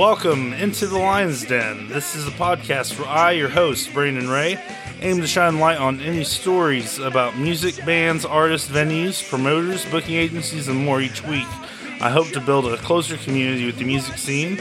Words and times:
Welcome 0.00 0.54
into 0.54 0.86
the 0.86 0.96
Lion's 0.96 1.44
Den. 1.44 1.88
This 1.88 2.16
is 2.16 2.26
a 2.26 2.30
podcast 2.30 2.98
where 2.98 3.06
I, 3.06 3.32
your 3.32 3.50
host, 3.50 3.92
Brandon 3.92 4.30
Ray, 4.30 4.58
aim 5.02 5.20
to 5.20 5.26
shine 5.26 5.58
light 5.58 5.76
on 5.76 6.00
any 6.00 6.24
stories 6.24 6.98
about 6.98 7.36
music, 7.36 7.84
bands, 7.84 8.24
artists, 8.24 8.70
venues, 8.70 9.28
promoters, 9.28 9.84
booking 9.90 10.14
agencies, 10.14 10.68
and 10.68 10.78
more 10.78 11.02
each 11.02 11.22
week. 11.24 11.46
I 12.00 12.08
hope 12.08 12.28
to 12.28 12.40
build 12.40 12.64
a 12.66 12.78
closer 12.78 13.18
community 13.18 13.66
with 13.66 13.76
the 13.76 13.84
music 13.84 14.16
scene, 14.16 14.56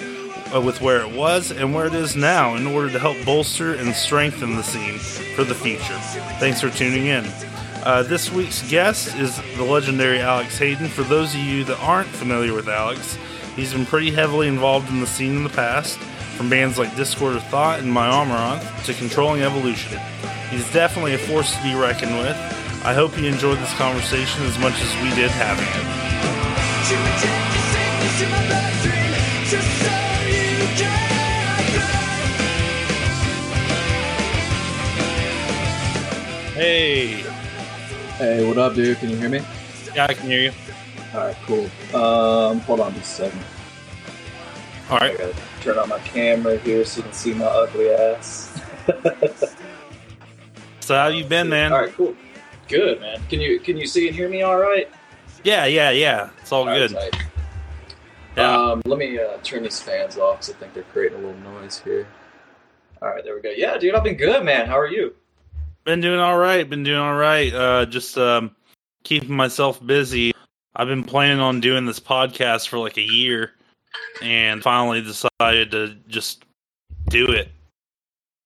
with 0.53 0.81
where 0.81 1.01
it 1.01 1.11
was 1.15 1.51
and 1.51 1.73
where 1.73 1.85
it 1.85 1.93
is 1.93 2.15
now, 2.15 2.55
in 2.55 2.65
order 2.65 2.89
to 2.89 2.99
help 2.99 3.17
bolster 3.25 3.75
and 3.75 3.93
strengthen 3.93 4.55
the 4.55 4.63
scene 4.63 4.97
for 5.35 5.43
the 5.43 5.53
future. 5.53 5.97
Thanks 6.39 6.61
for 6.61 6.69
tuning 6.69 7.05
in. 7.07 7.25
Uh, 7.83 8.03
this 8.03 8.31
week's 8.31 8.69
guest 8.69 9.15
is 9.15 9.39
the 9.55 9.63
legendary 9.63 10.19
Alex 10.19 10.57
Hayden. 10.57 10.87
For 10.87 11.03
those 11.03 11.33
of 11.33 11.39
you 11.39 11.63
that 11.65 11.79
aren't 11.79 12.09
familiar 12.09 12.53
with 12.53 12.67
Alex, 12.67 13.17
he's 13.55 13.73
been 13.73 13.85
pretty 13.85 14.11
heavily 14.11 14.47
involved 14.47 14.89
in 14.89 14.99
the 14.99 15.07
scene 15.07 15.37
in 15.37 15.43
the 15.43 15.49
past, 15.49 15.97
from 16.35 16.49
bands 16.49 16.77
like 16.77 16.95
Discord 16.95 17.35
of 17.35 17.43
Thought 17.45 17.79
and 17.79 17.91
My 17.91 18.59
to 18.85 18.93
Controlling 18.93 19.43
Evolution. 19.43 19.99
He's 20.49 20.69
definitely 20.73 21.13
a 21.13 21.19
force 21.19 21.55
to 21.55 21.63
be 21.63 21.75
reckoned 21.75 22.17
with. 22.17 22.35
I 22.83 22.93
hope 22.93 23.17
you 23.17 23.25
enjoyed 23.25 23.59
this 23.59 23.73
conversation 23.75 24.43
as 24.43 24.57
much 24.59 24.73
as 24.81 24.93
we 25.03 25.09
did 25.15 25.29
having 25.31 25.67
it. 30.03 30.08
Hey, 36.53 37.23
Hey, 38.17 38.45
what 38.47 38.57
up, 38.57 38.75
dude? 38.75 38.97
Can 38.97 39.09
you 39.09 39.15
hear 39.17 39.29
me? 39.29 39.41
yeah, 39.95 40.05
I 40.07 40.13
can 40.13 40.27
hear 40.27 40.41
you. 40.41 40.51
All 41.13 41.21
right, 41.21 41.35
cool. 41.45 41.65
Um, 41.95 42.59
hold 42.61 42.81
on 42.81 42.93
just 42.95 43.19
a 43.19 43.23
second. 43.25 43.41
All 44.89 44.97
right. 44.99 45.13
I 45.13 45.17
gotta 45.17 45.35
turn 45.61 45.77
on 45.77 45.89
my 45.89 45.99
camera 45.99 46.57
here 46.57 46.83
so 46.83 46.97
you 46.97 47.03
can 47.03 47.13
see 47.13 47.33
my 47.33 47.45
ugly 47.45 47.89
ass. 47.91 48.61
So 50.81 50.95
how 50.95 51.09
you 51.09 51.23
been, 51.23 51.49
man? 51.49 51.71
All 51.71 51.81
right, 51.81 51.93
cool. 51.93 52.15
Good, 52.67 52.99
man. 52.99 53.21
Can 53.29 53.39
you 53.39 53.59
can 53.59 53.77
you 53.77 53.85
see 53.85 54.07
and 54.07 54.15
hear 54.15 54.27
me? 54.27 54.41
All 54.41 54.57
right. 54.57 54.89
Yeah, 55.43 55.65
yeah, 55.65 55.91
yeah. 55.91 56.31
It's 56.41 56.51
all 56.51 56.61
All 56.61 56.65
right, 56.65 56.89
good. 56.89 56.93
tight. 56.95 57.28
Yeah. 58.39 58.71
Um, 58.71 58.81
let 58.85 58.97
me 58.97 59.19
uh, 59.19 59.37
turn 59.43 59.63
these 59.63 59.81
fans 59.81 60.17
off 60.17 60.37
because 60.37 60.49
I 60.49 60.53
think 60.53 60.73
they're 60.73 60.83
creating 60.83 61.17
a 61.17 61.21
little 61.21 61.41
noise 61.41 61.81
here. 61.83 62.07
All 63.01 63.09
right, 63.09 63.23
there 63.23 63.35
we 63.35 63.41
go. 63.41 63.49
Yeah, 63.49 63.77
dude, 63.77 63.95
I've 63.95 64.03
been 64.03 64.17
good, 64.17 64.43
man. 64.43 64.65
How 64.65 64.77
are 64.77 64.87
you? 64.87 65.13
Been 65.83 66.01
doing 66.01 66.19
all 66.19 66.37
right. 66.37 66.69
Been 66.69 66.83
doing 66.83 66.99
all 66.99 67.15
right. 67.15 67.53
Uh, 67.53 67.85
just 67.85 68.17
um, 68.17 68.55
keeping 69.03 69.35
myself 69.35 69.85
busy. 69.85 70.33
I've 70.75 70.87
been 70.87 71.03
planning 71.03 71.39
on 71.39 71.61
doing 71.61 71.85
this 71.85 71.99
podcast 71.99 72.67
for 72.67 72.77
like 72.77 72.97
a 72.97 73.01
year, 73.01 73.51
and 74.21 74.61
finally 74.61 75.01
decided 75.01 75.71
to 75.71 75.95
just 76.07 76.45
do 77.09 77.25
it. 77.31 77.49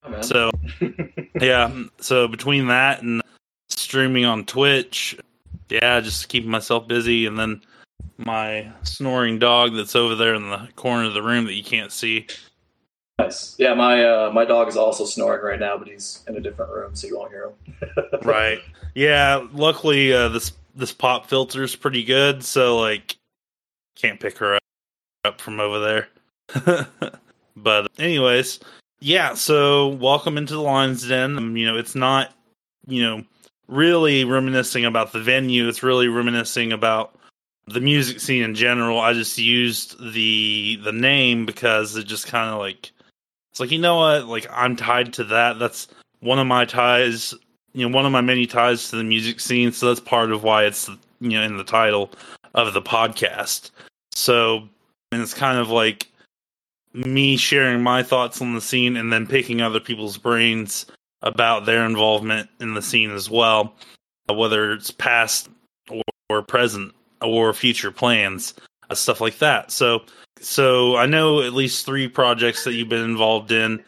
Oh. 0.03 0.21
So 0.21 0.51
yeah. 1.41 1.71
So 1.99 2.27
between 2.27 2.67
that 2.67 3.01
and 3.01 3.21
streaming 3.69 4.25
on 4.25 4.45
Twitch, 4.45 5.17
yeah, 5.69 5.99
just 5.99 6.29
keeping 6.29 6.49
myself 6.49 6.87
busy, 6.87 7.25
and 7.25 7.37
then 7.37 7.61
my 8.25 8.71
snoring 8.83 9.39
dog 9.39 9.75
that's 9.75 9.95
over 9.95 10.15
there 10.15 10.33
in 10.33 10.49
the 10.49 10.69
corner 10.75 11.05
of 11.05 11.13
the 11.13 11.21
room 11.21 11.45
that 11.45 11.53
you 11.53 11.63
can't 11.63 11.91
see. 11.91 12.27
nice. 13.19 13.55
Yeah, 13.57 13.73
my 13.73 14.03
uh, 14.03 14.31
my 14.33 14.45
dog 14.45 14.67
is 14.67 14.77
also 14.77 15.05
snoring 15.05 15.43
right 15.43 15.59
now, 15.59 15.77
but 15.77 15.87
he's 15.87 16.23
in 16.27 16.35
a 16.35 16.39
different 16.39 16.71
room, 16.71 16.95
so 16.95 17.07
you 17.07 17.17
won't 17.17 17.31
hear 17.31 17.51
him. 17.51 17.89
right. 18.23 18.59
Yeah. 18.95 19.45
Luckily, 19.53 20.13
uh, 20.13 20.29
this 20.29 20.53
this 20.75 20.91
pop 20.91 21.27
filter 21.27 21.63
is 21.63 21.75
pretty 21.75 22.03
good, 22.03 22.43
so 22.43 22.79
like, 22.79 23.17
can't 23.95 24.19
pick 24.19 24.37
her 24.39 24.55
up, 24.55 24.63
up 25.25 25.41
from 25.41 25.59
over 25.59 25.79
there. 25.79 26.87
but 27.55 27.91
anyways, 27.99 28.59
yeah. 28.99 29.33
So 29.33 29.89
welcome 29.89 30.37
into 30.37 30.53
the 30.53 30.61
Lions 30.61 31.07
Den. 31.07 31.37
Um, 31.37 31.57
you 31.57 31.65
know, 31.65 31.77
it's 31.77 31.95
not 31.95 32.33
you 32.87 33.01
know 33.03 33.23
really 33.67 34.23
reminiscing 34.23 34.85
about 34.85 35.13
the 35.13 35.19
venue. 35.19 35.67
It's 35.67 35.83
really 35.83 36.07
reminiscing 36.07 36.71
about 36.71 37.12
the 37.67 37.81
music 37.81 38.19
scene 38.19 38.43
in 38.43 38.55
general. 38.55 38.99
I 38.99 39.13
just 39.13 39.37
used 39.37 40.13
the 40.13 40.79
the 40.83 40.91
name 40.91 41.45
because 41.45 41.95
it 41.95 42.03
just 42.03 42.27
kind 42.27 42.49
of 42.49 42.59
like 42.59 42.91
it's 43.51 43.59
like 43.59 43.71
you 43.71 43.79
know 43.79 43.97
what, 43.97 44.25
like 44.27 44.47
I'm 44.51 44.75
tied 44.75 45.13
to 45.13 45.23
that. 45.25 45.59
That's 45.59 45.87
one 46.19 46.39
of 46.39 46.47
my 46.47 46.65
ties 46.65 47.33
you 47.73 47.87
know 47.87 47.93
one 47.93 48.05
of 48.05 48.11
my 48.11 48.21
many 48.21 48.45
ties 48.45 48.89
to 48.89 48.95
the 48.95 49.03
music 49.03 49.39
scene 49.39 49.71
so 49.71 49.87
that's 49.87 49.99
part 49.99 50.31
of 50.31 50.43
why 50.43 50.63
it's 50.63 50.89
you 51.19 51.29
know 51.29 51.41
in 51.41 51.57
the 51.57 51.63
title 51.63 52.11
of 52.53 52.73
the 52.73 52.81
podcast 52.81 53.71
so 54.11 54.67
and 55.11 55.21
it's 55.21 55.33
kind 55.33 55.57
of 55.57 55.69
like 55.69 56.07
me 56.93 57.35
sharing 57.35 57.81
my 57.81 58.03
thoughts 58.03 58.41
on 58.41 58.53
the 58.53 58.61
scene 58.61 58.95
and 58.95 59.11
then 59.11 59.25
picking 59.25 59.61
other 59.61 59.79
people's 59.79 60.17
brains 60.17 60.85
about 61.23 61.65
their 61.65 61.85
involvement 61.85 62.49
in 62.59 62.73
the 62.73 62.81
scene 62.81 63.11
as 63.11 63.29
well 63.29 63.73
whether 64.29 64.71
it's 64.71 64.91
past 64.91 65.49
or, 65.89 66.01
or 66.29 66.41
present 66.41 66.93
or 67.23 67.53
future 67.53 67.91
plans 67.91 68.53
uh, 68.89 68.95
stuff 68.95 69.21
like 69.21 69.37
that 69.39 69.71
so 69.71 70.01
so 70.39 70.95
i 70.97 71.05
know 71.05 71.41
at 71.41 71.53
least 71.53 71.85
three 71.85 72.07
projects 72.07 72.63
that 72.63 72.73
you've 72.73 72.89
been 72.89 73.03
involved 73.03 73.51
in 73.51 73.83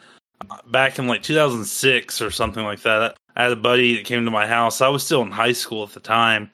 back 0.70 0.98
in 0.98 1.06
like 1.06 1.22
2006 1.22 2.20
or 2.20 2.30
something 2.30 2.64
like 2.64 2.82
that. 2.82 3.16
I 3.36 3.44
had 3.44 3.52
a 3.52 3.56
buddy 3.56 3.96
that 3.96 4.04
came 4.04 4.24
to 4.24 4.30
my 4.30 4.46
house. 4.46 4.80
I 4.80 4.88
was 4.88 5.04
still 5.04 5.22
in 5.22 5.30
high 5.30 5.52
school 5.52 5.82
at 5.82 5.92
the 5.92 6.00
time. 6.00 6.50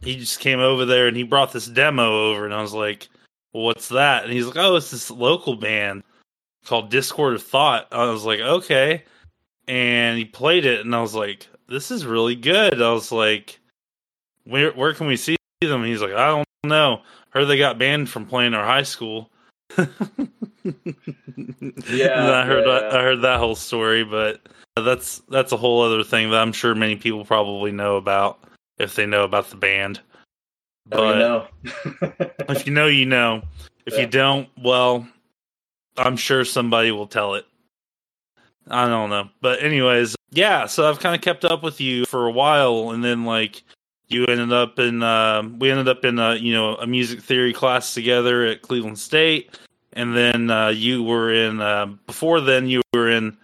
He 0.00 0.16
just 0.16 0.40
came 0.40 0.60
over 0.60 0.84
there 0.84 1.08
and 1.08 1.16
he 1.16 1.22
brought 1.22 1.52
this 1.52 1.66
demo 1.66 2.30
over, 2.30 2.44
and 2.44 2.54
I 2.54 2.62
was 2.62 2.74
like, 2.74 3.08
well, 3.52 3.64
"What's 3.64 3.88
that?" 3.88 4.24
And 4.24 4.32
he's 4.32 4.46
like, 4.46 4.56
"Oh, 4.56 4.76
it's 4.76 4.90
this 4.90 5.10
local 5.10 5.56
band 5.56 6.04
called 6.64 6.90
Discord 6.90 7.34
of 7.34 7.42
Thought." 7.42 7.88
I 7.90 8.04
was 8.04 8.24
like, 8.24 8.40
"Okay," 8.40 9.04
and 9.66 10.16
he 10.16 10.24
played 10.24 10.66
it, 10.66 10.84
and 10.84 10.94
I 10.94 11.00
was 11.00 11.14
like, 11.14 11.48
"This 11.68 11.90
is 11.90 12.06
really 12.06 12.36
good." 12.36 12.80
I 12.80 12.92
was 12.92 13.10
like, 13.10 13.58
"Where 14.44 14.70
where 14.72 14.94
can 14.94 15.08
we 15.08 15.16
see 15.16 15.36
them?" 15.66 15.84
he's 15.84 16.00
like, 16.00 16.12
"I 16.12 16.28
don't 16.28 16.46
know. 16.64 17.02
Heard 17.30 17.46
they 17.46 17.58
got 17.58 17.78
banned 17.78 18.08
from 18.08 18.26
playing 18.26 18.54
our 18.54 18.64
high 18.64 18.82
school." 18.82 19.30
Yeah, 21.88 22.20
And 22.20 22.30
I 22.34 22.44
heard 22.44 22.66
yeah, 22.66 22.72
that, 22.80 22.92
yeah. 22.92 22.98
I 22.98 23.02
heard 23.02 23.22
that 23.22 23.38
whole 23.38 23.54
story, 23.54 24.04
but 24.04 24.40
that's 24.76 25.20
that's 25.30 25.52
a 25.52 25.56
whole 25.56 25.80
other 25.82 26.04
thing 26.04 26.30
that 26.30 26.40
I'm 26.40 26.52
sure 26.52 26.74
many 26.74 26.96
people 26.96 27.24
probably 27.24 27.72
know 27.72 27.96
about 27.96 28.40
if 28.78 28.94
they 28.94 29.06
know 29.06 29.24
about 29.24 29.48
the 29.50 29.56
band. 29.56 30.00
Oh, 30.92 30.96
But 30.98 31.14
you 31.14 31.18
know. 31.20 31.46
if 32.50 32.66
you 32.66 32.72
know, 32.72 32.86
you 32.86 33.06
know. 33.06 33.42
If 33.86 33.94
Yeah. 33.94 34.00
you 34.00 34.06
don't, 34.08 34.48
well, 34.62 35.08
I'm 35.96 36.16
sure 36.18 36.44
somebody 36.44 36.90
will 36.90 37.06
tell 37.06 37.34
it. 37.34 37.46
I 38.68 38.86
don't 38.86 39.08
know, 39.08 39.30
but 39.40 39.62
anyways, 39.62 40.14
yeah. 40.30 40.66
So 40.66 40.86
I've 40.88 41.00
kind 41.00 41.14
of 41.14 41.22
kept 41.22 41.46
up 41.46 41.62
with 41.62 41.80
you 41.80 42.04
for 42.04 42.26
a 42.26 42.30
while, 42.32 42.90
and 42.90 43.02
then 43.02 43.24
like 43.24 43.62
you 44.08 44.24
ended 44.26 44.52
up 44.52 44.78
in, 44.78 45.02
uh, 45.02 45.42
we 45.58 45.70
ended 45.70 45.88
up 45.88 46.04
in 46.04 46.18
a 46.18 46.34
you 46.34 46.52
know 46.52 46.76
a 46.76 46.86
music 46.86 47.20
theory 47.20 47.52
class 47.52 47.94
together 47.94 48.44
at 48.46 48.62
Cleveland 48.62 48.98
State, 48.98 49.58
and 49.92 50.16
then 50.16 50.50
uh, 50.50 50.68
you 50.68 51.02
were 51.02 51.32
in 51.32 51.60
uh, 51.60 51.86
before 52.06 52.40
then 52.40 52.68
you 52.68 52.80
were 52.94 53.10
in 53.10 53.36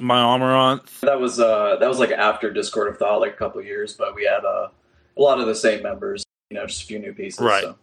my 0.00 0.20
Amaranth. 0.20 1.00
That 1.00 1.20
was 1.20 1.40
uh 1.40 1.76
that 1.80 1.88
was 1.88 1.98
like 1.98 2.10
after 2.10 2.50
Discord 2.50 2.88
of 2.88 2.98
Thought, 2.98 3.20
like 3.20 3.34
a 3.34 3.36
couple 3.36 3.62
years, 3.62 3.94
but 3.94 4.14
we 4.14 4.24
had 4.24 4.44
uh, 4.44 4.68
a 5.16 5.20
lot 5.20 5.40
of 5.40 5.46
the 5.46 5.54
same 5.54 5.82
members, 5.82 6.24
you 6.50 6.56
know, 6.56 6.66
just 6.66 6.82
a 6.82 6.86
few 6.86 6.98
new 6.98 7.12
pieces. 7.12 7.40
Right. 7.40 7.64
So. 7.64 7.76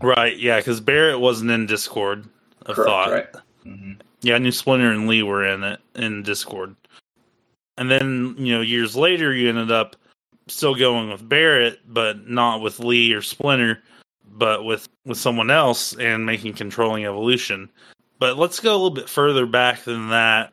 Right, 0.00 0.38
yeah, 0.38 0.58
because 0.58 0.80
Barrett 0.80 1.20
wasn't 1.20 1.50
in 1.50 1.66
Discord 1.66 2.24
of 2.64 2.76
Correct, 2.76 2.88
Thought. 2.88 3.10
right. 3.10 3.26
hmm 3.62 3.92
Yeah, 4.22 4.36
I 4.36 4.38
knew 4.38 4.52
Splinter 4.52 4.90
and 4.90 5.06
Lee 5.06 5.22
were 5.22 5.46
in 5.46 5.62
it 5.64 5.80
in 5.94 6.22
Discord. 6.22 6.74
And 7.76 7.90
then, 7.90 8.36
you 8.38 8.54
know, 8.54 8.62
years 8.62 8.96
later 8.96 9.34
you 9.34 9.50
ended 9.50 9.70
up 9.70 9.96
still 10.48 10.74
going 10.74 11.10
with 11.10 11.28
Barrett, 11.28 11.80
but 11.86 12.28
not 12.28 12.60
with 12.60 12.80
Lee 12.80 13.12
or 13.12 13.22
Splinter, 13.22 13.82
but 14.30 14.64
with 14.64 14.88
with 15.04 15.18
someone 15.18 15.50
else 15.50 15.94
and 15.94 16.26
making 16.26 16.54
controlling 16.54 17.04
evolution. 17.04 17.70
But 18.18 18.38
let's 18.38 18.60
go 18.60 18.72
a 18.72 18.76
little 18.76 18.90
bit 18.90 19.08
further 19.08 19.46
back 19.46 19.84
than 19.84 20.10
that. 20.10 20.52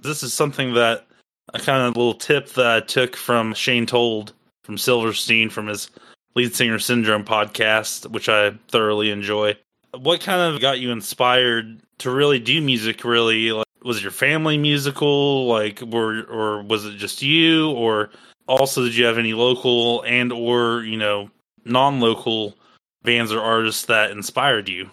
This 0.00 0.22
is 0.22 0.34
something 0.34 0.74
that 0.74 1.06
a 1.52 1.58
kind 1.58 1.82
of 1.82 1.96
little 1.96 2.14
tip 2.14 2.48
that 2.54 2.66
I 2.66 2.80
took 2.80 3.16
from 3.16 3.54
Shane 3.54 3.86
Told 3.86 4.32
from 4.64 4.78
Silverstein 4.78 5.50
from 5.50 5.68
his 5.68 5.90
Lead 6.34 6.54
Singer 6.54 6.78
Syndrome 6.78 7.24
podcast, 7.24 8.10
which 8.10 8.28
I 8.28 8.52
thoroughly 8.68 9.10
enjoy. 9.10 9.56
What 9.96 10.20
kind 10.20 10.40
of 10.40 10.60
got 10.60 10.80
you 10.80 10.90
inspired 10.90 11.80
to 11.98 12.10
really 12.10 12.40
do 12.40 12.60
music? 12.60 13.04
Really, 13.04 13.52
like, 13.52 13.66
was 13.84 14.02
your 14.02 14.10
family 14.10 14.58
musical? 14.58 15.46
Like, 15.46 15.80
were 15.82 16.22
or 16.24 16.62
was 16.62 16.84
it 16.86 16.96
just 16.96 17.22
you? 17.22 17.70
Or 17.70 18.10
also, 18.46 18.84
did 18.84 18.96
you 18.96 19.04
have 19.06 19.18
any 19.18 19.32
local 19.34 20.02
and 20.02 20.32
or 20.32 20.82
you 20.84 20.96
know 20.96 21.30
non-local 21.64 22.54
bands 23.02 23.32
or 23.32 23.40
artists 23.40 23.86
that 23.86 24.10
inspired 24.10 24.68
you? 24.68 24.90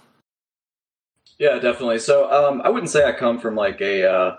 Yeah, 1.37 1.59
definitely. 1.59 1.99
So 1.99 2.31
um, 2.31 2.61
I 2.61 2.69
wouldn't 2.69 2.91
say 2.91 3.05
I 3.05 3.11
come 3.11 3.39
from 3.39 3.55
like 3.55 3.81
a 3.81 4.09
uh, 4.09 4.37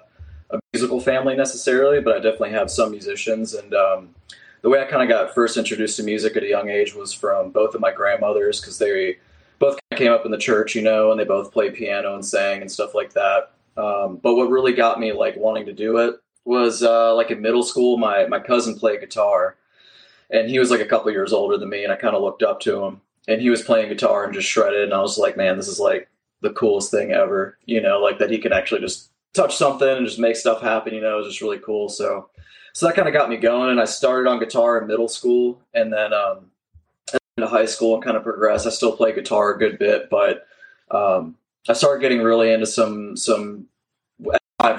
a 0.50 0.60
musical 0.72 1.00
family 1.00 1.34
necessarily, 1.34 2.00
but 2.00 2.14
I 2.14 2.18
definitely 2.18 2.50
have 2.50 2.70
some 2.70 2.90
musicians. 2.90 3.54
And 3.54 3.74
um, 3.74 4.14
the 4.62 4.70
way 4.70 4.80
I 4.80 4.84
kind 4.84 5.02
of 5.02 5.08
got 5.08 5.34
first 5.34 5.56
introduced 5.56 5.96
to 5.96 6.02
music 6.02 6.36
at 6.36 6.42
a 6.42 6.48
young 6.48 6.70
age 6.70 6.94
was 6.94 7.12
from 7.12 7.50
both 7.50 7.74
of 7.74 7.80
my 7.80 7.90
grandmothers 7.90 8.60
because 8.60 8.78
they 8.78 9.18
both 9.58 9.78
came 9.96 10.12
up 10.12 10.24
in 10.24 10.30
the 10.30 10.38
church, 10.38 10.74
you 10.74 10.82
know, 10.82 11.10
and 11.10 11.18
they 11.18 11.24
both 11.24 11.52
played 11.52 11.74
piano 11.74 12.14
and 12.14 12.24
sang 12.24 12.60
and 12.60 12.70
stuff 12.70 12.94
like 12.94 13.12
that. 13.14 13.52
Um, 13.76 14.16
but 14.22 14.34
what 14.34 14.50
really 14.50 14.72
got 14.72 15.00
me 15.00 15.12
like 15.12 15.36
wanting 15.36 15.66
to 15.66 15.72
do 15.72 15.98
it 15.98 16.16
was 16.44 16.82
uh, 16.82 17.14
like 17.14 17.30
in 17.30 17.40
middle 17.40 17.62
school, 17.62 17.96
my 17.96 18.26
my 18.26 18.40
cousin 18.40 18.78
played 18.78 19.00
guitar, 19.00 19.56
and 20.30 20.48
he 20.48 20.58
was 20.58 20.70
like 20.70 20.80
a 20.80 20.86
couple 20.86 21.10
years 21.10 21.32
older 21.32 21.56
than 21.56 21.68
me, 21.68 21.84
and 21.84 21.92
I 21.92 21.96
kind 21.96 22.16
of 22.16 22.22
looked 22.22 22.42
up 22.42 22.60
to 22.60 22.84
him. 22.84 23.00
And 23.28 23.40
he 23.40 23.50
was 23.50 23.62
playing 23.62 23.88
guitar 23.88 24.24
and 24.24 24.34
just 24.34 24.48
shredded, 24.48 24.82
and 24.82 24.94
I 24.94 25.00
was 25.00 25.16
like, 25.16 25.36
man, 25.36 25.56
this 25.56 25.68
is 25.68 25.78
like 25.78 26.08
the 26.40 26.50
coolest 26.50 26.90
thing 26.90 27.12
ever, 27.12 27.56
you 27.66 27.80
know, 27.80 28.00
like 28.00 28.18
that 28.18 28.30
he 28.30 28.38
can 28.38 28.52
actually 28.52 28.80
just 28.80 29.10
touch 29.32 29.56
something 29.56 29.88
and 29.88 30.06
just 30.06 30.18
make 30.18 30.36
stuff 30.36 30.60
happen, 30.60 30.92
you 30.92 31.00
know, 31.00 31.14
it 31.14 31.18
was 31.18 31.28
just 31.28 31.40
really 31.40 31.58
cool. 31.58 31.88
So, 31.88 32.28
so 32.72 32.86
that 32.86 32.96
kind 32.96 33.08
of 33.08 33.14
got 33.14 33.30
me 33.30 33.36
going. 33.36 33.70
And 33.70 33.80
I 33.80 33.84
started 33.84 34.28
on 34.28 34.40
guitar 34.40 34.78
in 34.78 34.88
middle 34.88 35.08
school 35.08 35.60
and 35.72 35.92
then, 35.92 36.12
um, 36.12 36.50
into 37.36 37.48
high 37.48 37.64
school 37.64 37.94
and 37.94 38.04
kind 38.04 38.16
of 38.16 38.24
progressed. 38.24 38.66
I 38.66 38.70
still 38.70 38.96
play 38.96 39.14
guitar 39.14 39.54
a 39.54 39.58
good 39.58 39.78
bit, 39.78 40.10
but, 40.10 40.46
um, 40.90 41.36
I 41.68 41.74
started 41.74 42.02
getting 42.02 42.22
really 42.22 42.52
into 42.52 42.66
some, 42.66 43.16
some, 43.16 43.68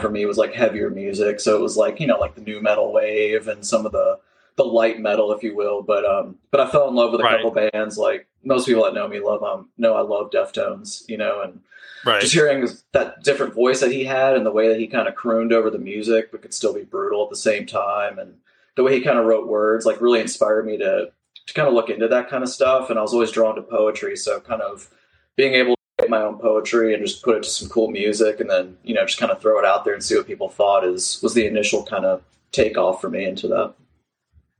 for 0.01 0.09
me 0.09 0.25
was 0.25 0.37
like 0.37 0.53
heavier 0.53 0.89
music. 0.89 1.39
So 1.39 1.55
it 1.55 1.61
was 1.61 1.77
like, 1.77 1.99
you 1.99 2.07
know, 2.07 2.19
like 2.19 2.35
the 2.35 2.41
nu 2.41 2.61
metal 2.61 2.91
wave 2.93 3.47
and 3.47 3.65
some 3.65 3.85
of 3.85 3.91
the, 3.91 4.19
the 4.55 4.63
light 4.63 4.99
metal, 4.99 5.31
if 5.31 5.43
you 5.43 5.55
will. 5.55 5.81
But 5.81 6.05
um, 6.05 6.37
but 6.51 6.59
I 6.59 6.69
fell 6.69 6.87
in 6.87 6.95
love 6.95 7.11
with 7.11 7.21
a 7.21 7.23
right. 7.23 7.41
couple 7.41 7.51
bands. 7.51 7.97
Like 7.97 8.27
most 8.43 8.67
people 8.67 8.83
that 8.83 8.93
know 8.93 9.07
me 9.07 9.19
love 9.19 9.43
um 9.43 9.69
know 9.77 9.95
I 9.95 10.01
love 10.01 10.31
Deftones, 10.31 11.07
you 11.09 11.17
know, 11.17 11.41
and 11.41 11.59
right. 12.05 12.21
just 12.21 12.33
hearing 12.33 12.67
that 12.91 13.23
different 13.23 13.53
voice 13.53 13.79
that 13.79 13.91
he 13.91 14.05
had 14.05 14.35
and 14.35 14.45
the 14.45 14.51
way 14.51 14.67
that 14.67 14.79
he 14.79 14.87
kind 14.87 15.07
of 15.07 15.15
crooned 15.15 15.53
over 15.53 15.69
the 15.69 15.79
music, 15.79 16.31
but 16.31 16.41
could 16.41 16.53
still 16.53 16.73
be 16.73 16.83
brutal 16.83 17.23
at 17.23 17.29
the 17.29 17.35
same 17.35 17.65
time, 17.65 18.19
and 18.19 18.35
the 18.75 18.83
way 18.83 18.93
he 18.93 19.01
kind 19.01 19.19
of 19.19 19.25
wrote 19.25 19.47
words, 19.47 19.85
like 19.85 20.01
really 20.01 20.21
inspired 20.21 20.65
me 20.65 20.77
to 20.77 21.11
to 21.45 21.53
kind 21.53 21.67
of 21.67 21.73
look 21.73 21.89
into 21.89 22.07
that 22.07 22.29
kind 22.29 22.43
of 22.43 22.49
stuff. 22.49 22.89
And 22.89 22.97
I 22.97 23.01
was 23.01 23.13
always 23.13 23.31
drawn 23.31 23.55
to 23.55 23.61
poetry, 23.61 24.15
so 24.15 24.39
kind 24.39 24.61
of 24.61 24.89
being 25.35 25.53
able 25.53 25.75
to 25.75 25.81
write 25.99 26.09
my 26.09 26.21
own 26.21 26.37
poetry 26.39 26.93
and 26.93 27.05
just 27.05 27.23
put 27.23 27.37
it 27.37 27.43
to 27.43 27.49
some 27.49 27.69
cool 27.69 27.89
music, 27.89 28.39
and 28.39 28.49
then 28.49 28.77
you 28.83 28.93
know 28.93 29.05
just 29.05 29.19
kind 29.19 29.31
of 29.31 29.41
throw 29.41 29.59
it 29.59 29.65
out 29.65 29.85
there 29.85 29.93
and 29.93 30.03
see 30.03 30.15
what 30.15 30.27
people 30.27 30.49
thought 30.49 30.83
is 30.85 31.19
was 31.21 31.33
the 31.33 31.45
initial 31.45 31.83
kind 31.83 32.05
of 32.05 32.21
takeoff 32.51 33.01
for 33.01 33.09
me 33.09 33.25
into 33.25 33.47
that. 33.47 33.73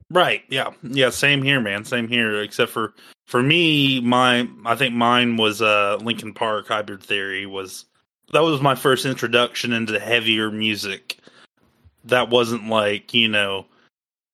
Right. 0.09 0.44
Yeah. 0.50 0.71
Yeah. 0.83 1.09
Same 1.09 1.41
here, 1.41 1.59
man. 1.59 1.85
Same 1.85 2.07
here. 2.07 2.41
Except 2.41 2.71
for 2.71 2.94
for 3.25 3.41
me, 3.41 4.00
my 4.01 4.47
I 4.65 4.75
think 4.75 4.94
mine 4.94 5.38
was 5.38 5.62
uh 5.62 5.97
Linkin 6.01 6.33
Park 6.33 6.68
Hybrid 6.68 7.01
Theory 7.01 7.45
was 7.45 7.85
that 8.31 8.41
was 8.41 8.62
my 8.62 8.75
first 8.75 9.06
introduction 9.06 9.74
into 9.74 10.00
heavier 10.00 10.51
music. 10.51 11.18
That 12.06 12.30
wasn't 12.30 12.68
like 12.68 13.13
you 13.13 13.27
know. 13.27 13.65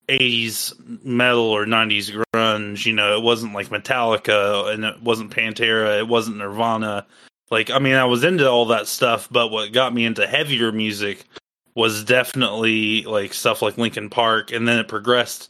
80s 0.09 1.03
metal 1.06 1.44
or 1.44 1.65
90s 1.65 2.11
grunge, 2.33 2.85
you 2.85 2.94
know, 2.94 3.15
it 3.17 3.23
wasn't 3.23 3.53
like 3.53 3.69
Metallica 3.69 4.73
and 4.73 4.83
it 4.83 5.01
wasn't 5.01 5.31
Pantera, 5.31 6.00
it 6.00 6.07
wasn't 6.07 6.38
Nirvana. 6.38 7.06
Like, 7.51 7.71
I 7.71 7.79
mean, 7.79 7.95
I 7.95 8.06
was 8.06 8.23
into 8.23 8.50
all 8.50 8.65
that 8.67 8.88
stuff, 8.88 9.27
but 9.31 9.50
what 9.50 9.71
got 9.71 9.94
me 9.94 10.06
into 10.06 10.27
heavier 10.27 10.71
music 10.71 11.25
was 11.75 12.03
definitely 12.03 13.03
like 13.03 13.33
stuff 13.33 13.61
like 13.61 13.77
Linkin 13.77 14.09
Park, 14.09 14.51
and 14.51 14.67
then 14.67 14.79
it 14.79 14.88
progressed 14.88 15.50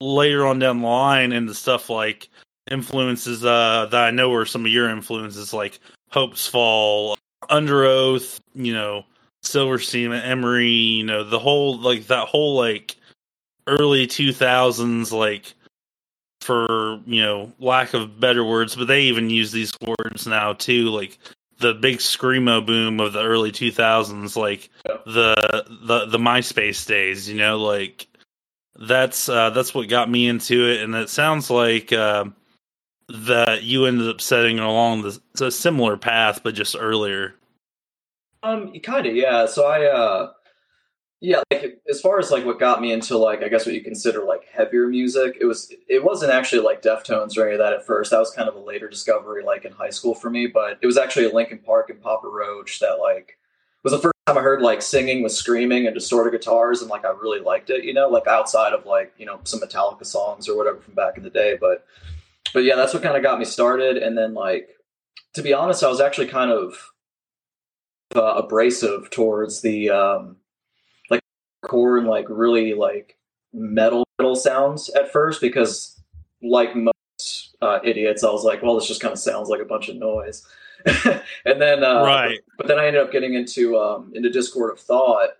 later 0.00 0.46
on 0.46 0.58
down 0.58 0.80
the 0.80 0.86
line 0.86 1.32
into 1.32 1.54
stuff 1.54 1.88
like 1.88 2.28
influences 2.70 3.44
uh, 3.44 3.86
that 3.90 4.04
I 4.04 4.10
know 4.10 4.32
are 4.34 4.46
some 4.46 4.66
of 4.66 4.72
your 4.72 4.88
influences, 4.90 5.52
like 5.52 5.78
Hopesfall, 6.12 7.16
Underoath, 7.44 8.40
you 8.54 8.72
know, 8.72 9.04
Silverstein, 9.42 10.12
Emery, 10.12 10.70
you 10.70 11.04
know, 11.04 11.24
the 11.24 11.38
whole 11.38 11.78
like 11.78 12.06
that 12.08 12.28
whole 12.28 12.56
like 12.56 12.96
early 13.66 14.06
two 14.06 14.32
thousands 14.32 15.12
like 15.12 15.54
for 16.40 17.00
you 17.06 17.22
know 17.22 17.52
lack 17.58 17.94
of 17.94 18.20
better 18.20 18.44
words, 18.44 18.76
but 18.76 18.86
they 18.86 19.02
even 19.02 19.30
use 19.30 19.52
these 19.52 19.72
words 19.80 20.26
now 20.26 20.52
too, 20.52 20.90
like 20.90 21.18
the 21.58 21.74
big 21.74 21.98
screamo 21.98 22.64
boom 22.64 23.00
of 23.00 23.12
the 23.12 23.22
early 23.22 23.52
2000s 23.52 24.36
like 24.36 24.68
yeah. 24.88 24.96
the 25.06 25.64
the 25.82 26.06
the 26.06 26.18
MySpace 26.18 26.84
days 26.84 27.28
you 27.28 27.36
know 27.36 27.56
like 27.58 28.08
that's 28.76 29.28
uh, 29.28 29.50
that's 29.50 29.74
what 29.74 29.88
got 29.88 30.10
me 30.10 30.26
into 30.26 30.68
it, 30.68 30.82
and 30.82 30.94
it 30.94 31.08
sounds 31.08 31.50
like 31.50 31.92
uh, 31.92 32.24
that 33.08 33.62
you 33.62 33.86
ended 33.86 34.08
up 34.08 34.20
setting 34.20 34.58
along 34.58 35.02
the, 35.02 35.46
a 35.46 35.50
similar 35.50 35.96
path, 35.96 36.42
but 36.42 36.54
just 36.54 36.76
earlier. 36.78 37.34
Um, 38.42 38.72
kind 38.80 39.06
of, 39.06 39.14
yeah. 39.14 39.46
So 39.46 39.66
I, 39.66 39.86
uh, 39.86 40.32
yeah, 41.20 41.42
like 41.50 41.80
as 41.88 42.00
far 42.00 42.18
as 42.18 42.30
like 42.30 42.44
what 42.44 42.60
got 42.60 42.80
me 42.80 42.92
into 42.92 43.16
like 43.16 43.42
I 43.42 43.48
guess 43.48 43.64
what 43.64 43.74
you 43.74 43.82
consider 43.82 44.24
like 44.24 44.44
heavier 44.52 44.88
music, 44.88 45.38
it 45.40 45.46
was 45.46 45.72
it 45.88 46.04
wasn't 46.04 46.32
actually 46.32 46.62
like 46.62 46.82
Deftones 46.82 47.36
or 47.36 47.44
any 47.44 47.52
of 47.52 47.58
that 47.58 47.72
at 47.72 47.86
first. 47.86 48.10
That 48.10 48.18
was 48.18 48.30
kind 48.30 48.48
of 48.48 48.54
a 48.54 48.60
later 48.60 48.88
discovery, 48.88 49.42
like 49.42 49.64
in 49.64 49.72
high 49.72 49.90
school 49.90 50.14
for 50.14 50.28
me. 50.28 50.46
But 50.46 50.78
it 50.82 50.86
was 50.86 50.98
actually 50.98 51.26
a 51.26 51.34
Linkin 51.34 51.58
Park 51.58 51.90
and 51.90 52.02
Papa 52.02 52.28
Roach 52.28 52.80
that 52.80 52.98
like 53.00 53.38
was 53.82 53.92
the 53.92 53.98
first 53.98 54.14
time 54.26 54.38
I 54.38 54.42
heard 54.42 54.60
like 54.60 54.82
singing 54.82 55.22
with 55.22 55.32
screaming 55.32 55.86
and 55.86 55.94
distorted 55.94 56.32
guitars, 56.32 56.82
and 56.82 56.90
like 56.90 57.04
I 57.04 57.10
really 57.10 57.40
liked 57.40 57.70
it. 57.70 57.84
You 57.84 57.94
know, 57.94 58.08
like 58.08 58.26
outside 58.26 58.72
of 58.72 58.84
like 58.84 59.14
you 59.16 59.24
know 59.24 59.40
some 59.44 59.60
Metallica 59.60 60.04
songs 60.04 60.48
or 60.48 60.56
whatever 60.56 60.78
from 60.78 60.94
back 60.94 61.16
in 61.16 61.22
the 61.22 61.30
day. 61.30 61.56
But 61.58 61.86
but 62.52 62.64
yeah, 62.64 62.76
that's 62.76 62.92
what 62.92 63.02
kind 63.02 63.16
of 63.16 63.22
got 63.22 63.38
me 63.38 63.44
started. 63.44 63.96
And 63.96 64.16
then 64.18 64.34
like 64.34 64.68
to 65.34 65.42
be 65.42 65.52
honest, 65.52 65.82
I 65.82 65.88
was 65.88 66.00
actually 66.00 66.26
kind 66.26 66.50
of 66.50 66.92
uh, 68.14 68.42
abrasive 68.42 69.10
towards 69.10 69.62
the 69.62 69.90
um, 69.90 70.36
and 71.72 72.06
like 72.06 72.26
really 72.28 72.74
like 72.74 73.16
metal 73.52 74.06
metal 74.18 74.36
sounds 74.36 74.90
at 74.90 75.12
first 75.12 75.40
because 75.40 76.00
like 76.42 76.74
most 76.76 77.56
uh, 77.62 77.78
idiots, 77.82 78.24
I 78.24 78.30
was 78.30 78.44
like, 78.44 78.62
well, 78.62 78.74
this 78.74 78.88
just 78.88 79.00
kind 79.00 79.12
of 79.12 79.18
sounds 79.18 79.48
like 79.48 79.60
a 79.60 79.64
bunch 79.64 79.88
of 79.88 79.96
noise. 79.96 80.46
and 80.86 81.60
then 81.60 81.82
uh, 81.82 82.02
right, 82.02 82.40
but 82.58 82.66
then 82.66 82.78
I 82.78 82.86
ended 82.86 83.02
up 83.02 83.10
getting 83.10 83.34
into 83.34 83.78
um, 83.78 84.12
into 84.14 84.28
Discord 84.28 84.72
of 84.72 84.80
Thought. 84.80 85.30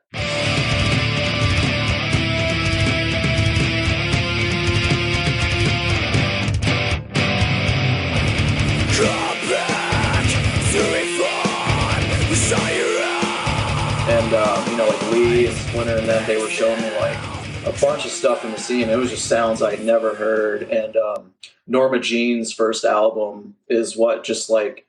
Lee 15.55 15.81
and 15.81 16.09
them, 16.09 16.27
they 16.27 16.41
were 16.41 16.49
showing 16.49 16.81
me 16.81 16.91
like 16.99 17.19
a 17.67 17.73
bunch 17.81 18.05
of 18.05 18.11
stuff 18.11 18.45
in 18.45 18.51
the 18.51 18.59
scene. 18.59 18.89
It 18.89 18.97
was 18.97 19.11
just 19.11 19.27
sounds 19.27 19.63
I'd 19.63 19.85
never 19.85 20.15
heard. 20.15 20.63
And 20.65 20.97
um, 20.97 21.33
Norma 21.67 21.99
Jean's 21.99 22.53
first 22.53 22.85
album 22.85 23.57
is 23.69 23.97
what 23.97 24.25
just 24.25 24.51
like 24.51 24.87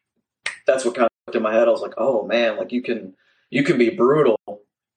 that's 0.68 0.84
what 0.84 0.96
kind 0.96 1.06
of 1.06 1.12
looked 1.28 1.38
in 1.38 1.44
my 1.44 1.54
head. 1.54 1.68
I 1.68 1.72
was 1.72 1.82
like, 1.82 1.94
oh 1.98 2.26
man, 2.26 2.58
like 2.58 2.72
you 2.72 2.82
can 2.82 3.14
you 3.50 3.64
can 3.64 3.78
be 3.78 3.90
brutal, 3.90 4.40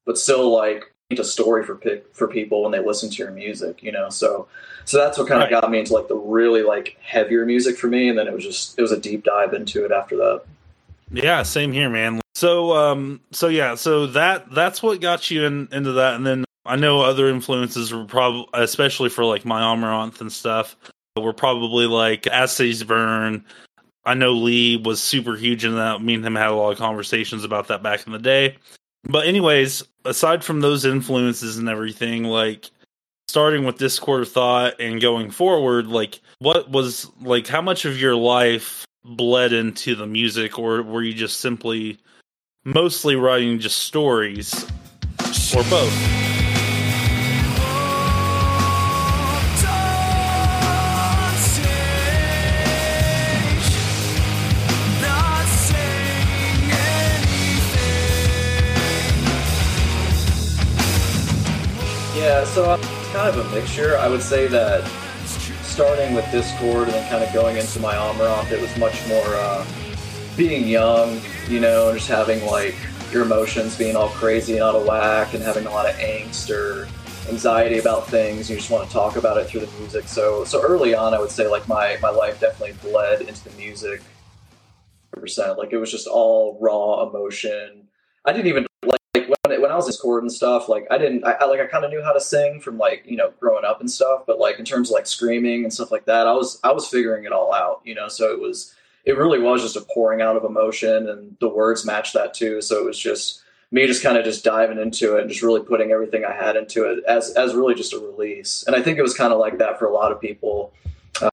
but 0.05 0.19
still 0.19 0.53
like 0.53 0.93
paint 1.09 1.21
a 1.21 1.25
story 1.25 1.65
for 1.65 1.81
for 2.13 2.29
people 2.29 2.63
when 2.63 2.73
they 2.73 2.81
listen 2.81 3.11
to 3.11 3.17
your 3.17 3.31
music, 3.31 3.83
you 3.83 3.93
know. 3.93 4.09
So 4.09 4.49
so 4.85 4.99
that's 4.99 5.19
what 5.19 5.29
kind 5.29 5.43
of 5.43 5.51
right. 5.51 5.61
got 5.61 5.71
me 5.71 5.81
into 5.81 5.93
like 5.93 6.09
the 6.09 6.17
really 6.17 6.63
like 6.63 6.97
heavier 7.01 7.45
music 7.45 7.77
for 7.77 7.89
me, 7.89 8.09
and 8.09 8.19
then 8.19 8.27
it 8.27 8.33
was 8.33 8.45
just 8.45 8.79
it 8.79 8.83
was 8.83 8.93
a 8.93 9.01
deep 9.01 9.25
dive 9.25 9.53
into 9.55 9.85
it 9.85 9.93
after 9.93 10.17
that. 10.17 10.43
Yeah, 11.11 11.43
same 11.43 11.73
here, 11.73 11.89
man. 11.89 12.21
So 12.39 12.73
um 12.73 13.21
so 13.33 13.49
yeah, 13.49 13.75
so 13.75 14.07
that 14.07 14.49
that's 14.53 14.81
what 14.81 15.01
got 15.01 15.29
you 15.29 15.45
in, 15.45 15.67
into 15.73 15.91
that, 15.91 16.15
and 16.15 16.25
then 16.25 16.45
I 16.65 16.77
know 16.77 17.01
other 17.01 17.29
influences 17.29 17.93
were 17.93 18.05
probably 18.05 18.47
especially 18.55 19.09
for 19.09 19.25
like 19.25 19.45
my 19.45 19.61
Amaranth 19.61 20.21
and 20.21 20.31
stuff 20.31 20.77
were 21.17 21.33
probably 21.33 21.87
like 21.87 22.29
As 22.29 22.85
Burn, 22.85 23.45
I 24.05 24.15
know 24.15 24.35
Lee 24.35 24.77
was 24.77 25.03
super 25.03 25.35
huge 25.35 25.65
in 25.65 25.75
that. 25.75 26.01
Me 26.01 26.15
and 26.15 26.25
him 26.25 26.37
had 26.37 26.51
a 26.51 26.55
lot 26.55 26.71
of 26.71 26.79
conversations 26.79 27.43
about 27.43 27.67
that 27.67 27.83
back 27.83 28.07
in 28.07 28.13
the 28.13 28.21
day. 28.21 28.57
But 29.03 29.27
anyways, 29.27 29.83
aside 30.05 30.45
from 30.45 30.61
those 30.61 30.85
influences 30.85 31.59
and 31.59 31.69
everything, 31.69 32.23
like 32.23 32.71
starting 33.27 33.65
with 33.65 33.79
Discord 33.79 34.23
of 34.23 34.31
Thought 34.31 34.81
and 34.81 35.01
going 35.01 35.33
forward, 35.33 35.89
like 35.89 36.21
what 36.39 36.71
was 36.71 37.11
like 37.21 37.49
how 37.49 37.63
much 37.63 37.85
of 37.85 38.01
your 38.01 38.15
life 38.15 38.87
bled 39.05 39.53
into 39.53 39.97
the 39.97 40.07
music 40.07 40.57
or 40.57 40.85
were 40.85 41.03
you 41.03 41.13
just 41.13 41.41
simply 41.41 41.99
mostly 42.65 43.17
writing 43.17 43.59
just 43.59 43.79
stories 43.79 44.65
or 45.55 45.63
both? 45.65 46.19
Yeah, 62.17 62.45
so 62.45 62.75
it's 62.75 63.13
kind 63.13 63.29
of 63.29 63.47
a 63.47 63.55
mixture. 63.55 63.97
I 63.97 64.09
would 64.09 64.23
say 64.23 64.49
that 64.49 64.85
starting 65.63 66.15
with 66.15 66.29
Discord 66.33 66.89
and 66.89 66.93
then 66.93 67.09
kind 67.09 67.23
of 67.23 67.33
going 67.33 67.57
into 67.57 67.79
my 67.79 67.95
Amaranth, 67.95 68.51
it 68.51 68.61
was 68.61 68.77
much 68.77 69.07
more 69.07 69.25
uh, 69.25 69.65
being 70.37 70.67
young, 70.67 71.21
you 71.49 71.61
know, 71.61 71.89
and 71.89 71.99
just 71.99 72.09
having 72.09 72.45
like 72.47 72.77
your 73.13 73.23
emotions 73.23 73.77
being 73.77 73.97
all 73.97 74.11
crazy 74.11 74.55
and 74.55 74.63
out 74.63 74.75
of 74.75 74.87
whack 74.87 75.33
and 75.35 75.43
having 75.43 75.67
a 75.67 75.71
lot 75.71 75.89
of 75.89 75.95
angst 75.97 76.51
or 76.51 76.87
anxiety 77.29 77.79
about 77.79 78.07
things. 78.07 78.51
You 78.51 78.57
just 78.57 78.71
want 78.71 78.87
to 78.87 78.93
talk 78.93 79.17
about 79.17 79.39
it 79.39 79.47
through 79.47 79.61
the 79.61 79.79
music. 79.79 80.09
So 80.09 80.45
so 80.45 80.63
early 80.63 80.95
on, 80.95 81.15
I 81.15 81.21
would 81.21 81.31
say 81.31 81.47
like 81.49 81.67
my 81.69 81.99
my 82.03 82.11
life 82.11 82.41
definitely 82.41 82.77
bled 82.83 83.23
into 83.23 83.49
the 83.49 83.57
music. 83.57 84.03
Percent 85.11 85.59
like 85.59 85.73
it 85.73 85.79
was 85.79 85.91
just 85.91 86.07
all 86.07 86.59
raw 86.61 87.09
emotion. 87.09 87.89
I 88.25 88.33
didn't 88.33 88.47
even 88.49 88.67
like 88.85 89.01
when 89.15 89.63
when 89.63 89.71
I 89.71 89.75
was 89.75 89.87
in 89.87 89.93
Discord 89.93 90.23
and 90.23 90.31
stuff. 90.31 90.69
Like 90.69 90.87
I 90.91 90.99
didn't 90.99 91.25
I, 91.25 91.33
I 91.33 91.45
like 91.47 91.61
I 91.61 91.67
kind 91.67 91.85
of 91.85 91.91
knew 91.91 92.03
how 92.03 92.13
to 92.13 92.21
sing 92.21 92.61
from 92.61 92.79
like 92.79 93.05
you 93.07 93.17
know 93.17 93.33
growing 93.41 93.65
up 93.65 93.81
and 93.81 93.91
stuff. 93.91 94.25
But 94.27 94.39
like 94.39 94.59
in 94.59 94.65
terms 94.65 94.91
of 94.91 94.95
like 94.95 95.07
screaming 95.07 95.65
and 95.65 95.73
stuff 95.73 95.91
like 95.91 96.05
that, 96.05 96.27
I 96.27 96.33
was 96.33 96.61
I 96.63 96.73
was 96.73 96.87
figuring 96.87 97.25
it 97.25 97.33
all 97.33 97.55
out. 97.55 97.81
You 97.85 97.95
know, 97.95 98.09
so 98.09 98.31
it 98.31 98.39
was 98.39 98.75
it 99.09 99.17
really 99.17 99.39
was 99.39 99.63
just 99.63 99.75
a 99.75 99.81
pouring 99.81 100.21
out 100.21 100.37
of 100.37 100.45
emotion, 100.45 101.09
and 101.09 101.35
the 101.41 101.49
words 101.49 101.87
matched 101.87 102.13
that 102.13 102.35
too. 102.35 102.61
So 102.61 102.79
it 102.79 102.85
was 102.85 102.99
just 102.99 103.43
me 103.71 103.87
just 103.87 104.03
kind 104.03 104.19
of 104.19 104.25
just 104.25 104.45
diving 104.45 104.79
into 104.79 105.17
it 105.17 105.23
and 105.23 105.31
just 105.31 105.43
really 105.43 105.63
putting 105.63 105.93
everything 105.93 106.27
I 106.27 106.33
had 106.33 106.57
into 106.57 106.85
it 106.85 107.03
as 107.09 107.31
as 107.31 107.55
really 107.55 107.75
just 107.75 107.95
a 107.95 107.99
release. 107.99 108.65
And 108.67 108.77
I 108.77 108.83
think 108.83 108.99
it 108.99 109.03
was 109.03 109.15
kind 109.15 109.33
of 109.33 109.39
like 109.39 109.57
that 109.59 109.79
for 109.79 109.87
a 109.87 109.93
lot 109.93 110.13
of 110.13 110.21
people 110.21 110.75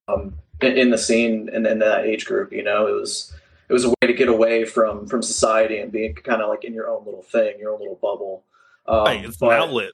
um, 0.07 0.35
in, 0.61 0.77
in, 0.77 0.89
the 0.89 0.97
scene 0.97 1.49
and 1.51 1.67
in 1.67 1.79
that 1.79 2.05
age 2.05 2.25
group. 2.25 2.53
You 2.53 2.63
know, 2.63 2.87
it 2.87 2.93
was 2.93 3.33
it 3.67 3.73
was 3.73 3.83
a 3.83 3.89
way 3.89 4.07
to 4.07 4.13
get 4.13 4.29
away 4.29 4.63
from 4.63 5.05
from 5.05 5.21
society 5.21 5.77
and 5.77 5.91
being 5.91 6.15
kind 6.15 6.41
of 6.41 6.47
like 6.47 6.63
in 6.63 6.73
your 6.73 6.89
own 6.89 7.03
little 7.03 7.23
thing, 7.23 7.59
your 7.59 7.73
own 7.73 7.79
little 7.79 7.99
bubble. 8.01 8.45
Um, 8.87 9.03
right, 9.03 9.25
it's 9.25 9.35
but, 9.35 9.51
an 9.51 9.63
outlet. 9.63 9.91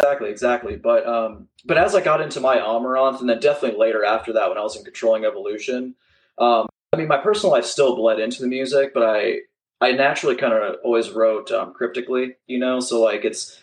Exactly, 0.00 0.30
exactly. 0.30 0.74
But 0.74 1.06
um, 1.06 1.46
but 1.64 1.78
as 1.78 1.94
I 1.94 2.00
got 2.00 2.20
into 2.20 2.40
my 2.40 2.56
Amaranth, 2.56 3.20
and 3.20 3.30
then 3.30 3.38
definitely 3.38 3.78
later 3.78 4.04
after 4.04 4.32
that, 4.32 4.48
when 4.48 4.58
I 4.58 4.62
was 4.62 4.76
in 4.76 4.82
Controlling 4.82 5.24
Evolution, 5.24 5.94
um, 6.38 6.66
I 6.92 6.96
mean, 6.96 7.08
my 7.08 7.18
personal 7.18 7.52
life 7.52 7.64
still 7.64 7.96
bled 7.96 8.18
into 8.18 8.40
the 8.40 8.48
music, 8.48 8.94
but 8.94 9.02
I 9.02 9.40
I 9.80 9.92
naturally 9.92 10.36
kind 10.36 10.52
of 10.52 10.76
always 10.82 11.10
wrote 11.10 11.50
um, 11.52 11.72
cryptically, 11.72 12.36
you 12.46 12.58
know. 12.58 12.80
So 12.80 13.00
like 13.00 13.24
it's 13.24 13.60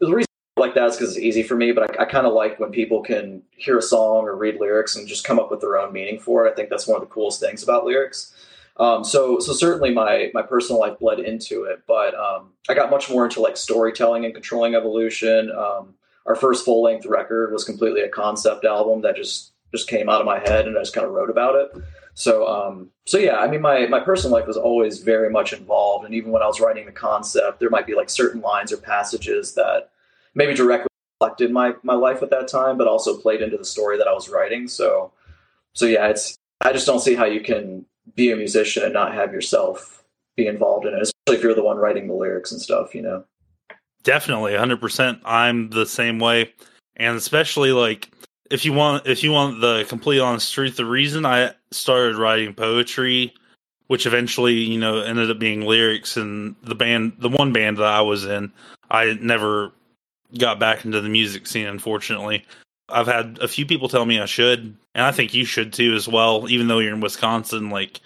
the 0.00 0.12
reason 0.12 0.26
like 0.56 0.74
that 0.74 0.88
is 0.88 0.96
because 0.96 1.16
it's 1.16 1.24
easy 1.24 1.42
for 1.42 1.56
me. 1.56 1.72
But 1.72 1.98
I, 1.98 2.02
I 2.02 2.06
kind 2.06 2.26
of 2.26 2.32
like 2.32 2.58
when 2.58 2.70
people 2.70 3.02
can 3.02 3.42
hear 3.50 3.78
a 3.78 3.82
song 3.82 4.24
or 4.24 4.36
read 4.36 4.60
lyrics 4.60 4.96
and 4.96 5.06
just 5.06 5.24
come 5.24 5.38
up 5.38 5.50
with 5.50 5.60
their 5.60 5.78
own 5.78 5.92
meaning 5.92 6.18
for 6.18 6.46
it. 6.46 6.52
I 6.52 6.54
think 6.54 6.68
that's 6.68 6.86
one 6.86 6.96
of 6.96 7.02
the 7.02 7.12
coolest 7.12 7.40
things 7.40 7.62
about 7.62 7.84
lyrics. 7.84 8.34
Um, 8.76 9.04
so 9.04 9.38
so 9.38 9.52
certainly 9.52 9.92
my 9.92 10.32
my 10.34 10.42
personal 10.42 10.80
life 10.80 10.98
bled 10.98 11.20
into 11.20 11.64
it, 11.64 11.84
but 11.86 12.14
um, 12.16 12.54
I 12.68 12.74
got 12.74 12.90
much 12.90 13.08
more 13.08 13.24
into 13.24 13.40
like 13.40 13.56
storytelling 13.56 14.24
and 14.24 14.34
controlling 14.34 14.74
evolution. 14.74 15.52
Um, 15.52 15.94
our 16.26 16.34
first 16.34 16.64
full 16.64 16.82
length 16.82 17.06
record 17.06 17.52
was 17.52 17.62
completely 17.62 18.00
a 18.00 18.08
concept 18.08 18.64
album 18.64 19.02
that 19.02 19.14
just 19.14 19.52
just 19.70 19.88
came 19.88 20.08
out 20.08 20.20
of 20.20 20.26
my 20.26 20.40
head 20.40 20.66
and 20.66 20.76
I 20.76 20.80
just 20.80 20.94
kind 20.94 21.06
of 21.06 21.12
wrote 21.12 21.30
about 21.30 21.54
it. 21.54 21.82
So, 22.14 22.46
um, 22.46 22.90
so 23.06 23.18
yeah, 23.18 23.38
I 23.38 23.48
mean, 23.48 23.60
my 23.60 23.86
my 23.86 24.00
personal 24.00 24.36
life 24.36 24.46
was 24.46 24.56
always 24.56 25.00
very 25.00 25.30
much 25.30 25.52
involved, 25.52 26.04
and 26.04 26.14
even 26.14 26.30
when 26.30 26.42
I 26.42 26.46
was 26.46 26.60
writing 26.60 26.86
the 26.86 26.92
concept, 26.92 27.58
there 27.58 27.70
might 27.70 27.86
be 27.86 27.94
like 27.94 28.08
certain 28.08 28.40
lines 28.40 28.72
or 28.72 28.76
passages 28.76 29.54
that 29.54 29.90
maybe 30.34 30.54
directly 30.54 30.88
reflected 31.20 31.50
my 31.50 31.74
my 31.82 31.94
life 31.94 32.22
at 32.22 32.30
that 32.30 32.46
time, 32.48 32.78
but 32.78 32.86
also 32.86 33.18
played 33.18 33.42
into 33.42 33.56
the 33.56 33.64
story 33.64 33.98
that 33.98 34.06
I 34.06 34.12
was 34.12 34.28
writing. 34.28 34.68
So, 34.68 35.12
so 35.72 35.86
yeah, 35.86 36.06
it's 36.06 36.36
I 36.60 36.72
just 36.72 36.86
don't 36.86 37.00
see 37.00 37.14
how 37.14 37.24
you 37.24 37.40
can 37.40 37.84
be 38.14 38.30
a 38.30 38.36
musician 38.36 38.84
and 38.84 38.92
not 38.92 39.12
have 39.14 39.32
yourself 39.32 40.04
be 40.36 40.46
involved 40.46 40.86
in 40.86 40.94
it, 40.94 41.02
especially 41.02 41.38
if 41.38 41.42
you're 41.42 41.54
the 41.54 41.64
one 41.64 41.78
writing 41.78 42.06
the 42.06 42.14
lyrics 42.14 42.52
and 42.52 42.60
stuff, 42.60 42.94
you 42.94 43.02
know. 43.02 43.24
Definitely, 44.02 44.52
100%. 44.52 45.20
I'm 45.24 45.70
the 45.70 45.86
same 45.86 46.18
way. 46.18 46.52
And 46.96 47.16
especially 47.16 47.72
like 47.72 48.10
if 48.50 48.64
you 48.64 48.72
want 48.72 49.06
if 49.06 49.22
you 49.22 49.32
want 49.32 49.60
the 49.60 49.84
complete 49.88 50.20
honest 50.20 50.52
truth, 50.52 50.76
the 50.76 50.84
reason 50.84 51.24
I 51.24 51.52
started 51.70 52.16
writing 52.16 52.54
poetry, 52.54 53.34
which 53.86 54.06
eventually 54.06 54.54
you 54.54 54.78
know 54.78 55.00
ended 55.00 55.30
up 55.30 55.38
being 55.38 55.62
lyrics, 55.62 56.16
and 56.16 56.54
the 56.62 56.74
band, 56.74 57.14
the 57.18 57.28
one 57.28 57.52
band 57.52 57.78
that 57.78 57.84
I 57.84 58.02
was 58.02 58.24
in, 58.24 58.52
I 58.90 59.16
never 59.20 59.72
got 60.38 60.58
back 60.58 60.84
into 60.84 61.00
the 61.00 61.08
music 61.08 61.46
scene. 61.46 61.66
Unfortunately, 61.66 62.44
I've 62.88 63.06
had 63.06 63.38
a 63.40 63.48
few 63.48 63.66
people 63.66 63.88
tell 63.88 64.04
me 64.04 64.20
I 64.20 64.26
should, 64.26 64.76
and 64.94 65.04
I 65.04 65.12
think 65.12 65.34
you 65.34 65.44
should 65.44 65.72
too 65.72 65.94
as 65.94 66.06
well. 66.06 66.48
Even 66.50 66.66
though 66.66 66.80
you're 66.80 66.94
in 66.94 67.00
Wisconsin, 67.00 67.70
like 67.70 68.00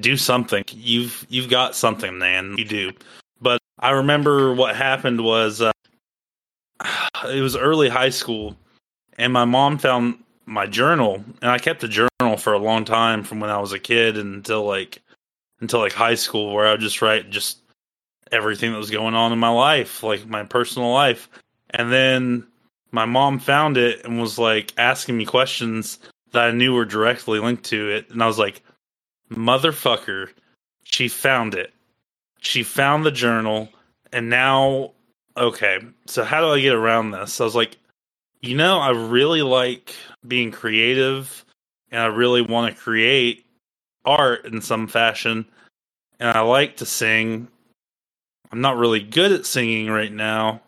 do 0.00 0.16
something. 0.16 0.64
You've 0.70 1.24
you've 1.28 1.50
got 1.50 1.76
something, 1.76 2.18
man. 2.18 2.56
You 2.58 2.64
do. 2.64 2.92
But 3.40 3.60
I 3.78 3.90
remember 3.90 4.54
what 4.54 4.74
happened 4.74 5.22
was 5.22 5.62
uh, 5.62 5.72
it 7.28 7.40
was 7.40 7.56
early 7.56 7.88
high 7.88 8.10
school 8.10 8.56
and 9.18 9.32
my 9.32 9.44
mom 9.44 9.78
found 9.78 10.22
my 10.46 10.66
journal 10.66 11.22
and 11.42 11.50
I 11.50 11.58
kept 11.58 11.84
a 11.84 11.88
journal 11.88 12.36
for 12.38 12.54
a 12.54 12.58
long 12.58 12.84
time 12.84 13.22
from 13.22 13.40
when 13.40 13.50
I 13.50 13.58
was 13.58 13.72
a 13.72 13.78
kid 13.78 14.16
until 14.16 14.64
like 14.64 15.02
until 15.60 15.80
like 15.80 15.92
high 15.92 16.14
school 16.14 16.54
where 16.54 16.66
I 16.66 16.72
would 16.72 16.80
just 16.80 17.02
write 17.02 17.28
just 17.28 17.58
everything 18.32 18.72
that 18.72 18.78
was 18.78 18.90
going 18.90 19.14
on 19.14 19.32
in 19.32 19.38
my 19.38 19.48
life, 19.50 20.02
like 20.02 20.26
my 20.26 20.44
personal 20.44 20.92
life. 20.92 21.28
And 21.70 21.92
then 21.92 22.46
my 22.92 23.04
mom 23.04 23.38
found 23.38 23.76
it 23.76 24.04
and 24.04 24.20
was 24.20 24.38
like 24.38 24.72
asking 24.78 25.16
me 25.16 25.26
questions 25.26 25.98
that 26.32 26.44
I 26.44 26.50
knew 26.52 26.74
were 26.74 26.84
directly 26.84 27.40
linked 27.40 27.64
to 27.64 27.90
it. 27.90 28.08
And 28.10 28.22
I 28.22 28.26
was 28.26 28.38
like, 28.38 28.62
motherfucker, 29.30 30.28
she 30.84 31.08
found 31.08 31.54
it. 31.54 31.72
She 32.40 32.62
found 32.62 33.04
the 33.04 33.10
journal. 33.10 33.68
And 34.12 34.30
now, 34.30 34.92
okay, 35.36 35.80
so 36.06 36.24
how 36.24 36.40
do 36.40 36.48
I 36.48 36.60
get 36.60 36.74
around 36.74 37.10
this? 37.10 37.40
I 37.40 37.44
was 37.44 37.56
like, 37.56 37.76
you 38.40 38.56
know, 38.56 38.78
I 38.78 38.90
really 38.90 39.42
like 39.42 39.94
being 40.26 40.50
creative 40.50 41.44
and 41.90 42.00
I 42.00 42.06
really 42.06 42.42
want 42.42 42.74
to 42.74 42.80
create 42.80 43.46
art 44.04 44.44
in 44.44 44.60
some 44.60 44.86
fashion. 44.86 45.46
And 46.20 46.30
I 46.30 46.40
like 46.40 46.76
to 46.78 46.86
sing. 46.86 47.48
I'm 48.50 48.60
not 48.60 48.76
really 48.76 49.00
good 49.00 49.32
at 49.32 49.46
singing 49.46 49.88
right 49.88 50.12
now, 50.12 50.62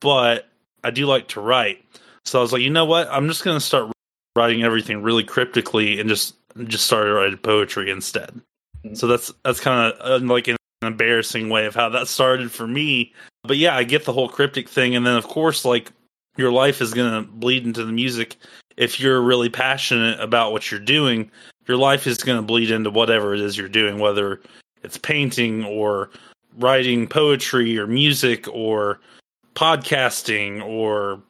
but 0.00 0.48
I 0.82 0.90
do 0.90 1.06
like 1.06 1.28
to 1.28 1.40
write. 1.40 1.84
So 2.24 2.38
I 2.38 2.42
was 2.42 2.52
like, 2.52 2.62
you 2.62 2.70
know 2.70 2.84
what? 2.84 3.08
I'm 3.10 3.28
just 3.28 3.44
going 3.44 3.56
to 3.56 3.64
start 3.64 3.92
writing 4.36 4.62
everything 4.62 5.02
really 5.02 5.24
cryptically 5.24 6.00
and 6.00 6.08
just 6.08 6.34
just 6.64 6.84
started 6.84 7.14
writing 7.14 7.38
poetry 7.38 7.90
instead. 7.90 8.40
Mm-hmm. 8.84 8.94
So 8.94 9.06
that's 9.06 9.32
that's 9.44 9.60
kind 9.60 9.92
of 9.92 10.22
uh, 10.22 10.24
like 10.26 10.48
an 10.48 10.56
embarrassing 10.82 11.48
way 11.48 11.66
of 11.66 11.74
how 11.74 11.88
that 11.90 12.08
started 12.08 12.50
for 12.50 12.66
me. 12.66 13.12
But 13.44 13.56
yeah, 13.56 13.76
I 13.76 13.84
get 13.84 14.04
the 14.04 14.12
whole 14.12 14.28
cryptic 14.28 14.68
thing, 14.68 14.94
and 14.94 15.06
then 15.06 15.16
of 15.16 15.28
course, 15.28 15.64
like 15.64 15.92
your 16.36 16.52
life 16.52 16.80
is 16.80 16.94
going 16.94 17.12
to 17.12 17.30
bleed 17.30 17.64
into 17.64 17.84
the 17.84 17.92
music. 17.92 18.36
If 18.76 18.98
you're 18.98 19.20
really 19.20 19.48
passionate 19.48 20.18
about 20.20 20.52
what 20.52 20.70
you're 20.70 20.80
doing, 20.80 21.30
your 21.66 21.76
life 21.76 22.06
is 22.06 22.18
going 22.18 22.38
to 22.38 22.46
bleed 22.46 22.70
into 22.70 22.90
whatever 22.90 23.34
it 23.34 23.40
is 23.40 23.56
you're 23.56 23.68
doing, 23.68 23.98
whether 23.98 24.40
it's 24.82 24.98
painting 24.98 25.64
or 25.64 26.10
writing 26.58 27.06
poetry 27.06 27.78
or 27.78 27.86
music 27.86 28.46
or 28.48 29.00
podcasting 29.54 30.64
or 30.64 31.20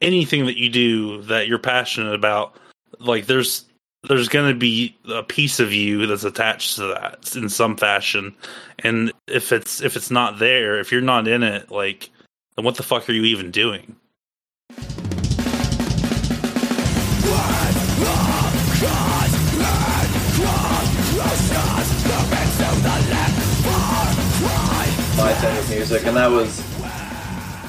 anything 0.00 0.46
that 0.46 0.58
you 0.58 0.68
do 0.68 1.22
that 1.22 1.46
you're 1.46 1.58
passionate 1.58 2.14
about. 2.14 2.56
Like 2.98 3.26
there's 3.26 3.66
there's 4.08 4.28
going 4.28 4.52
to 4.52 4.58
be 4.58 4.96
a 5.08 5.22
piece 5.22 5.60
of 5.60 5.72
you 5.72 6.06
that's 6.06 6.24
attached 6.24 6.76
to 6.76 6.86
that 6.86 7.34
in 7.36 7.48
some 7.48 7.76
fashion 7.76 8.34
and 8.80 9.12
if 9.26 9.52
it's 9.52 9.80
if 9.80 9.96
it's 9.96 10.10
not 10.10 10.38
there 10.38 10.78
if 10.78 10.92
you're 10.92 11.00
not 11.00 11.26
in 11.26 11.42
it 11.42 11.70
like 11.70 12.10
then 12.54 12.64
what 12.64 12.76
the 12.76 12.82
fuck 12.82 13.08
are 13.08 13.12
you 13.12 13.24
even 13.24 13.50
doing 13.50 13.96
with 25.44 25.70
music, 25.70 26.06
and 26.06 26.16
that 26.16 26.30
was 26.30 26.60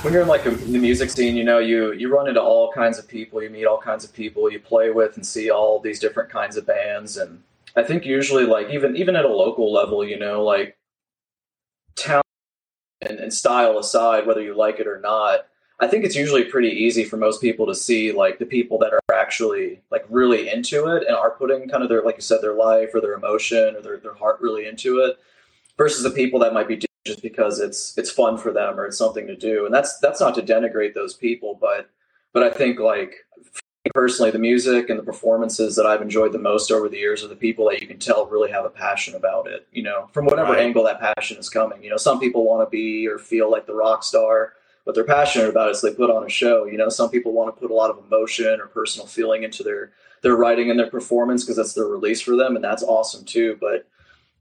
when 0.03 0.13
you're 0.13 0.22
in 0.22 0.27
like 0.27 0.46
a, 0.46 0.51
the 0.51 0.77
music 0.77 1.10
scene. 1.10 1.36
You 1.36 1.44
know, 1.44 1.60
you 1.60 1.94
you 1.94 2.13
run 2.13 2.27
into 2.27 2.41
all 2.41 2.72
kinds 2.72 2.98
of 2.98 3.08
people, 3.08 3.41
you 3.41 3.50
meet 3.50 3.65
all 3.65 3.79
kinds 3.79 4.03
of 4.03 4.13
people, 4.13 4.51
you 4.51 4.60
play 4.60 4.91
with 4.91 5.15
and 5.15 5.25
see 5.25 5.50
all 5.50 5.79
these 5.79 6.00
different 6.00 6.29
kinds 6.29 6.58
of 6.58 6.65
bands, 6.65 7.17
and 7.17 7.44
I 7.75 7.84
think 7.84 8.05
usually 8.05 8.46
like 8.46 8.70
even 8.70 8.96
even 8.96 9.15
at 9.15 9.25
a 9.25 9.34
local 9.34 9.72
level, 9.74 10.05
you 10.05 10.17
know, 10.17 10.44
like 10.44 10.77
talent 11.96 12.25
and, 13.01 13.20
and 13.20 13.34
style 13.34 13.77
aside, 13.77 14.25
whether 14.25 14.41
you 14.41 14.55
like 14.55 14.79
it 14.79 14.88
or 14.88 15.00
not, 15.00 15.48
I 15.79 15.88
think 15.88 16.05
it's 16.05 16.15
usually 16.15 16.46
pretty 16.46 16.70
easy 16.70 17.03
for 17.03 17.17
most 17.17 17.41
people 17.41 17.65
to 17.65 17.75
see 17.75 18.12
like 18.13 18.39
the 18.39 18.46
people 18.46 18.77
that 18.79 18.94
are 18.94 19.01
actually 19.13 19.82
like 19.91 20.05
really 20.10 20.50
into 20.50 20.96
it 20.96 21.03
and 21.05 21.15
are 21.15 21.32
putting 21.32 21.67
kind 21.67 21.84
of 21.84 21.89
their 21.89 22.01
like 22.03 22.15
you 22.15 22.22
said 22.22 22.41
their 22.41 22.53
life 22.53 22.91
or 22.94 23.01
their 23.01 23.13
emotion 23.13 23.75
or 23.75 23.82
their, 23.82 23.98
their 23.98 24.13
heart 24.13 24.39
really 24.39 24.65
into 24.65 25.00
it 25.00 25.17
versus 25.77 26.03
the 26.03 26.12
people 26.12 26.39
that 26.39 26.53
might 26.53 26.67
be 26.67 26.77
just 27.05 27.21
because 27.21 27.59
it's 27.59 27.97
it's 27.97 28.12
fun 28.12 28.38
for 28.38 28.51
them 28.51 28.79
or 28.79 28.85
it's 28.85 28.97
something 28.97 29.27
to 29.27 29.35
do 29.35 29.65
and 29.65 29.74
that's 29.74 29.97
that's 30.00 30.19
not 30.19 30.35
to 30.35 30.41
denigrate 30.41 30.93
those 30.93 31.13
people 31.13 31.57
but 31.59 31.89
but 32.33 32.43
I 32.43 32.50
think 32.50 32.79
like 32.79 33.15
personally 33.93 34.31
the 34.31 34.39
music 34.39 34.89
and 34.89 34.97
the 34.97 35.03
performances 35.03 35.75
that 35.75 35.85
I've 35.85 36.01
enjoyed 36.01 36.31
the 36.31 36.39
most 36.39 36.71
over 36.71 36.89
the 36.89 36.97
years 36.97 37.24
are 37.24 37.27
the 37.27 37.35
people 37.35 37.69
that 37.69 37.81
you 37.81 37.88
can 37.88 38.00
tell 38.00 38.25
really 38.25 38.51
have 38.51 38.65
a 38.65 38.69
passion 38.69 39.15
about 39.15 39.47
it 39.47 39.67
you 39.71 39.83
know 39.83 40.09
from 40.13 40.25
whatever 40.25 40.53
right. 40.53 40.62
angle 40.62 40.83
that 40.85 41.00
passion 41.00 41.38
is 41.38 41.50
coming 41.50 41.83
you 41.83 41.89
know 41.89 41.97
some 41.97 42.19
people 42.19 42.45
want 42.45 42.65
to 42.65 42.69
be 42.69 43.07
or 43.07 43.19
feel 43.19 43.51
like 43.51 43.67
the 43.67 43.75
rock 43.75 44.03
star 44.03 44.53
what 44.85 44.93
they're 44.93 45.03
passionate 45.03 45.50
about 45.50 45.71
is 45.71 45.81
so 45.81 45.89
they 45.89 45.95
put 45.95 46.12
on 46.12 46.24
a 46.24 46.29
show. 46.29 46.65
You 46.65 46.77
know, 46.77 46.89
some 46.89 47.09
people 47.09 47.33
want 47.33 47.53
to 47.53 47.59
put 47.59 47.71
a 47.71 47.74
lot 47.74 47.89
of 47.89 47.97
emotion 48.05 48.59
or 48.62 48.67
personal 48.67 49.07
feeling 49.07 49.43
into 49.43 49.63
their 49.63 49.91
their 50.21 50.35
writing 50.35 50.69
and 50.69 50.79
their 50.79 50.89
performance 50.89 51.43
because 51.43 51.57
that's 51.57 51.74
their 51.74 51.88
release 51.88 52.21
for 52.21 52.35
them, 52.35 52.55
and 52.55 52.63
that's 52.63 52.83
awesome 52.83 53.25
too. 53.25 53.57
But 53.59 53.88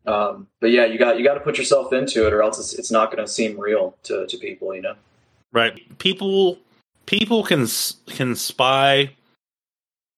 Um, 0.07 0.49
but 0.61 0.71
yeah, 0.71 0.85
you 0.85 0.99
got 0.99 1.19
you 1.19 1.25
got 1.25 1.35
to 1.35 1.41
put 1.41 1.57
yourself 1.57 1.93
into 1.93 2.27
it, 2.27 2.33
or 2.33 2.43
else 2.43 2.59
it's, 2.59 2.75
it's 2.75 2.91
not 2.91 3.11
going 3.11 3.25
to 3.25 3.31
seem 3.31 3.59
real 3.59 3.97
to, 4.05 4.27
to 4.27 4.37
people. 4.37 4.75
You 4.75 4.83
know, 4.83 4.95
right? 5.53 5.81
People 5.99 6.59
people 7.07 7.43
can 7.43 7.67
can 8.07 8.35
spy 8.37 9.11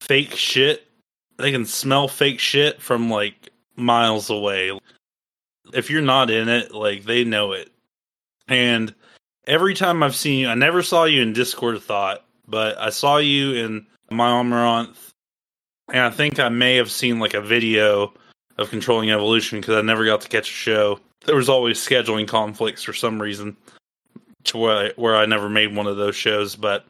fake 0.00 0.34
shit. 0.34 0.86
They 1.36 1.52
can 1.52 1.64
smell 1.64 2.08
fake 2.08 2.40
shit 2.40 2.80
from 2.80 3.10
like 3.10 3.50
miles 3.76 4.30
away. 4.30 4.78
If 5.72 5.90
you're 5.90 6.02
not 6.02 6.30
in 6.30 6.48
it, 6.48 6.72
like 6.72 7.04
they 7.04 7.24
know 7.24 7.52
it. 7.52 7.70
And 8.48 8.94
every 9.46 9.74
time 9.74 10.02
I've 10.02 10.16
seen 10.16 10.40
you, 10.40 10.48
I 10.48 10.54
never 10.54 10.82
saw 10.82 11.04
you 11.04 11.22
in 11.22 11.32
Discord 11.32 11.80
Thought, 11.82 12.24
but 12.48 12.78
I 12.78 12.90
saw 12.90 13.18
you 13.18 13.54
in 13.54 13.86
my 14.10 14.30
Amaranth, 14.30 15.10
and 15.88 16.00
I 16.00 16.10
think 16.10 16.38
I 16.38 16.48
may 16.48 16.76
have 16.76 16.90
seen 16.90 17.18
like 17.18 17.34
a 17.34 17.40
video 17.40 18.12
of 18.58 18.70
controlling 18.70 19.10
evolution 19.10 19.60
because 19.60 19.76
I 19.76 19.82
never 19.82 20.04
got 20.04 20.20
to 20.22 20.28
catch 20.28 20.48
a 20.48 20.52
show. 20.52 21.00
There 21.24 21.36
was 21.36 21.48
always 21.48 21.78
scheduling 21.78 22.28
conflicts 22.28 22.82
for 22.82 22.92
some 22.92 23.20
reason 23.20 23.56
to 24.44 24.58
where 24.58 24.76
I, 24.76 24.92
where 24.96 25.16
I 25.16 25.26
never 25.26 25.48
made 25.48 25.74
one 25.74 25.86
of 25.86 25.96
those 25.96 26.16
shows. 26.16 26.56
But 26.56 26.86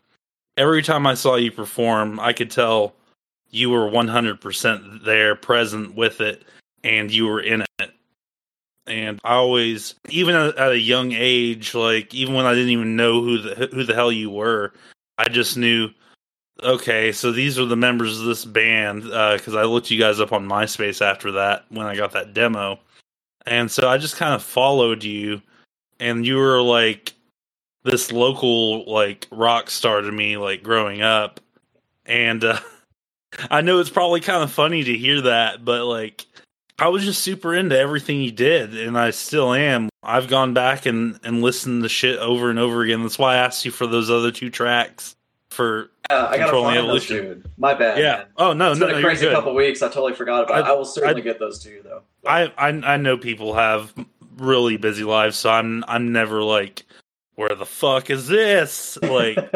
every 0.56 0.82
time 0.82 1.06
I 1.06 1.14
saw 1.14 1.37
you 1.37 1.50
perform, 1.50 2.20
I 2.20 2.32
could 2.32 2.50
tell 2.50 2.94
you 3.50 3.70
were 3.70 3.88
100% 3.88 5.04
there, 5.04 5.35
present 5.35 5.94
with 5.94 6.20
it, 6.20 6.44
and 6.85 7.12
you 7.12 7.26
were 7.26 7.40
in 7.40 7.64
it. 7.78 7.90
And 8.87 9.18
I 9.25 9.35
always, 9.35 9.96
even 10.11 10.37
at 10.37 10.58
a 10.58 10.78
young 10.78 11.11
age, 11.12 11.75
like 11.75 12.14
even 12.14 12.35
when 12.35 12.46
I 12.46 12.54
didn't 12.54 12.70
even 12.70 12.94
know 12.94 13.20
who 13.20 13.38
the 13.38 13.66
who 13.73 13.82
the 13.82 13.94
hell 13.94 14.12
you 14.12 14.30
were, 14.30 14.73
I 15.18 15.28
just 15.28 15.56
knew 15.56 15.90
okay, 16.62 17.12
so 17.12 17.32
these 17.32 17.58
are 17.58 17.64
the 17.64 17.76
members 17.76 18.18
of 18.18 18.26
this 18.26 18.44
band 18.44 19.02
because 19.02 19.54
uh, 19.54 19.58
I 19.58 19.64
looked 19.64 19.90
you 19.90 19.98
guys 19.98 20.20
up 20.20 20.32
on 20.32 20.48
MySpace 20.48 21.04
after 21.04 21.32
that 21.32 21.66
when 21.68 21.86
I 21.86 21.96
got 21.96 22.12
that 22.12 22.34
demo, 22.34 22.78
and 23.46 23.70
so 23.70 23.88
I 23.88 23.98
just 23.98 24.16
kind 24.16 24.34
of 24.34 24.42
followed 24.42 25.04
you, 25.04 25.42
and 26.00 26.26
you 26.26 26.36
were 26.36 26.62
like 26.62 27.14
this 27.84 28.10
local 28.10 28.84
like 28.92 29.26
rock 29.30 29.70
star 29.70 30.00
to 30.00 30.12
me 30.12 30.36
like 30.36 30.62
growing 30.62 31.02
up, 31.02 31.40
and 32.04 32.44
uh, 32.44 32.60
I 33.50 33.60
know 33.60 33.78
it's 33.80 33.90
probably 33.90 34.20
kind 34.20 34.42
of 34.42 34.50
funny 34.50 34.84
to 34.84 34.96
hear 34.96 35.20
that, 35.22 35.64
but 35.64 35.84
like 35.84 36.26
I 36.78 36.88
was 36.88 37.04
just 37.04 37.22
super 37.22 37.54
into 37.54 37.78
everything 37.78 38.20
you 38.20 38.32
did, 38.32 38.76
and 38.76 38.98
I 38.98 39.10
still 39.10 39.52
am. 39.52 39.88
I've 40.02 40.28
gone 40.28 40.54
back 40.54 40.86
and 40.86 41.18
and 41.25 41.42
listened 41.42 41.82
to 41.82 41.88
shit 41.88 42.18
over 42.18 42.50
and 42.50 42.58
over 42.58 42.82
again. 42.82 43.02
That's 43.02 43.18
why 43.18 43.34
I 43.34 43.38
asked 43.38 43.64
you 43.64 43.70
for 43.70 43.86
those 43.86 44.10
other 44.10 44.30
two 44.30 44.50
tracks 44.50 45.15
for 45.56 45.90
yeah, 46.10 46.26
I 46.26 46.36
gotta 46.36 46.52
find 46.52 46.88
those, 46.88 47.06
dude. 47.06 47.50
My 47.56 47.75
bad. 47.75 47.98
Yeah. 47.98 48.16
Man. 48.16 48.26
Oh 48.36 48.52
no, 48.52 48.70
it's 48.70 48.78
no, 48.78 48.86
It's 48.86 48.92
been 48.92 48.98
a 48.98 49.00
no, 49.00 49.08
crazy 49.08 49.30
couple 49.30 49.54
weeks. 49.54 49.82
I 49.82 49.88
totally 49.88 50.14
forgot 50.14 50.44
about. 50.44 50.56
I, 50.56 50.60
it. 50.60 50.66
I 50.66 50.72
will 50.72 50.84
certainly 50.84 51.22
I, 51.22 51.25
get 51.25 51.38
those 51.38 51.58
to 51.60 51.70
you 51.70 51.82
though. 51.82 52.02
I, 52.25 52.52
I 52.56 52.68
I 52.68 52.96
know 52.98 53.16
people 53.16 53.54
have 53.54 53.92
really 54.36 54.76
busy 54.76 55.02
lives, 55.02 55.36
so 55.36 55.50
I'm 55.50 55.82
I'm 55.88 56.12
never 56.12 56.42
like, 56.42 56.84
where 57.34 57.54
the 57.54 57.66
fuck 57.66 58.10
is 58.10 58.28
this? 58.28 58.98
Like, 59.02 59.36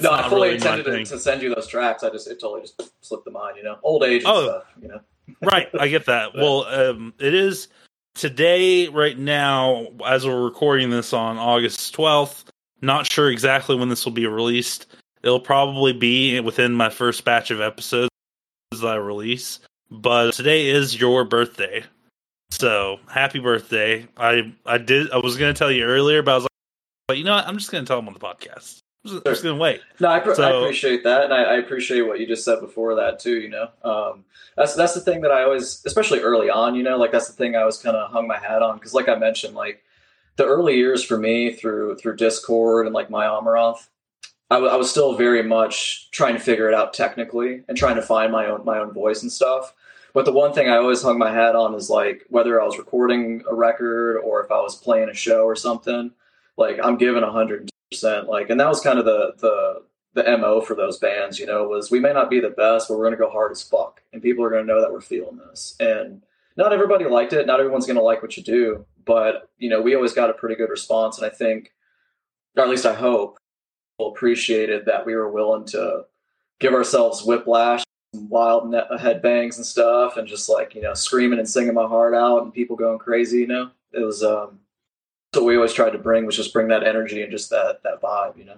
no, 0.00 0.10
I 0.10 0.28
fully 0.28 0.48
really 0.48 0.54
intended 0.54 0.84
to, 0.84 1.04
to, 1.04 1.18
send 1.18 1.42
you 1.42 1.54
those 1.54 1.68
tracks. 1.68 2.02
I 2.02 2.10
just 2.10 2.26
it 2.26 2.40
totally 2.40 2.62
just 2.62 2.90
slipped 3.02 3.26
the 3.26 3.30
mind. 3.30 3.56
You 3.58 3.64
know, 3.64 3.78
old 3.82 4.02
age 4.02 4.24
and 4.24 4.32
oh, 4.32 4.44
stuff. 4.44 4.64
You 4.80 4.88
know. 4.88 5.00
right, 5.42 5.68
I 5.78 5.88
get 5.88 6.06
that. 6.06 6.34
Well, 6.34 6.64
um, 6.64 7.14
it 7.20 7.34
is 7.34 7.68
today, 8.14 8.88
right 8.88 9.18
now, 9.18 9.88
as 10.04 10.26
we're 10.26 10.44
recording 10.44 10.90
this 10.90 11.12
on 11.12 11.36
August 11.36 11.94
twelfth. 11.94 12.50
Not 12.82 13.10
sure 13.10 13.30
exactly 13.30 13.74
when 13.74 13.88
this 13.88 14.04
will 14.04 14.12
be 14.12 14.26
released 14.26 14.86
It'll 15.26 15.40
probably 15.40 15.92
be 15.92 16.38
within 16.38 16.72
my 16.72 16.88
first 16.88 17.24
batch 17.24 17.50
of 17.50 17.60
episodes 17.60 18.10
as 18.72 18.84
I 18.84 18.94
release. 18.94 19.58
But 19.90 20.34
today 20.34 20.68
is 20.68 21.00
your 21.00 21.24
birthday. 21.24 21.82
So 22.52 23.00
happy 23.08 23.40
birthday. 23.40 24.06
I 24.16 24.54
I 24.64 24.78
did 24.78 25.10
I 25.10 25.16
was 25.16 25.36
gonna 25.36 25.52
tell 25.52 25.72
you 25.72 25.82
earlier, 25.82 26.22
but 26.22 26.30
I 26.30 26.34
was 26.34 26.44
like, 26.44 26.50
but 27.08 27.18
you 27.18 27.24
know 27.24 27.34
what? 27.34 27.44
I'm 27.44 27.58
just 27.58 27.72
gonna 27.72 27.84
tell 27.84 27.96
them 27.96 28.06
on 28.06 28.14
the 28.14 28.20
podcast. 28.20 28.78
I'm 29.04 29.10
just, 29.10 29.24
sure. 29.24 29.32
just 29.32 29.42
gonna 29.42 29.56
wait. 29.56 29.80
No, 29.98 30.10
I, 30.10 30.22
so, 30.32 30.42
I, 30.44 30.62
appreciate 30.62 31.02
that, 31.02 31.24
and 31.24 31.34
I, 31.34 31.42
I, 31.42 31.54
appreciate 31.56 32.02
what 32.02 32.20
you 32.20 32.26
just 32.28 32.44
said 32.44 32.60
before 32.60 32.94
that 32.94 33.18
too. 33.18 33.40
You 33.40 33.48
know, 33.48 33.68
um, 33.82 34.24
that's 34.56 34.76
that's 34.76 34.94
the 34.94 35.00
thing 35.00 35.22
that 35.22 35.32
I 35.32 35.42
always, 35.42 35.82
especially 35.84 36.20
early 36.20 36.50
on. 36.50 36.76
You 36.76 36.84
know, 36.84 36.98
like 36.98 37.10
that's 37.10 37.26
the 37.26 37.32
thing 37.32 37.56
I 37.56 37.64
was 37.64 37.82
kind 37.82 37.96
of 37.96 38.12
hung 38.12 38.28
my 38.28 38.38
hat 38.38 38.62
on 38.62 38.76
because, 38.76 38.94
like 38.94 39.08
I 39.08 39.16
mentioned, 39.16 39.56
like 39.56 39.82
the 40.36 40.46
early 40.46 40.76
years 40.76 41.02
for 41.02 41.18
me 41.18 41.52
through 41.52 41.96
through 41.96 42.14
Discord 42.14 42.86
and 42.86 42.94
like 42.94 43.10
my 43.10 43.26
Amaranth, 43.26 43.88
I, 44.50 44.56
w- 44.56 44.72
I 44.72 44.76
was 44.76 44.90
still 44.90 45.16
very 45.16 45.42
much 45.42 46.10
trying 46.12 46.34
to 46.34 46.40
figure 46.40 46.68
it 46.68 46.74
out 46.74 46.94
technically 46.94 47.62
and 47.68 47.76
trying 47.76 47.96
to 47.96 48.02
find 48.02 48.30
my 48.30 48.46
own 48.46 48.64
my 48.64 48.78
own 48.78 48.92
voice 48.92 49.22
and 49.22 49.32
stuff. 49.32 49.72
But 50.14 50.24
the 50.24 50.32
one 50.32 50.52
thing 50.52 50.68
I 50.68 50.76
always 50.76 51.02
hung 51.02 51.18
my 51.18 51.32
hat 51.32 51.56
on 51.56 51.74
is 51.74 51.90
like 51.90 52.24
whether 52.30 52.60
I 52.60 52.64
was 52.64 52.78
recording 52.78 53.42
a 53.50 53.54
record 53.54 54.18
or 54.18 54.42
if 54.42 54.50
I 54.50 54.60
was 54.60 54.76
playing 54.76 55.10
a 55.10 55.14
show 55.14 55.44
or 55.44 55.56
something, 55.56 56.10
like 56.56 56.78
I'm 56.82 56.96
giving 56.96 57.22
hundred 57.22 57.70
percent. 57.90 58.28
Like, 58.28 58.50
and 58.50 58.58
that 58.60 58.68
was 58.68 58.80
kind 58.80 58.98
of 58.98 59.04
the 59.04 59.34
the 59.38 59.82
the 60.14 60.38
mo 60.38 60.60
for 60.60 60.74
those 60.74 60.98
bands. 60.98 61.38
You 61.38 61.46
know, 61.46 61.68
was 61.68 61.90
we 61.90 62.00
may 62.00 62.12
not 62.12 62.30
be 62.30 62.40
the 62.40 62.50
best, 62.50 62.88
but 62.88 62.96
we're 62.96 63.04
gonna 63.04 63.16
go 63.16 63.30
hard 63.30 63.52
as 63.52 63.62
fuck, 63.62 64.02
and 64.12 64.22
people 64.22 64.44
are 64.44 64.50
gonna 64.50 64.64
know 64.64 64.80
that 64.80 64.92
we're 64.92 65.00
feeling 65.00 65.38
this. 65.50 65.76
And 65.80 66.22
not 66.56 66.72
everybody 66.72 67.04
liked 67.04 67.32
it. 67.32 67.46
Not 67.46 67.60
everyone's 67.60 67.86
gonna 67.86 68.00
like 68.00 68.22
what 68.22 68.36
you 68.36 68.42
do, 68.42 68.86
but 69.04 69.50
you 69.58 69.68
know, 69.68 69.82
we 69.82 69.94
always 69.94 70.12
got 70.12 70.30
a 70.30 70.34
pretty 70.34 70.54
good 70.54 70.70
response, 70.70 71.18
and 71.18 71.26
I 71.26 71.30
think, 71.30 71.72
or 72.56 72.62
at 72.62 72.70
least 72.70 72.86
I 72.86 72.94
hope, 72.94 73.38
appreciated 73.98 74.84
that 74.86 75.06
we 75.06 75.14
were 75.14 75.30
willing 75.30 75.64
to 75.64 76.04
give 76.58 76.74
ourselves 76.74 77.24
whiplash 77.24 77.82
wild 78.12 78.74
head 78.98 79.20
bangs 79.20 79.56
and 79.56 79.66
stuff 79.66 80.16
and 80.16 80.26
just 80.26 80.48
like 80.48 80.74
you 80.74 80.80
know 80.80 80.94
screaming 80.94 81.38
and 81.38 81.48
singing 81.48 81.74
my 81.74 81.86
heart 81.86 82.14
out 82.14 82.42
and 82.42 82.52
people 82.52 82.76
going 82.76 82.98
crazy 82.98 83.40
you 83.40 83.46
know? 83.46 83.70
It 83.92 84.00
was 84.00 84.22
um 84.22 84.60
what 85.32 85.44
we 85.44 85.56
always 85.56 85.72
tried 85.72 85.90
to 85.90 85.98
bring 85.98 86.24
was 86.24 86.36
just 86.36 86.52
bring 86.52 86.68
that 86.68 86.82
energy 86.82 87.22
and 87.22 87.30
just 87.30 87.50
that 87.50 87.82
that 87.84 88.00
vibe 88.00 88.36
you 88.38 88.44
know? 88.44 88.56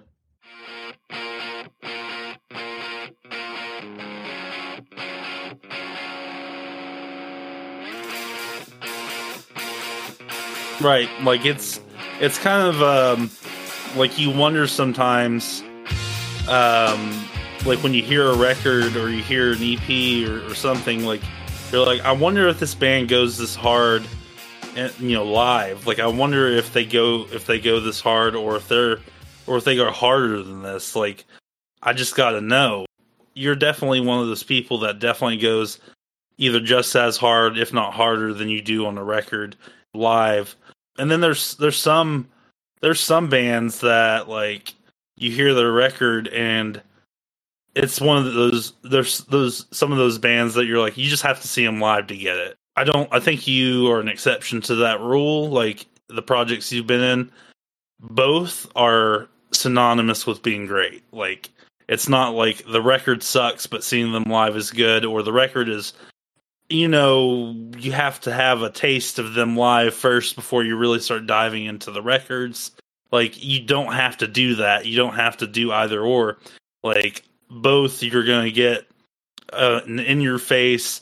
Right 10.81 11.09
like 11.23 11.45
it's 11.45 11.81
it's 12.21 12.37
kind 12.37 12.67
of 12.67 12.81
um 12.81 13.29
like 13.95 14.17
you 14.17 14.29
wonder 14.29 14.67
sometimes 14.67 15.63
um 16.47 17.25
like 17.65 17.81
when 17.83 17.93
you 17.93 18.01
hear 18.01 18.27
a 18.27 18.37
record 18.37 18.95
or 18.95 19.09
you 19.09 19.21
hear 19.21 19.53
an 19.53 19.59
EP 19.61 20.29
or, 20.29 20.45
or 20.49 20.55
something 20.55 21.05
like 21.05 21.21
you're 21.71 21.85
like 21.85 22.01
I 22.01 22.11
wonder 22.11 22.47
if 22.47 22.59
this 22.59 22.73
band 22.73 23.09
goes 23.09 23.37
this 23.37 23.55
hard 23.55 24.03
and 24.75 24.93
you 24.99 25.15
know 25.15 25.25
live. 25.25 25.87
Like 25.87 25.99
I 25.99 26.07
wonder 26.07 26.47
if 26.47 26.73
they 26.73 26.85
go 26.85 27.27
if 27.31 27.45
they 27.45 27.59
go 27.59 27.79
this 27.79 28.01
hard 28.01 28.35
or 28.35 28.55
if 28.55 28.67
they're 28.67 28.99
or 29.47 29.57
if 29.57 29.63
they 29.63 29.75
go 29.75 29.91
harder 29.91 30.41
than 30.41 30.61
this. 30.61 30.95
Like 30.95 31.25
I 31.81 31.93
just 31.93 32.15
got 32.15 32.31
to 32.31 32.41
know. 32.41 32.85
You're 33.33 33.55
definitely 33.55 34.01
one 34.01 34.19
of 34.19 34.27
those 34.27 34.43
people 34.43 34.79
that 34.79 34.99
definitely 34.99 35.37
goes 35.37 35.79
either 36.37 36.59
just 36.59 36.95
as 36.95 37.17
hard 37.17 37.57
if 37.57 37.73
not 37.73 37.93
harder 37.93 38.33
than 38.33 38.49
you 38.49 38.61
do 38.61 38.85
on 38.85 38.97
a 38.97 39.03
record 39.03 39.55
live. 39.93 40.55
And 40.97 41.09
then 41.09 41.21
there's 41.21 41.55
there's 41.55 41.77
some 41.77 42.27
there's 42.81 42.99
some 42.99 43.29
bands 43.29 43.81
that 43.81 44.29
like 44.29 44.73
you 45.17 45.31
hear 45.31 45.53
their 45.53 45.71
record 45.71 46.27
and 46.29 46.81
it's 47.75 48.01
one 48.01 48.17
of 48.25 48.33
those 48.33 48.73
there's 48.83 49.19
those 49.25 49.65
some 49.71 49.91
of 49.91 49.97
those 49.97 50.17
bands 50.17 50.53
that 50.53 50.65
you're 50.65 50.79
like 50.79 50.97
you 50.97 51.09
just 51.09 51.23
have 51.23 51.41
to 51.41 51.47
see 51.47 51.65
them 51.65 51.79
live 51.79 52.07
to 52.07 52.17
get 52.17 52.37
it. 52.37 52.55
I 52.75 52.83
don't 52.83 53.09
I 53.13 53.19
think 53.19 53.47
you 53.47 53.89
are 53.91 53.99
an 53.99 54.07
exception 54.07 54.61
to 54.61 54.75
that 54.75 54.99
rule 55.01 55.49
like 55.49 55.85
the 56.07 56.21
projects 56.21 56.71
you've 56.71 56.87
been 56.87 57.01
in 57.01 57.31
both 57.99 58.69
are 58.75 59.27
synonymous 59.51 60.25
with 60.25 60.41
being 60.41 60.65
great. 60.65 61.03
Like 61.11 61.49
it's 61.87 62.09
not 62.09 62.33
like 62.33 62.63
the 62.65 62.81
record 62.81 63.23
sucks 63.23 63.67
but 63.67 63.83
seeing 63.83 64.11
them 64.11 64.23
live 64.23 64.55
is 64.55 64.71
good 64.71 65.05
or 65.05 65.21
the 65.21 65.33
record 65.33 65.69
is 65.69 65.93
you 66.69 66.87
know, 66.87 67.55
you 67.77 67.91
have 67.91 68.19
to 68.21 68.33
have 68.33 68.61
a 68.61 68.69
taste 68.69 69.19
of 69.19 69.33
them 69.33 69.57
live 69.57 69.93
first 69.93 70.35
before 70.35 70.63
you 70.63 70.77
really 70.77 70.99
start 70.99 71.25
diving 71.25 71.65
into 71.65 71.91
the 71.91 72.01
records. 72.01 72.71
Like, 73.11 73.43
you 73.43 73.59
don't 73.59 73.93
have 73.93 74.17
to 74.17 74.27
do 74.27 74.55
that. 74.55 74.85
You 74.85 74.95
don't 74.95 75.15
have 75.15 75.37
to 75.37 75.47
do 75.47 75.71
either 75.71 76.01
or. 76.01 76.37
Like, 76.83 77.23
both 77.49 78.03
you're 78.03 78.23
going 78.23 78.45
to 78.45 78.51
get 78.51 78.87
uh, 79.51 79.81
in 79.87 80.21
your 80.21 80.37
face, 80.37 81.01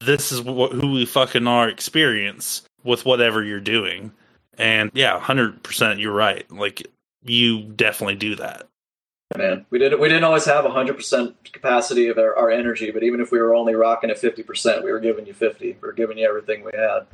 this 0.00 0.30
is 0.30 0.40
what, 0.40 0.72
who 0.72 0.92
we 0.92 1.04
fucking 1.04 1.48
are 1.48 1.68
experience 1.68 2.62
with 2.84 3.04
whatever 3.04 3.42
you're 3.42 3.58
doing. 3.58 4.12
And 4.56 4.90
yeah, 4.94 5.18
100% 5.18 6.00
you're 6.00 6.12
right. 6.12 6.48
Like, 6.50 6.86
you 7.24 7.62
definitely 7.62 8.14
do 8.14 8.36
that 8.36 8.68
man. 9.36 9.66
We 9.70 9.78
didn't 9.78 10.00
we 10.00 10.08
didn't 10.08 10.24
always 10.24 10.44
have 10.46 10.64
hundred 10.64 10.96
percent 10.96 11.36
capacity 11.52 12.08
of 12.08 12.18
our, 12.18 12.36
our, 12.36 12.50
energy, 12.50 12.90
but 12.90 13.02
even 13.02 13.20
if 13.20 13.30
we 13.30 13.38
were 13.38 13.54
only 13.54 13.74
rocking 13.74 14.10
at 14.10 14.18
fifty 14.18 14.42
percent, 14.42 14.82
we 14.84 14.90
were 14.90 15.00
giving 15.00 15.26
you 15.26 15.34
fifty. 15.34 15.72
We 15.80 15.86
were 15.86 15.92
giving 15.92 16.18
you 16.18 16.26
everything 16.26 16.64
we 16.64 16.72
had. 16.74 17.06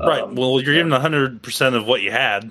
Right. 0.00 0.22
Um, 0.22 0.34
well, 0.34 0.60
you're 0.60 0.74
giving 0.74 0.92
hundred 0.92 1.42
percent 1.42 1.76
of 1.76 1.86
what 1.86 2.02
you 2.02 2.10
had. 2.10 2.50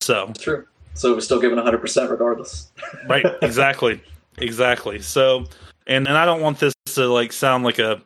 So 0.00 0.32
true. 0.38 0.66
So 0.94 1.14
we're 1.14 1.20
still 1.20 1.40
giving 1.40 1.58
hundred 1.58 1.80
percent 1.80 2.10
regardless. 2.10 2.70
right. 3.08 3.26
Exactly. 3.42 4.00
exactly. 4.38 5.00
So, 5.00 5.46
and 5.86 6.06
and 6.06 6.16
I 6.16 6.24
don't 6.24 6.40
want 6.40 6.60
this 6.60 6.74
to 6.94 7.06
like 7.06 7.32
sound 7.32 7.64
like 7.64 7.78
a 7.78 8.00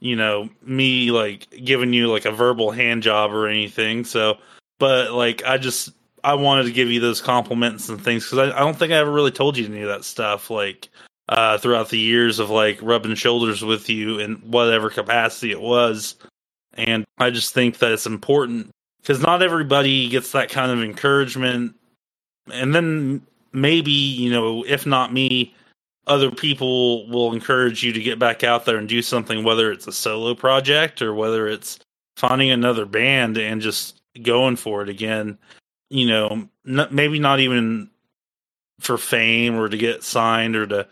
you 0.00 0.16
know, 0.16 0.48
me 0.62 1.10
like 1.10 1.48
giving 1.64 1.92
you 1.92 2.08
like 2.08 2.26
a 2.26 2.30
verbal 2.30 2.70
hand 2.70 3.02
job 3.02 3.32
or 3.32 3.48
anything. 3.48 4.04
So, 4.04 4.38
but 4.78 5.12
like 5.12 5.42
I 5.44 5.58
just 5.58 5.90
I 6.26 6.34
wanted 6.34 6.64
to 6.64 6.72
give 6.72 6.90
you 6.90 6.98
those 6.98 7.20
compliments 7.20 7.88
and 7.88 8.02
things 8.02 8.24
because 8.24 8.50
I, 8.50 8.56
I 8.56 8.58
don't 8.58 8.76
think 8.76 8.92
I 8.92 8.96
ever 8.96 9.12
really 9.12 9.30
told 9.30 9.56
you 9.56 9.64
any 9.64 9.82
of 9.82 9.88
that 9.88 10.04
stuff. 10.04 10.50
Like 10.50 10.88
uh, 11.28 11.58
throughout 11.58 11.88
the 11.88 11.98
years 11.98 12.40
of 12.40 12.50
like 12.50 12.80
rubbing 12.82 13.14
shoulders 13.14 13.62
with 13.62 13.88
you 13.88 14.18
in 14.18 14.34
whatever 14.36 14.90
capacity 14.90 15.52
it 15.52 15.60
was. 15.60 16.16
And 16.74 17.04
I 17.18 17.30
just 17.30 17.54
think 17.54 17.78
that 17.78 17.92
it's 17.92 18.06
important 18.06 18.70
because 19.00 19.20
not 19.20 19.42
everybody 19.42 20.08
gets 20.08 20.32
that 20.32 20.50
kind 20.50 20.72
of 20.72 20.82
encouragement. 20.82 21.76
And 22.52 22.74
then 22.74 23.22
maybe, 23.52 23.92
you 23.92 24.30
know, 24.30 24.64
if 24.66 24.84
not 24.84 25.12
me, 25.12 25.54
other 26.06 26.30
people 26.32 27.08
will 27.08 27.32
encourage 27.32 27.82
you 27.82 27.92
to 27.92 28.02
get 28.02 28.18
back 28.18 28.44
out 28.44 28.64
there 28.64 28.78
and 28.78 28.88
do 28.88 29.00
something, 29.00 29.42
whether 29.42 29.72
it's 29.72 29.86
a 29.86 29.92
solo 29.92 30.34
project 30.34 31.02
or 31.02 31.14
whether 31.14 31.48
it's 31.48 31.78
finding 32.16 32.50
another 32.50 32.84
band 32.84 33.38
and 33.38 33.60
just 33.60 34.00
going 34.22 34.56
for 34.56 34.82
it 34.82 34.88
again. 34.88 35.38
You 35.88 36.06
know, 36.06 36.48
n- 36.66 36.88
maybe 36.90 37.18
not 37.18 37.40
even 37.40 37.90
for 38.80 38.98
fame 38.98 39.56
or 39.56 39.68
to 39.68 39.76
get 39.76 40.02
signed 40.02 40.56
or 40.56 40.66
to 40.66 40.86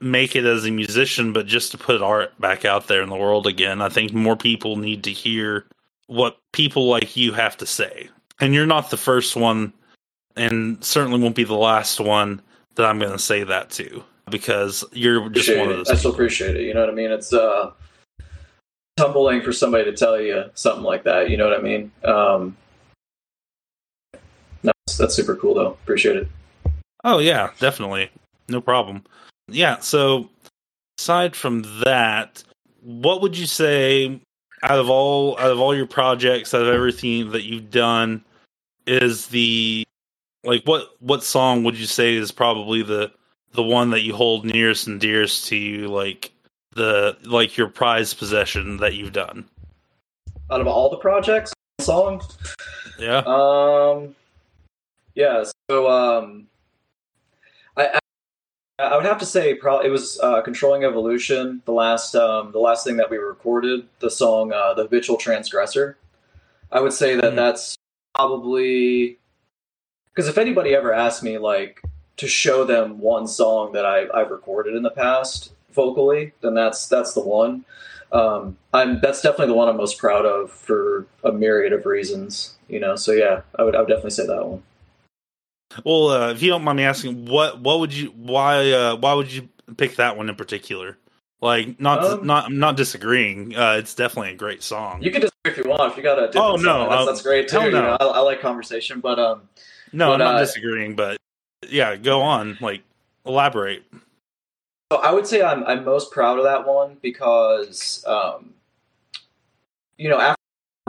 make 0.00 0.36
it 0.36 0.44
as 0.44 0.66
a 0.66 0.70
musician, 0.70 1.32
but 1.32 1.46
just 1.46 1.70
to 1.72 1.78
put 1.78 2.02
art 2.02 2.38
back 2.40 2.64
out 2.64 2.86
there 2.88 3.02
in 3.02 3.08
the 3.08 3.16
world 3.16 3.46
again. 3.46 3.80
I 3.80 3.88
think 3.88 4.12
more 4.12 4.36
people 4.36 4.76
need 4.76 5.04
to 5.04 5.12
hear 5.12 5.66
what 6.06 6.38
people 6.52 6.88
like 6.88 7.16
you 7.16 7.32
have 7.32 7.56
to 7.58 7.66
say. 7.66 8.08
And 8.40 8.52
you're 8.52 8.66
not 8.66 8.90
the 8.90 8.98
first 8.98 9.36
one, 9.36 9.72
and 10.36 10.82
certainly 10.84 11.18
won't 11.20 11.34
be 11.34 11.44
the 11.44 11.54
last 11.54 11.98
one 11.98 12.42
that 12.74 12.84
I'm 12.84 12.98
going 12.98 13.12
to 13.12 13.18
say 13.18 13.42
that 13.44 13.70
to 13.70 14.04
because 14.30 14.84
you're 14.92 15.28
just 15.30 15.48
appreciate 15.48 15.60
one 15.60 15.70
of 15.70 15.76
those. 15.78 15.88
I 15.88 15.94
still 15.94 16.12
appreciate 16.12 16.56
it. 16.56 16.62
You 16.62 16.74
know 16.74 16.80
what 16.80 16.90
I 16.90 16.92
mean? 16.92 17.10
It's 17.10 17.32
uh, 17.32 17.72
humbling 18.98 19.40
for 19.40 19.52
somebody 19.52 19.84
to 19.84 19.96
tell 19.96 20.20
you 20.20 20.44
something 20.54 20.84
like 20.84 21.04
that. 21.04 21.30
You 21.30 21.38
know 21.38 21.48
what 21.48 21.58
I 21.58 21.62
mean? 21.62 21.90
Um, 22.04 22.56
that's, 24.96 24.98
that's 24.98 25.14
super 25.14 25.36
cool 25.36 25.54
though. 25.54 25.70
Appreciate 25.82 26.16
it. 26.16 26.28
Oh 27.04 27.18
yeah, 27.18 27.50
definitely, 27.58 28.10
no 28.48 28.60
problem. 28.60 29.02
Yeah. 29.48 29.78
So 29.78 30.28
aside 30.98 31.36
from 31.36 31.62
that, 31.84 32.42
what 32.82 33.20
would 33.20 33.36
you 33.36 33.46
say 33.46 34.20
out 34.62 34.78
of 34.78 34.88
all 34.90 35.38
out 35.38 35.50
of 35.50 35.60
all 35.60 35.74
your 35.74 35.86
projects, 35.86 36.54
out 36.54 36.62
of 36.62 36.68
everything 36.68 37.30
that 37.32 37.44
you've 37.44 37.70
done, 37.70 38.24
is 38.86 39.26
the 39.28 39.84
like 40.44 40.64
what 40.64 40.96
what 41.00 41.22
song 41.22 41.64
would 41.64 41.78
you 41.78 41.86
say 41.86 42.14
is 42.14 42.32
probably 42.32 42.82
the 42.82 43.10
the 43.52 43.62
one 43.62 43.90
that 43.90 44.02
you 44.02 44.14
hold 44.14 44.44
nearest 44.44 44.86
and 44.86 45.00
dearest 45.00 45.46
to 45.48 45.56
you, 45.56 45.88
like 45.88 46.32
the 46.74 47.16
like 47.24 47.56
your 47.56 47.68
prized 47.68 48.18
possession 48.18 48.78
that 48.78 48.94
you've 48.94 49.12
done? 49.12 49.44
Out 50.50 50.60
of 50.60 50.66
all 50.66 50.90
the 50.90 50.96
projects, 50.98 51.52
song, 51.80 52.22
Yeah. 52.98 53.18
um, 53.26 54.14
yeah. 55.16 55.44
So 55.70 55.90
um, 55.90 56.48
I, 57.76 57.86
I 57.88 57.98
I 58.78 58.96
would 58.96 59.06
have 59.06 59.18
to 59.18 59.26
say 59.26 59.54
probably 59.54 59.88
it 59.88 59.90
was 59.90 60.20
uh, 60.20 60.42
"Controlling 60.42 60.84
Evolution," 60.84 61.62
the 61.64 61.72
last 61.72 62.14
um, 62.16 62.52
the 62.52 62.58
last 62.60 62.84
thing 62.86 62.96
that 62.98 63.10
we 63.10 63.18
recorded, 63.18 63.88
the 64.00 64.10
song 64.10 64.52
uh, 64.52 64.74
"The 64.74 64.84
Habitual 64.84 65.16
Transgressor." 65.18 65.98
I 66.72 66.80
would 66.80 66.92
say 66.92 67.16
that 67.16 67.32
Mhm. 67.32 67.36
that's 67.36 67.76
probably 68.14 69.18
because 70.14 70.28
if 70.28 70.38
anybody 70.38 70.74
ever 70.74 70.92
asked 70.92 71.22
me 71.22 71.38
like 71.38 71.80
to 72.18 72.28
show 72.28 72.64
them 72.64 73.00
one 73.00 73.26
song 73.26 73.72
that 73.72 73.86
I, 73.86 74.06
I've 74.14 74.30
recorded 74.30 74.74
in 74.76 74.82
the 74.82 74.90
past 74.90 75.52
vocally, 75.72 76.32
then 76.42 76.54
that's 76.54 76.88
that's 76.88 77.14
the 77.14 77.20
one. 77.22 77.64
Um, 78.12 78.56
I'm 78.74 79.00
that's 79.00 79.22
definitely 79.22 79.48
the 79.48 79.54
one 79.54 79.68
I'm 79.68 79.76
most 79.76 79.98
proud 79.98 80.26
of 80.26 80.50
for 80.52 81.06
a 81.24 81.32
myriad 81.32 81.72
of 81.72 81.86
reasons. 81.86 82.56
You 82.68 82.80
know, 82.80 82.96
so 82.96 83.12
yeah, 83.12 83.42
I 83.58 83.64
would 83.64 83.76
I 83.76 83.80
would 83.80 83.88
definitely 83.88 84.10
say 84.10 84.26
that 84.26 84.46
one. 84.46 84.62
Well, 85.84 86.08
uh, 86.08 86.30
if 86.32 86.42
you 86.42 86.50
don't 86.50 86.64
mind 86.64 86.76
me 86.76 86.84
asking, 86.84 87.26
what 87.26 87.60
what 87.60 87.80
would 87.80 87.92
you 87.92 88.08
why 88.10 88.70
uh, 88.70 88.96
why 88.96 89.14
would 89.14 89.32
you 89.32 89.48
pick 89.76 89.96
that 89.96 90.16
one 90.16 90.28
in 90.28 90.34
particular? 90.36 90.96
Like, 91.40 91.78
not 91.80 92.02
Um, 92.02 92.26
not 92.26 92.46
I'm 92.46 92.58
not 92.58 92.76
disagreeing. 92.76 93.54
Uh, 93.54 93.76
it's 93.78 93.94
definitely 93.94 94.32
a 94.32 94.36
great 94.36 94.62
song. 94.62 95.02
You 95.02 95.10
can 95.10 95.20
disagree 95.20 95.52
if 95.52 95.56
you 95.58 95.64
want. 95.70 95.92
If 95.92 95.96
you 95.96 96.02
got 96.02 96.18
a 96.18 96.38
Oh, 96.38 96.52
no, 96.52 96.58
song, 96.58 96.88
that's, 96.90 97.06
that's 97.06 97.22
great 97.22 97.48
too. 97.48 97.56
hell 97.58 97.66
You 97.66 97.72
no. 97.72 97.82
know, 97.82 97.96
I, 98.00 98.04
I 98.04 98.18
like 98.20 98.40
conversation, 98.40 99.00
but 99.00 99.18
um, 99.18 99.48
no, 99.92 100.12
I'm 100.12 100.18
not 100.18 100.36
uh, 100.36 100.38
disagreeing, 100.38 100.96
but 100.96 101.18
yeah, 101.68 101.96
go 101.96 102.22
on. 102.22 102.56
Like, 102.60 102.82
elaborate. 103.26 103.84
So 104.92 104.98
I 104.98 105.10
would 105.12 105.26
say 105.26 105.42
I'm 105.42 105.64
I'm 105.64 105.84
most 105.84 106.10
proud 106.12 106.38
of 106.38 106.44
that 106.44 106.66
one 106.66 106.96
because 107.02 108.04
um, 108.06 108.54
you 109.98 110.08
know 110.08 110.18
after 110.18 110.35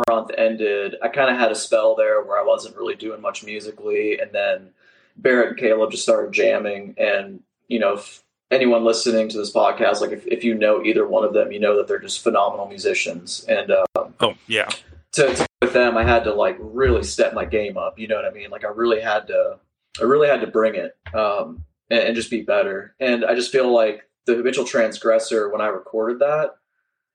month 0.10 0.32
ended, 0.38 0.96
I 1.02 1.08
kind 1.08 1.30
of 1.30 1.38
had 1.38 1.52
a 1.52 1.56
spell 1.56 1.96
there 1.96 2.22
where 2.22 2.40
I 2.40 2.46
wasn't 2.46 2.76
really 2.76 2.96
doing 2.96 3.22
much 3.22 3.44
musically, 3.44 4.20
and 4.20 4.32
then 4.32 4.70
Barrett 5.18 5.50
and 5.50 5.58
Caleb 5.58 5.92
just 5.92 6.04
started 6.04 6.34
jamming, 6.34 6.96
and 6.98 7.42
you 7.68 7.80
know 7.80 7.94
if 7.94 8.24
anyone 8.52 8.86
listening 8.86 9.28
to 9.30 9.38
this 9.38 9.52
podcast, 9.52 10.02
like 10.02 10.12
if, 10.12 10.26
if 10.28 10.44
you 10.44 10.54
know 10.56 10.84
either 10.84 11.08
one 11.08 11.24
of 11.24 11.34
them, 11.34 11.52
you 11.52 11.60
know 11.60 11.76
that 11.78 11.88
they're 11.88 12.00
just 12.00 12.24
phenomenal 12.24 12.68
musicians, 12.68 13.46
and 13.48 13.72
uh, 13.72 13.86
Oh 14.20 14.36
yeah, 14.48 14.70
to, 15.14 15.34
to 15.34 15.48
with 15.62 15.74
them, 15.74 15.98
I 15.98 16.04
had 16.04 16.24
to 16.26 16.34
like 16.34 16.58
really 16.60 17.04
step 17.04 17.34
my 17.34 17.46
game 17.46 17.78
up. 17.78 17.98
You 17.98 18.08
know 18.08 18.16
what 18.16 18.26
I 18.26 18.32
mean? 18.32 18.50
Like 18.50 18.66
I 18.66 18.70
really 18.70 19.02
had 19.02 19.28
to, 19.28 19.60
I 20.00 20.04
really 20.04 20.28
had 20.28 20.42
to 20.42 20.48
bring 20.48 20.76
it 20.76 20.96
um, 21.14 21.64
and, 21.90 22.00
and 22.00 22.16
just 22.16 22.30
be 22.30 22.42
better. 22.42 22.96
And 23.00 23.26
I 23.26 23.36
just 23.36 23.52
feel 23.52 23.74
like 23.74 24.04
the 24.26 24.36
habitual 24.36 24.66
transgressor 24.66 25.50
when 25.50 25.62
I 25.62 25.68
recorded 25.68 26.20
that, 26.20 26.58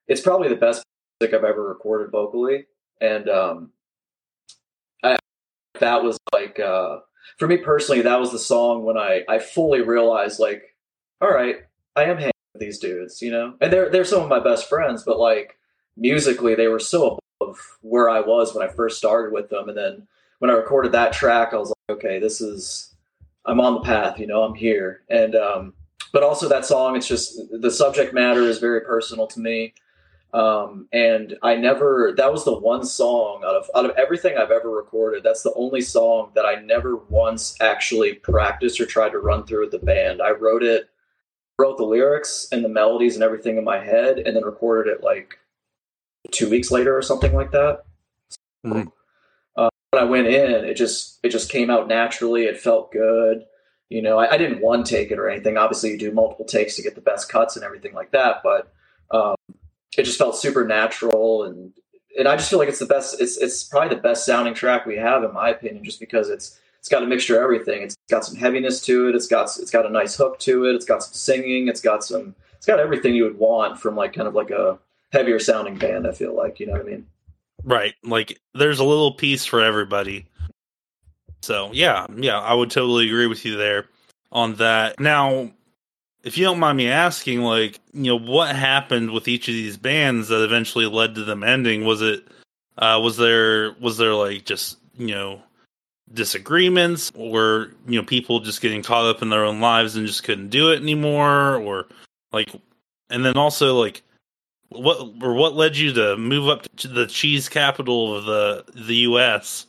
it's 0.08 0.20
probably 0.20 0.48
the 0.48 0.56
best 0.56 0.84
music 1.20 1.34
I've 1.34 1.44
ever 1.44 1.66
recorded 1.66 2.10
vocally. 2.10 2.66
And 3.02 3.28
um, 3.28 3.70
I 5.02 5.18
that 5.80 6.04
was 6.04 6.18
like 6.32 6.60
uh, 6.60 7.00
for 7.38 7.48
me 7.48 7.56
personally, 7.56 8.02
that 8.02 8.20
was 8.20 8.30
the 8.30 8.38
song 8.38 8.84
when 8.84 8.96
I 8.96 9.24
I 9.28 9.40
fully 9.40 9.82
realized 9.82 10.38
like, 10.38 10.76
all 11.20 11.30
right, 11.30 11.56
I 11.96 12.04
am 12.04 12.16
hanging 12.16 12.32
with 12.54 12.60
these 12.60 12.78
dudes, 12.78 13.20
you 13.20 13.32
know, 13.32 13.54
and 13.60 13.72
they're 13.72 13.90
they're 13.90 14.04
some 14.04 14.22
of 14.22 14.28
my 14.28 14.38
best 14.38 14.68
friends, 14.68 15.02
but 15.02 15.18
like 15.18 15.58
musically 15.96 16.54
they 16.54 16.68
were 16.68 16.78
so 16.78 17.18
above 17.40 17.78
where 17.82 18.08
I 18.08 18.20
was 18.20 18.54
when 18.54 18.66
I 18.66 18.72
first 18.72 18.98
started 18.98 19.32
with 19.32 19.50
them. 19.50 19.68
And 19.68 19.76
then 19.76 20.06
when 20.38 20.50
I 20.50 20.54
recorded 20.54 20.92
that 20.92 21.12
track, 21.12 21.52
I 21.52 21.56
was 21.56 21.70
like, 21.70 21.98
okay, 21.98 22.20
this 22.20 22.40
is 22.40 22.94
I'm 23.44 23.60
on 23.60 23.74
the 23.74 23.80
path, 23.80 24.20
you 24.20 24.28
know, 24.28 24.44
I'm 24.44 24.54
here. 24.54 25.02
And 25.10 25.34
um 25.34 25.74
but 26.12 26.22
also 26.22 26.48
that 26.48 26.66
song, 26.66 26.94
it's 26.94 27.08
just 27.08 27.40
the 27.50 27.70
subject 27.70 28.14
matter 28.14 28.42
is 28.42 28.58
very 28.58 28.82
personal 28.82 29.26
to 29.28 29.40
me. 29.40 29.74
Um 30.32 30.88
and 30.92 31.36
I 31.42 31.56
never 31.56 32.14
that 32.16 32.32
was 32.32 32.44
the 32.44 32.58
one 32.58 32.84
song 32.84 33.42
out 33.44 33.54
of 33.54 33.70
out 33.74 33.84
of 33.84 33.96
everything 33.96 34.36
I've 34.38 34.50
ever 34.50 34.70
recorded, 34.70 35.22
that's 35.22 35.42
the 35.42 35.52
only 35.54 35.82
song 35.82 36.32
that 36.34 36.46
I 36.46 36.56
never 36.56 36.96
once 36.96 37.54
actually 37.60 38.14
practiced 38.14 38.80
or 38.80 38.86
tried 38.86 39.10
to 39.10 39.18
run 39.18 39.44
through 39.44 39.60
with 39.60 39.72
the 39.72 39.78
band. 39.78 40.22
I 40.22 40.30
wrote 40.30 40.62
it 40.62 40.88
wrote 41.58 41.76
the 41.76 41.84
lyrics 41.84 42.48
and 42.50 42.64
the 42.64 42.68
melodies 42.68 43.14
and 43.14 43.22
everything 43.22 43.58
in 43.58 43.64
my 43.64 43.78
head 43.78 44.18
and 44.18 44.34
then 44.34 44.44
recorded 44.44 44.90
it 44.90 45.02
like 45.04 45.38
two 46.30 46.48
weeks 46.48 46.70
later 46.70 46.96
or 46.96 47.02
something 47.02 47.34
like 47.34 47.50
that. 47.52 47.84
Mhm. 48.64 48.90
Uh, 49.56 49.68
when 49.90 50.02
I 50.02 50.06
went 50.06 50.28
in, 50.28 50.64
it 50.64 50.74
just 50.74 51.18
it 51.22 51.28
just 51.28 51.50
came 51.50 51.68
out 51.70 51.88
naturally. 51.88 52.44
It 52.44 52.60
felt 52.60 52.92
good. 52.92 53.44
You 53.88 54.00
know, 54.00 54.18
I, 54.18 54.32
I 54.32 54.38
didn't 54.38 54.62
one 54.62 54.84
take 54.84 55.10
it 55.10 55.18
or 55.18 55.28
anything. 55.28 55.58
Obviously, 55.58 55.90
you 55.90 55.98
do 55.98 56.12
multiple 56.12 56.46
takes 56.46 56.76
to 56.76 56.82
get 56.82 56.94
the 56.94 57.02
best 57.02 57.28
cuts 57.28 57.56
and 57.56 57.64
everything 57.64 57.92
like 57.92 58.12
that. 58.12 58.42
But 58.42 58.72
um, 59.10 59.34
it 59.96 60.04
just 60.04 60.18
felt 60.18 60.36
super 60.36 60.66
natural, 60.66 61.44
and 61.44 61.72
and 62.18 62.28
I 62.28 62.36
just 62.36 62.50
feel 62.50 62.58
like 62.58 62.68
it's 62.68 62.78
the 62.78 62.86
best. 62.86 63.20
It's 63.20 63.36
it's 63.36 63.64
probably 63.64 63.94
the 63.94 64.02
best 64.02 64.26
sounding 64.26 64.54
track 64.54 64.86
we 64.86 64.96
have, 64.96 65.24
in 65.24 65.32
my 65.32 65.50
opinion, 65.50 65.84
just 65.84 66.00
because 66.00 66.28
it's 66.28 66.58
it's 66.78 66.88
got 66.88 67.02
a 67.02 67.06
mixture 67.06 67.36
of 67.36 67.42
everything. 67.42 67.82
It's 67.82 67.96
got 68.10 68.24
some 68.24 68.36
heaviness 68.36 68.80
to 68.82 69.08
it. 69.08 69.14
It's 69.14 69.28
got 69.28 69.44
it's 69.58 69.70
got 69.70 69.86
a 69.86 69.90
nice 69.90 70.16
hook 70.16 70.38
to 70.40 70.66
it. 70.66 70.74
It's 70.74 70.84
got 70.84 71.02
some 71.02 71.14
singing. 71.14 71.68
It's 71.68 71.80
got 71.80 72.04
some. 72.04 72.34
It's 72.56 72.66
got 72.66 72.80
everything 72.80 73.14
you 73.14 73.24
would 73.24 73.38
want 73.38 73.80
from 73.80 73.96
like 73.96 74.12
kind 74.12 74.28
of 74.28 74.34
like 74.34 74.50
a 74.50 74.78
heavier 75.12 75.38
sounding 75.38 75.78
band. 75.78 76.06
I 76.06 76.12
feel 76.12 76.34
like 76.36 76.60
you 76.60 76.66
know 76.66 76.72
what 76.72 76.82
I 76.82 76.84
mean. 76.84 77.06
right. 77.64 77.94
Like, 78.04 78.40
there's 78.54 78.78
a 78.78 78.84
little 78.84 79.12
piece 79.12 79.44
for 79.44 79.60
everybody. 79.60 80.26
So 81.42 81.70
yeah, 81.72 82.06
yeah, 82.16 82.38
I 82.38 82.54
would 82.54 82.70
totally 82.70 83.06
agree 83.06 83.26
with 83.26 83.44
you 83.44 83.56
there 83.56 83.86
on 84.30 84.54
that. 84.56 85.00
Now, 85.00 85.50
if 86.22 86.38
you 86.38 86.44
don't 86.44 86.58
mind 86.58 86.78
me 86.78 86.88
asking, 86.88 87.40
like, 87.40 87.80
you 87.92 88.04
know, 88.04 88.18
what 88.18 88.54
happened 88.54 89.10
with 89.10 89.28
each 89.28 89.48
of 89.48 89.54
these 89.54 89.76
bands 89.76 90.28
that 90.28 90.44
eventually 90.44 90.86
led 90.86 91.14
to 91.16 91.24
them 91.24 91.42
ending? 91.42 91.84
Was 91.84 92.02
it, 92.02 92.26
uh, 92.78 93.00
was 93.02 93.16
there, 93.16 93.74
was 93.80 93.98
there 93.98 94.14
like 94.14 94.44
just, 94.44 94.78
you 94.96 95.08
know, 95.08 95.42
disagreements 96.14 97.10
or, 97.14 97.72
you 97.86 98.00
know, 98.00 98.06
people 98.06 98.40
just 98.40 98.60
getting 98.60 98.82
caught 98.82 99.06
up 99.06 99.22
in 99.22 99.30
their 99.30 99.44
own 99.44 99.60
lives 99.60 99.96
and 99.96 100.06
just 100.06 100.24
couldn't 100.24 100.50
do 100.50 100.70
it 100.70 100.80
anymore? 100.80 101.56
Or 101.56 101.86
like, 102.32 102.50
and 103.10 103.24
then 103.24 103.36
also 103.36 103.78
like, 103.78 104.02
what, 104.68 104.98
or 105.22 105.34
what 105.34 105.54
led 105.54 105.76
you 105.76 105.92
to 105.92 106.16
move 106.16 106.48
up 106.48 106.66
to 106.76 106.88
the 106.88 107.06
cheese 107.06 107.48
capital 107.48 108.16
of 108.16 108.24
the, 108.24 108.64
the 108.86 108.96
U.S.? 108.96 109.66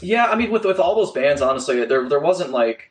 Yeah, 0.00 0.26
I 0.26 0.36
mean, 0.36 0.50
with 0.50 0.64
with 0.64 0.78
all 0.78 0.94
those 0.94 1.12
bands, 1.12 1.42
honestly, 1.42 1.84
there 1.84 2.08
there 2.08 2.20
wasn't 2.20 2.50
like 2.50 2.89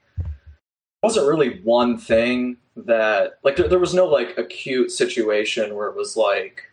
wasn't 1.03 1.27
really 1.27 1.59
one 1.62 1.97
thing 1.97 2.57
that 2.75 3.39
like 3.43 3.55
there, 3.55 3.67
there 3.67 3.79
was 3.79 3.93
no 3.93 4.05
like 4.05 4.38
acute 4.38 4.91
situation 4.91 5.75
where 5.75 5.88
it 5.88 5.95
was 5.95 6.15
like 6.15 6.63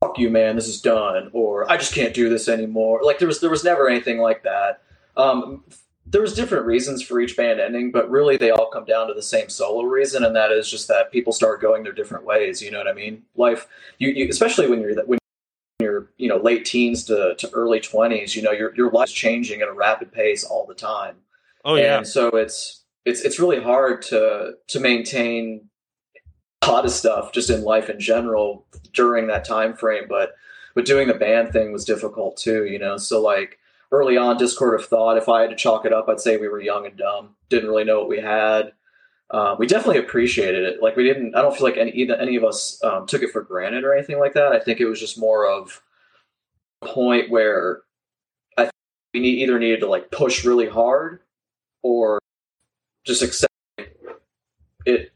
fuck 0.00 0.18
you 0.18 0.30
man 0.30 0.56
this 0.56 0.68
is 0.68 0.80
done 0.80 1.30
or 1.32 1.70
i 1.70 1.76
just 1.76 1.94
can't 1.94 2.14
do 2.14 2.28
this 2.28 2.48
anymore. 2.48 3.00
Like 3.02 3.18
there 3.18 3.28
was 3.28 3.40
there 3.40 3.50
was 3.50 3.64
never 3.64 3.88
anything 3.88 4.18
like 4.18 4.42
that. 4.42 4.82
Um 5.16 5.64
there 6.04 6.20
was 6.20 6.34
different 6.34 6.66
reasons 6.66 7.00
for 7.00 7.20
each 7.20 7.36
band 7.36 7.60
ending 7.60 7.92
but 7.92 8.10
really 8.10 8.36
they 8.36 8.50
all 8.50 8.68
come 8.70 8.84
down 8.84 9.06
to 9.06 9.14
the 9.14 9.22
same 9.22 9.48
solo 9.48 9.84
reason 9.84 10.24
and 10.24 10.34
that 10.34 10.50
is 10.50 10.68
just 10.68 10.88
that 10.88 11.12
people 11.12 11.32
start 11.32 11.60
going 11.60 11.84
their 11.84 11.92
different 11.92 12.24
ways 12.24 12.60
you 12.60 12.70
know 12.70 12.78
what 12.78 12.88
i 12.88 12.92
mean? 12.92 13.22
Life 13.36 13.68
you, 13.98 14.10
you 14.10 14.28
especially 14.28 14.68
when 14.68 14.80
you're 14.80 15.00
when 15.04 15.18
you're 15.80 16.10
you 16.16 16.28
know 16.28 16.38
late 16.38 16.64
teens 16.64 17.04
to, 17.04 17.34
to 17.38 17.50
early 17.52 17.80
20s 17.80 18.34
you 18.34 18.42
know 18.42 18.52
your, 18.52 18.74
your 18.74 18.90
life's 18.90 19.12
changing 19.12 19.62
at 19.62 19.68
a 19.68 19.72
rapid 19.72 20.12
pace 20.12 20.42
all 20.44 20.66
the 20.66 20.74
time. 20.74 21.16
Oh 21.64 21.76
yeah. 21.76 21.98
and 21.98 22.06
so 22.06 22.28
it's 22.28 22.81
it's 23.04 23.20
it's 23.22 23.38
really 23.38 23.60
hard 23.60 24.02
to 24.02 24.52
to 24.68 24.80
maintain 24.80 25.68
a 26.62 26.70
lot 26.70 26.84
of 26.84 26.90
stuff 26.90 27.32
just 27.32 27.50
in 27.50 27.62
life 27.62 27.90
in 27.90 27.98
general 27.98 28.66
during 28.92 29.26
that 29.26 29.44
time 29.44 29.74
frame 29.74 30.04
but 30.08 30.34
but 30.74 30.86
doing 30.86 31.08
the 31.08 31.14
band 31.14 31.52
thing 31.52 31.72
was 31.72 31.84
difficult 31.84 32.36
too 32.36 32.64
you 32.64 32.78
know? 32.78 32.96
So 32.96 33.20
like 33.20 33.58
early 33.90 34.16
on 34.16 34.36
discord 34.36 34.78
of 34.78 34.86
thought 34.86 35.18
if 35.18 35.28
i 35.28 35.42
had 35.42 35.50
to 35.50 35.56
chalk 35.56 35.84
it 35.84 35.92
up 35.92 36.08
i'd 36.08 36.20
say 36.20 36.36
we 36.36 36.48
were 36.48 36.60
young 36.60 36.86
and 36.86 36.96
dumb 36.96 37.34
didn't 37.52 37.68
really 37.68 37.84
know 37.84 38.00
what 38.00 38.08
we 38.08 38.20
had. 38.20 38.72
Um, 39.30 39.56
we 39.58 39.66
definitely 39.66 39.98
appreciated 39.98 40.64
it. 40.64 40.82
Like 40.82 40.96
we 40.96 41.04
didn't 41.04 41.34
i 41.36 41.42
don't 41.42 41.54
feel 41.54 41.66
like 41.66 41.76
any 41.76 42.10
any 42.10 42.36
of 42.36 42.44
us 42.44 42.82
um, 42.82 43.06
took 43.06 43.22
it 43.22 43.30
for 43.30 43.42
granted 43.42 43.84
or 43.84 43.94
anything 43.94 44.18
like 44.18 44.34
that. 44.34 44.52
I 44.52 44.58
think 44.58 44.80
it 44.80 44.86
was 44.86 45.00
just 45.00 45.18
more 45.18 45.46
of 45.46 45.82
a 46.82 46.86
point 46.86 47.30
where 47.30 47.82
i 48.58 48.68
we 49.14 49.20
need, 49.20 49.42
either 49.42 49.58
needed 49.58 49.80
to 49.80 49.88
like 49.88 50.10
push 50.10 50.44
really 50.44 50.68
hard 50.68 51.20
or 51.82 52.18
just 53.04 53.22
accept 53.22 53.52
it 54.86 55.12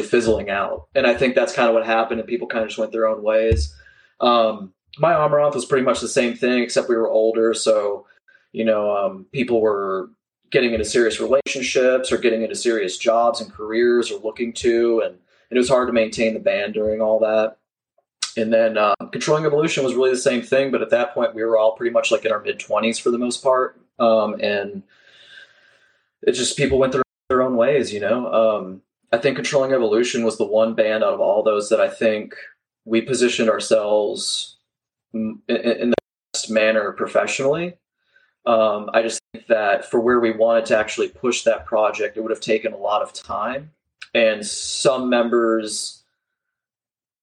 fizzling 0.00 0.50
out. 0.50 0.88
And 0.94 1.06
I 1.06 1.14
think 1.14 1.34
that's 1.34 1.54
kind 1.54 1.68
of 1.68 1.74
what 1.74 1.86
happened, 1.86 2.20
and 2.20 2.28
people 2.28 2.48
kind 2.48 2.62
of 2.62 2.68
just 2.68 2.78
went 2.78 2.92
their 2.92 3.08
own 3.08 3.22
ways. 3.22 3.74
Um, 4.20 4.72
my 4.98 5.12
Amaranth 5.12 5.54
was 5.54 5.64
pretty 5.64 5.84
much 5.84 6.00
the 6.00 6.08
same 6.08 6.34
thing, 6.34 6.62
except 6.62 6.88
we 6.88 6.96
were 6.96 7.10
older, 7.10 7.54
so 7.54 8.06
you 8.52 8.64
know, 8.64 8.96
um, 8.96 9.26
people 9.32 9.60
were 9.60 10.10
getting 10.50 10.72
into 10.72 10.84
serious 10.84 11.18
relationships 11.18 12.12
or 12.12 12.18
getting 12.18 12.42
into 12.42 12.54
serious 12.54 12.96
jobs 12.96 13.40
and 13.40 13.52
careers 13.52 14.12
or 14.12 14.20
looking 14.20 14.52
to, 14.52 15.00
and, 15.00 15.14
and 15.14 15.56
it 15.56 15.58
was 15.58 15.68
hard 15.68 15.88
to 15.88 15.92
maintain 15.92 16.34
the 16.34 16.40
band 16.40 16.74
during 16.74 17.00
all 17.00 17.18
that. 17.18 17.56
And 18.36 18.52
then 18.52 18.78
um, 18.78 18.94
Controlling 19.10 19.44
Evolution 19.44 19.82
was 19.82 19.94
really 19.94 20.10
the 20.10 20.16
same 20.16 20.42
thing, 20.42 20.70
but 20.70 20.82
at 20.82 20.90
that 20.90 21.14
point 21.14 21.34
we 21.34 21.42
were 21.42 21.58
all 21.58 21.74
pretty 21.74 21.92
much 21.92 22.12
like 22.12 22.24
in 22.24 22.30
our 22.30 22.40
mid 22.40 22.60
twenties 22.60 22.98
for 22.98 23.10
the 23.10 23.18
most 23.18 23.42
part, 23.42 23.80
um, 23.98 24.34
and 24.40 24.84
it 26.22 26.32
just 26.32 26.56
people 26.56 26.78
went 26.78 26.92
their, 26.92 27.03
their 27.28 27.42
own 27.42 27.56
ways, 27.56 27.92
you 27.92 28.00
know. 28.00 28.32
Um, 28.32 28.82
I 29.12 29.18
think 29.18 29.36
Controlling 29.36 29.72
Evolution 29.72 30.24
was 30.24 30.38
the 30.38 30.46
one 30.46 30.74
band 30.74 31.04
out 31.04 31.14
of 31.14 31.20
all 31.20 31.42
those 31.42 31.68
that 31.68 31.80
I 31.80 31.88
think 31.88 32.34
we 32.84 33.00
positioned 33.00 33.48
ourselves 33.48 34.56
in, 35.12 35.40
in 35.48 35.90
the 35.90 35.96
best 36.32 36.50
manner 36.50 36.92
professionally. 36.92 37.76
Um, 38.46 38.90
I 38.92 39.02
just 39.02 39.20
think 39.32 39.46
that 39.46 39.90
for 39.90 40.00
where 40.00 40.20
we 40.20 40.32
wanted 40.32 40.66
to 40.66 40.78
actually 40.78 41.08
push 41.08 41.44
that 41.44 41.64
project, 41.64 42.16
it 42.16 42.20
would 42.20 42.30
have 42.30 42.40
taken 42.40 42.72
a 42.72 42.76
lot 42.76 43.02
of 43.02 43.12
time, 43.12 43.70
and 44.12 44.44
some 44.44 45.08
members 45.08 46.02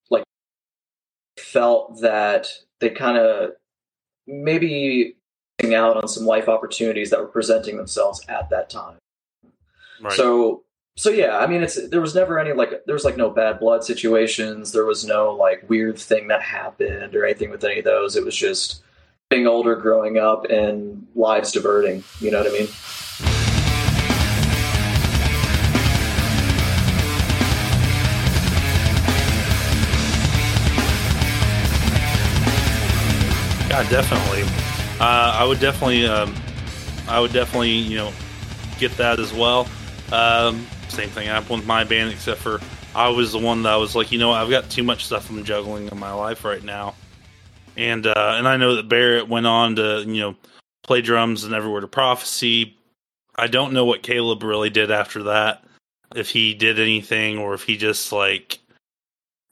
like 0.10 0.24
felt 1.38 2.02
that 2.02 2.48
they 2.80 2.90
kind 2.90 3.18
of 3.18 3.52
maybe 4.26 5.16
out 5.70 5.96
on 5.96 6.08
some 6.08 6.26
life 6.26 6.50
opportunities 6.50 7.12
that 7.12 7.20
were 7.20 7.28
presenting 7.28 7.78
themselves 7.78 8.20
at 8.28 8.50
that 8.50 8.68
time. 8.68 8.98
Right. 10.02 10.14
So 10.14 10.64
so 10.98 11.10
yeah, 11.10 11.38
I 11.38 11.48
mean 11.48 11.64
it's 11.64 11.90
there 11.90 12.02
was 12.02 12.16
never 12.16 12.40
any 12.40 12.54
like 12.54 12.86
there 12.86 12.96
was 12.96 13.06
like 13.06 13.18
no 13.18 13.30
bad 13.30 13.60
blood 13.60 13.84
situations, 13.84 14.72
there 14.72 14.86
was 14.86 15.06
no 15.06 15.34
like 15.34 15.70
weird 15.70 15.98
thing 15.98 16.28
that 16.28 16.42
happened 16.42 17.16
or 17.16 17.26
anything 17.26 17.50
with 17.50 17.64
any 17.64 17.80
of 17.80 17.86
those. 17.86 18.16
It 18.16 18.26
was 18.26 18.36
just 18.36 18.84
being 19.30 19.48
older, 19.48 19.78
growing 19.78 20.18
up 20.18 20.46
and 20.50 21.08
lives 21.16 21.54
diverting, 21.54 22.04
you 22.20 22.32
know 22.32 22.40
what 22.40 22.48
I 22.48 22.52
mean? 22.52 22.68
Yeah, 33.70 33.90
definitely. 33.90 34.44
Uh, 35.00 35.32
I 35.34 35.46
would 35.46 35.62
definitely, 35.62 36.06
um, 36.06 36.36
I 37.08 37.22
would 37.22 37.32
definitely, 37.32 37.70
you 37.72 37.96
know, 37.96 38.12
get 38.80 38.92
that 38.98 39.18
as 39.18 39.32
well. 39.32 39.66
Um, 40.12 40.68
same 40.90 41.10
thing 41.10 41.28
happened 41.28 41.60
with 41.60 41.66
my 41.66 41.84
band, 41.84 42.12
except 42.12 42.42
for 42.42 42.60
I 42.94 43.10
was 43.10 43.32
the 43.32 43.40
one 43.40 43.64
that 43.64 43.76
was 43.76 43.96
like, 43.96 44.12
you 44.12 44.20
know, 44.20 44.32
I've 44.32 44.50
got 44.50 44.70
too 44.70 44.84
much 44.84 45.06
stuff 45.06 45.30
I'm 45.30 45.44
juggling 45.44 45.88
in 45.88 45.98
my 45.98 46.12
life 46.12 46.44
right 46.44 46.64
now, 46.64 46.96
and 47.78 48.06
uh, 48.06 48.36
and 48.38 48.48
I 48.48 48.58
know 48.58 48.76
that 48.76 48.90
Barrett 48.90 49.30
went 49.30 49.48
on 49.48 49.78
to, 49.78 50.04
you 50.06 50.20
know, 50.20 50.36
play 50.84 51.02
drums 51.02 51.46
and 51.46 51.54
Everywhere 51.54 51.82
to 51.82 51.88
Prophecy. 51.88 52.78
I 53.38 53.48
don't 53.48 53.74
know 53.74 53.86
what 53.86 54.04
Caleb 54.04 54.44
really 54.44 54.70
did 54.70 54.92
after 54.92 55.24
that, 55.24 55.64
if 56.16 56.30
he 56.30 56.54
did 56.54 56.80
anything 56.80 57.38
or 57.38 57.54
if 57.54 57.64
he 57.64 57.78
just 57.78 58.12
like 58.12 58.60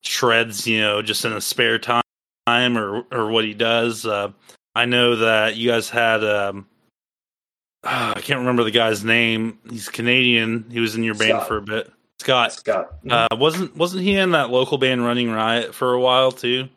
shreds, 0.01 0.67
you 0.67 0.81
know, 0.81 1.01
just 1.01 1.23
in 1.23 1.31
a 1.31 1.41
spare 1.41 1.79
time 1.79 2.03
or 2.47 3.05
or 3.11 3.29
what 3.29 3.45
he 3.45 3.53
does. 3.53 4.05
Uh, 4.05 4.31
I 4.75 4.85
know 4.85 5.15
that 5.15 5.55
you 5.55 5.69
guys 5.69 5.89
had. 5.89 6.23
Um, 6.23 6.67
uh, 7.83 8.13
I 8.15 8.21
can't 8.21 8.39
remember 8.39 8.63
the 8.63 8.71
guy's 8.71 9.03
name. 9.03 9.59
He's 9.69 9.89
Canadian. 9.89 10.65
He 10.71 10.79
was 10.79 10.95
in 10.95 11.03
your 11.03 11.15
band 11.15 11.31
Scott. 11.31 11.47
for 11.47 11.57
a 11.57 11.61
bit. 11.61 11.91
Scott. 12.19 12.51
Scott. 12.53 12.89
Uh, 13.09 13.27
wasn't 13.31 13.75
wasn't 13.77 14.03
he 14.03 14.15
in 14.15 14.31
that 14.31 14.49
local 14.49 14.77
band 14.77 15.03
Running 15.05 15.31
Riot 15.31 15.73
for 15.73 15.93
a 15.93 15.99
while 15.99 16.31
too? 16.31 16.67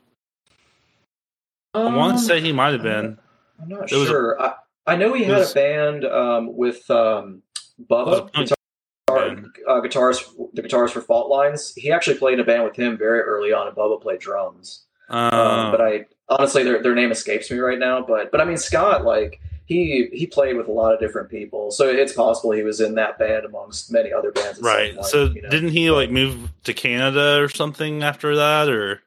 I 1.75 1.85
want 1.85 2.13
Um, 2.13 2.19
to 2.19 2.25
say 2.25 2.41
he 2.41 2.53
might 2.53 2.73
have 2.75 2.83
been. 2.83 3.19
I'm 3.61 3.69
not 3.69 3.89
sure. 3.89 4.41
I 4.41 4.55
I 4.87 4.97
know 4.97 5.13
he 5.15 5.25
had 5.25 5.39
was- 5.39 5.51
a 5.53 5.55
band 5.55 6.05
um, 6.05 6.57
with 6.57 6.89
um, 6.91 7.43
Bubba, 7.91 8.31
guitar, 8.33 8.57
uh, 9.69 9.81
guitarist, 9.81 10.25
the 10.55 10.63
guitarist 10.63 10.91
for 10.91 11.01
Fault 11.01 11.29
Lines. 11.31 11.73
He 11.77 11.91
actually 11.91 12.19
played 12.19 12.35
in 12.35 12.41
a 12.41 12.45
band 12.45 12.65
with 12.65 12.77
him 12.77 12.97
very 12.99 13.21
early 13.21 13.53
on, 13.53 13.67
and 13.69 13.77
Bubba 13.77 14.01
played 14.03 14.21
drums. 14.21 14.85
Uh, 15.09 15.31
Um, 15.33 15.71
but 15.73 15.81
I 15.81 16.07
honestly, 16.29 16.63
their 16.63 16.83
their 16.83 16.95
name 16.95 17.11
escapes 17.11 17.51
me 17.51 17.59
right 17.59 17.79
now. 17.79 18.05
But 18.07 18.31
but 18.31 18.41
I 18.41 18.45
mean, 18.45 18.57
Scott, 18.57 19.05
like 19.05 19.41
he 19.73 20.09
he 20.13 20.27
played 20.27 20.57
with 20.57 20.69
a 20.69 20.73
lot 20.73 20.93
of 20.95 21.01
different 21.01 21.29
people, 21.31 21.71
so 21.71 21.89
it's 21.89 22.13
possible 22.13 22.53
he 22.53 22.63
was 22.63 22.81
in 22.81 22.95
that 22.97 23.19
band 23.19 23.45
amongst 23.45 23.91
many 23.93 24.13
other 24.13 24.31
bands. 24.33 24.61
right. 24.61 24.95
point, 24.95 25.07
So 25.07 25.25
you 25.27 25.43
know? 25.43 25.49
didn't 25.51 25.71
he 25.71 25.91
like 25.91 26.11
move 26.11 26.51
to 26.65 26.75
Canada 26.75 27.41
or 27.43 27.49
something 27.49 28.03
after 28.03 28.37
that, 28.37 28.69
or 28.69 29.03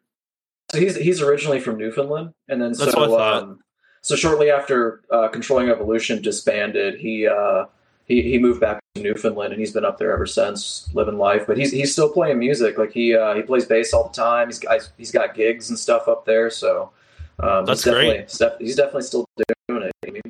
So 0.72 0.80
he's 0.80 0.96
he's 0.96 1.22
originally 1.22 1.60
from 1.60 1.78
Newfoundland, 1.78 2.34
and 2.50 2.62
then 2.62 2.74
That's 2.74 2.92
so 2.92 3.00
what 3.00 3.10
I 3.10 3.18
thought. 3.40 3.44
um, 3.44 3.60
so 4.02 4.16
shortly 4.16 4.52
after 4.52 5.02
uh, 5.12 5.28
Controlling 5.30 5.70
Evolution 5.70 6.22
disbanded, 6.22 7.00
he 7.00 7.28
uh, 7.28 7.66
he 8.06 8.22
he 8.22 8.38
moved 8.38 8.62
back 8.62 8.80
to 8.94 9.02
Newfoundland, 9.02 9.52
and 9.54 9.60
he's 9.60 9.72
been 9.74 9.84
up 9.86 9.98
there 9.98 10.14
ever 10.14 10.28
since, 10.28 10.88
living 10.94 11.18
life. 11.18 11.46
But 11.48 11.58
he's 11.58 11.72
he's 11.72 11.92
still 11.92 12.10
playing 12.12 12.38
music. 12.38 12.78
Like 12.78 12.92
he 12.92 13.16
uh, 13.16 13.34
he 13.34 13.42
plays 13.42 13.66
bass 13.66 13.94
all 13.94 14.08
the 14.10 14.14
time. 14.14 14.48
He's 14.48 14.60
got 14.60 14.90
he's 14.98 15.12
got 15.12 15.34
gigs 15.34 15.70
and 15.70 15.80
stuff 15.80 16.08
up 16.08 16.26
there. 16.26 16.52
So 16.52 16.92
um, 17.40 17.66
That's 17.66 17.84
he's 17.84 17.92
definitely 17.94 18.14
great. 18.18 18.30
step- 18.32 18.58
he's 18.62 18.76
definitely 18.76 19.02
still 19.04 19.26
doing 19.68 19.82
it. 19.84 19.92
I 20.08 20.12
mean, 20.12 20.22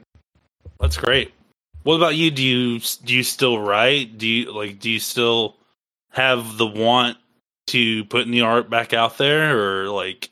that's 0.79 0.97
great. 0.97 1.33
What 1.83 1.95
about 1.95 2.15
you? 2.15 2.31
Do 2.31 2.43
you 2.43 2.79
do 2.79 3.15
you 3.15 3.23
still 3.23 3.59
write? 3.59 4.17
Do 4.17 4.27
you 4.27 4.51
like? 4.51 4.79
Do 4.79 4.89
you 4.89 4.99
still 4.99 5.57
have 6.09 6.57
the 6.57 6.65
want 6.65 7.17
to 7.67 8.05
putting 8.05 8.31
the 8.31 8.41
art 8.41 8.69
back 8.69 8.93
out 8.93 9.17
there, 9.17 9.83
or 9.83 9.89
like 9.89 10.29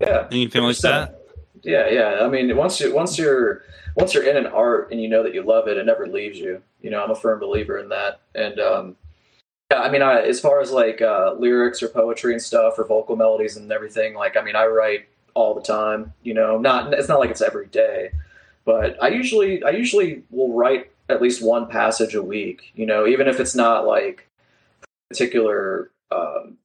yeah, 0.00 0.28
anything 0.30 0.62
like 0.62 0.76
100%. 0.76 0.82
that? 0.82 1.18
Yeah, 1.62 1.88
yeah. 1.88 2.18
I 2.22 2.28
mean, 2.28 2.56
once 2.56 2.80
you 2.80 2.94
once 2.94 3.18
you're 3.18 3.62
once 3.96 4.14
you're 4.14 4.24
in 4.24 4.36
an 4.36 4.46
art 4.46 4.90
and 4.90 5.00
you 5.00 5.08
know 5.08 5.22
that 5.22 5.34
you 5.34 5.42
love 5.42 5.68
it, 5.68 5.76
it 5.76 5.86
never 5.86 6.06
leaves 6.06 6.38
you. 6.38 6.62
You 6.80 6.90
know, 6.90 7.02
I'm 7.02 7.10
a 7.10 7.14
firm 7.14 7.38
believer 7.38 7.78
in 7.78 7.88
that. 7.90 8.20
And 8.34 8.58
um, 8.58 8.96
yeah, 9.70 9.80
I 9.80 9.90
mean, 9.90 10.02
I, 10.02 10.22
as 10.22 10.40
far 10.40 10.60
as 10.60 10.70
like 10.70 11.00
uh, 11.00 11.34
lyrics 11.38 11.82
or 11.82 11.88
poetry 11.88 12.32
and 12.32 12.42
stuff 12.42 12.78
or 12.78 12.84
vocal 12.84 13.16
melodies 13.16 13.56
and 13.56 13.70
everything, 13.70 14.14
like 14.14 14.36
I 14.36 14.42
mean, 14.42 14.56
I 14.56 14.66
write 14.66 15.06
all 15.34 15.54
the 15.54 15.62
time. 15.62 16.12
You 16.22 16.34
know, 16.34 16.58
not 16.58 16.92
it's 16.94 17.08
not 17.08 17.20
like 17.20 17.30
it's 17.30 17.42
every 17.42 17.66
day, 17.66 18.10
but 18.64 19.02
I 19.02 19.08
usually 19.08 19.62
I 19.62 19.70
usually 19.70 20.22
will 20.30 20.52
write 20.54 20.90
at 21.08 21.20
least 21.22 21.42
one 21.42 21.68
passage 21.68 22.14
a 22.14 22.22
week. 22.22 22.72
You 22.74 22.86
know, 22.86 23.06
even 23.06 23.28
if 23.28 23.40
it's 23.40 23.54
not 23.54 23.86
like 23.86 24.28
particular 25.08 25.90
um, 26.10 26.56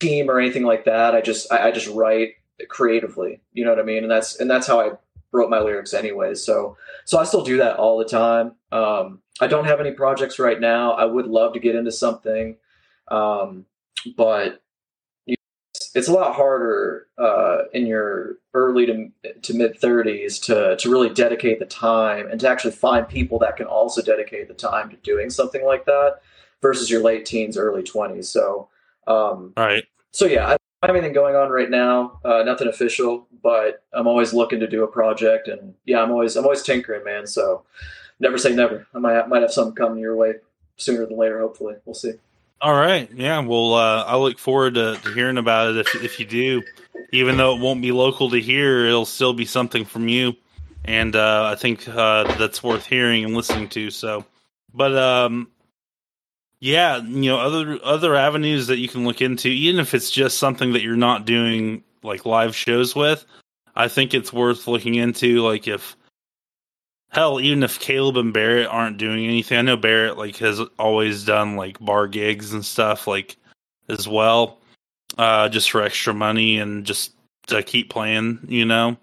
team 0.00 0.30
or 0.30 0.38
anything 0.38 0.64
like 0.64 0.84
that. 0.84 1.14
I 1.14 1.20
just 1.20 1.50
I, 1.52 1.68
I 1.68 1.70
just 1.70 1.88
write 1.88 2.34
creatively. 2.68 3.40
You 3.52 3.64
know 3.64 3.70
what 3.70 3.80
I 3.80 3.84
mean? 3.84 4.02
And 4.02 4.10
that's 4.10 4.38
and 4.38 4.50
that's 4.50 4.66
how 4.66 4.80
I 4.80 4.92
wrote 5.32 5.50
my 5.50 5.60
lyrics 5.60 5.94
anyway. 5.94 6.34
So 6.34 6.76
so 7.04 7.18
I 7.18 7.24
still 7.24 7.44
do 7.44 7.58
that 7.58 7.76
all 7.76 7.98
the 7.98 8.04
time. 8.04 8.52
Um, 8.72 9.20
I 9.40 9.46
don't 9.46 9.66
have 9.66 9.80
any 9.80 9.92
projects 9.92 10.38
right 10.38 10.60
now. 10.60 10.92
I 10.92 11.04
would 11.04 11.26
love 11.26 11.52
to 11.54 11.60
get 11.60 11.74
into 11.74 11.92
something, 11.92 12.56
um, 13.08 13.66
but 14.16 14.62
it's, 15.96 16.08
a 16.08 16.12
lot 16.12 16.34
harder 16.36 17.06
uh, 17.18 17.64
in 17.72 17.86
your 17.86 18.36
early 18.54 18.86
to 18.86 19.10
to 19.42 19.54
mid 19.54 19.78
thirties 19.78 20.38
to 20.40 20.76
to 20.76 20.90
really 20.90 21.08
dedicate 21.08 21.58
the 21.58 21.66
time 21.66 22.28
and 22.30 22.38
to 22.40 22.48
actually 22.48 22.72
find 22.72 23.08
people 23.08 23.38
that 23.40 23.56
can 23.56 23.66
also 23.66 24.02
dedicate 24.02 24.48
the 24.48 24.54
time 24.54 24.90
to 24.90 24.96
doing 24.96 25.30
something 25.30 25.64
like 25.64 25.84
that. 25.86 26.20
versus 26.62 26.88
your 26.90 27.02
late 27.02 27.24
teens, 27.26 27.56
early 27.58 27.82
twenties. 27.82 28.28
So, 28.28 28.68
um, 29.06 29.52
Right. 29.56 29.84
so 30.10 30.24
yeah, 30.26 30.46
I 30.46 30.50
don't 30.50 30.60
have 30.82 30.96
anything 30.96 31.12
going 31.12 31.36
on 31.36 31.50
right 31.50 31.70
now. 31.70 32.18
Uh, 32.24 32.42
nothing 32.44 32.66
official, 32.68 33.28
but 33.42 33.84
I'm 33.92 34.06
always 34.06 34.32
looking 34.32 34.60
to 34.60 34.66
do 34.66 34.82
a 34.82 34.88
project, 34.88 35.48
and 35.48 35.74
yeah, 35.84 36.02
I'm 36.02 36.10
always 36.10 36.34
I'm 36.36 36.44
always 36.44 36.62
tinkering, 36.62 37.04
man. 37.04 37.26
So 37.26 37.62
never 38.20 38.38
say 38.38 38.54
never. 38.54 38.86
I 38.94 38.98
might 38.98 39.28
might 39.28 39.42
have 39.42 39.52
something 39.52 39.74
coming 39.74 39.98
your 39.98 40.16
way 40.16 40.36
sooner 40.76 41.04
than 41.06 41.18
later. 41.18 41.40
Hopefully, 41.40 41.74
we'll 41.84 41.94
see. 41.94 42.14
All 42.60 42.74
right. 42.74 43.10
Yeah. 43.12 43.38
Well, 43.40 43.74
uh, 43.74 44.04
I 44.04 44.16
look 44.16 44.38
forward 44.38 44.74
to, 44.74 44.96
to 44.96 45.12
hearing 45.12 45.38
about 45.38 45.70
it. 45.70 45.76
If 45.76 45.94
if 46.02 46.20
you 46.20 46.26
do, 46.26 46.62
even 47.12 47.36
though 47.36 47.54
it 47.54 47.60
won't 47.60 47.82
be 47.82 47.92
local 47.92 48.30
to 48.30 48.40
here, 48.40 48.86
it'll 48.86 49.04
still 49.04 49.34
be 49.34 49.44
something 49.44 49.84
from 49.84 50.08
you, 50.08 50.34
and 50.84 51.14
uh, 51.14 51.50
I 51.52 51.54
think 51.54 51.86
uh, 51.88 52.24
that's 52.36 52.62
worth 52.62 52.86
hearing 52.86 53.24
and 53.24 53.34
listening 53.34 53.68
to. 53.70 53.90
So, 53.90 54.24
but 54.72 54.96
um, 54.96 55.48
yeah, 56.60 56.98
you 56.98 57.30
know, 57.30 57.38
other 57.38 57.78
other 57.84 58.16
avenues 58.16 58.68
that 58.68 58.78
you 58.78 58.88
can 58.88 59.04
look 59.04 59.20
into, 59.20 59.48
even 59.48 59.78
if 59.78 59.92
it's 59.92 60.10
just 60.10 60.38
something 60.38 60.72
that 60.72 60.82
you're 60.82 60.96
not 60.96 61.26
doing 61.26 61.84
like 62.02 62.24
live 62.24 62.56
shows 62.56 62.96
with, 62.96 63.26
I 63.74 63.88
think 63.88 64.14
it's 64.14 64.32
worth 64.32 64.66
looking 64.66 64.94
into. 64.94 65.42
Like 65.42 65.68
if 65.68 65.94
hell, 67.16 67.40
even 67.40 67.62
if 67.62 67.80
Caleb 67.80 68.18
and 68.18 68.32
Barrett 68.32 68.68
aren't 68.68 68.98
doing 68.98 69.24
anything, 69.24 69.56
I 69.56 69.62
know 69.62 69.76
Barrett 69.76 70.18
like 70.18 70.36
has 70.36 70.60
always 70.78 71.24
done 71.24 71.56
like 71.56 71.80
bar 71.80 72.06
gigs 72.06 72.52
and 72.52 72.64
stuff 72.64 73.06
like 73.06 73.36
as 73.88 74.06
well, 74.06 74.58
uh, 75.16 75.48
just 75.48 75.70
for 75.70 75.82
extra 75.82 76.12
money 76.12 76.58
and 76.58 76.84
just 76.84 77.12
to 77.46 77.62
keep 77.62 77.88
playing, 77.88 78.40
you 78.46 78.66
know. 78.66 78.98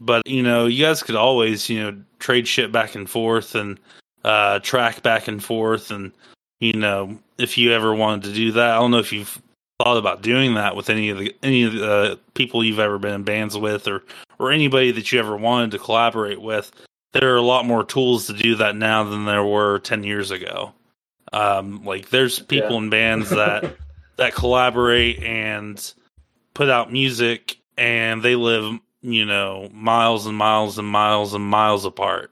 But 0.00 0.22
you 0.26 0.42
know, 0.42 0.66
you 0.66 0.84
guys 0.84 1.02
could 1.02 1.16
always 1.16 1.68
you 1.68 1.82
know 1.82 1.98
trade 2.20 2.46
shit 2.46 2.70
back 2.70 2.94
and 2.94 3.10
forth 3.10 3.56
and 3.56 3.80
uh, 4.24 4.60
track 4.60 5.02
back 5.02 5.26
and 5.26 5.42
forth, 5.42 5.90
and 5.90 6.12
you 6.60 6.74
know 6.74 7.18
if 7.38 7.58
you 7.58 7.72
ever 7.72 7.92
wanted 7.92 8.22
to 8.28 8.34
do 8.34 8.52
that, 8.52 8.70
I 8.70 8.78
don't 8.78 8.92
know 8.92 8.98
if 8.98 9.12
you've 9.12 9.42
thought 9.82 9.96
about 9.96 10.22
doing 10.22 10.54
that 10.54 10.76
with 10.76 10.90
any 10.90 11.08
of 11.08 11.18
the 11.18 11.34
any 11.42 11.64
of 11.64 11.72
the 11.72 12.20
people 12.34 12.62
you've 12.62 12.78
ever 12.78 13.00
been 13.00 13.14
in 13.14 13.24
bands 13.24 13.58
with, 13.58 13.88
or 13.88 14.04
or 14.38 14.52
anybody 14.52 14.92
that 14.92 15.10
you 15.10 15.18
ever 15.18 15.36
wanted 15.36 15.72
to 15.72 15.78
collaborate 15.80 16.40
with 16.40 16.70
there 17.12 17.32
are 17.32 17.36
a 17.36 17.42
lot 17.42 17.64
more 17.64 17.84
tools 17.84 18.26
to 18.26 18.32
do 18.32 18.56
that 18.56 18.76
now 18.76 19.04
than 19.04 19.24
there 19.24 19.44
were 19.44 19.78
10 19.80 20.04
years 20.04 20.30
ago. 20.30 20.72
Um, 21.32 21.84
like 21.84 22.10
there's 22.10 22.38
people 22.38 22.72
Yeah. 22.72 22.78
in 22.78 22.90
bands 22.90 23.30
that 23.30 23.76
that 24.16 24.34
collaborate 24.34 25.22
and 25.22 25.92
put 26.54 26.68
out 26.68 26.92
music 26.92 27.58
and 27.76 28.22
they 28.22 28.34
live, 28.34 28.78
you 29.02 29.24
know, 29.24 29.68
miles 29.72 30.26
and 30.26 30.36
miles 30.36 30.78
and 30.78 30.88
miles 30.88 31.34
and 31.34 31.44
miles 31.44 31.84
apart. 31.84 32.30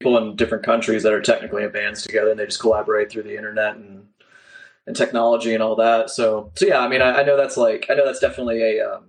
People 0.00 0.18
in 0.18 0.36
different 0.36 0.64
countries 0.64 1.02
that 1.02 1.12
are 1.12 1.20
technically 1.20 1.62
in 1.64 1.70
bands 1.70 2.02
together, 2.02 2.30
and 2.30 2.38
they 2.38 2.46
just 2.46 2.60
collaborate 2.60 3.10
through 3.10 3.24
the 3.24 3.36
internet 3.36 3.76
and 3.76 4.06
and 4.86 4.96
technology 4.96 5.54
and 5.54 5.62
all 5.62 5.76
that. 5.76 6.08
So 6.10 6.50
so 6.56 6.66
yeah, 6.66 6.78
I 6.80 6.88
mean, 6.88 7.02
I, 7.02 7.20
I 7.20 7.22
know 7.24 7.36
that's 7.36 7.56
like 7.56 7.86
I 7.90 7.94
know 7.94 8.04
that's 8.04 8.20
definitely 8.20 8.62
a 8.62 8.94
um, 8.94 9.04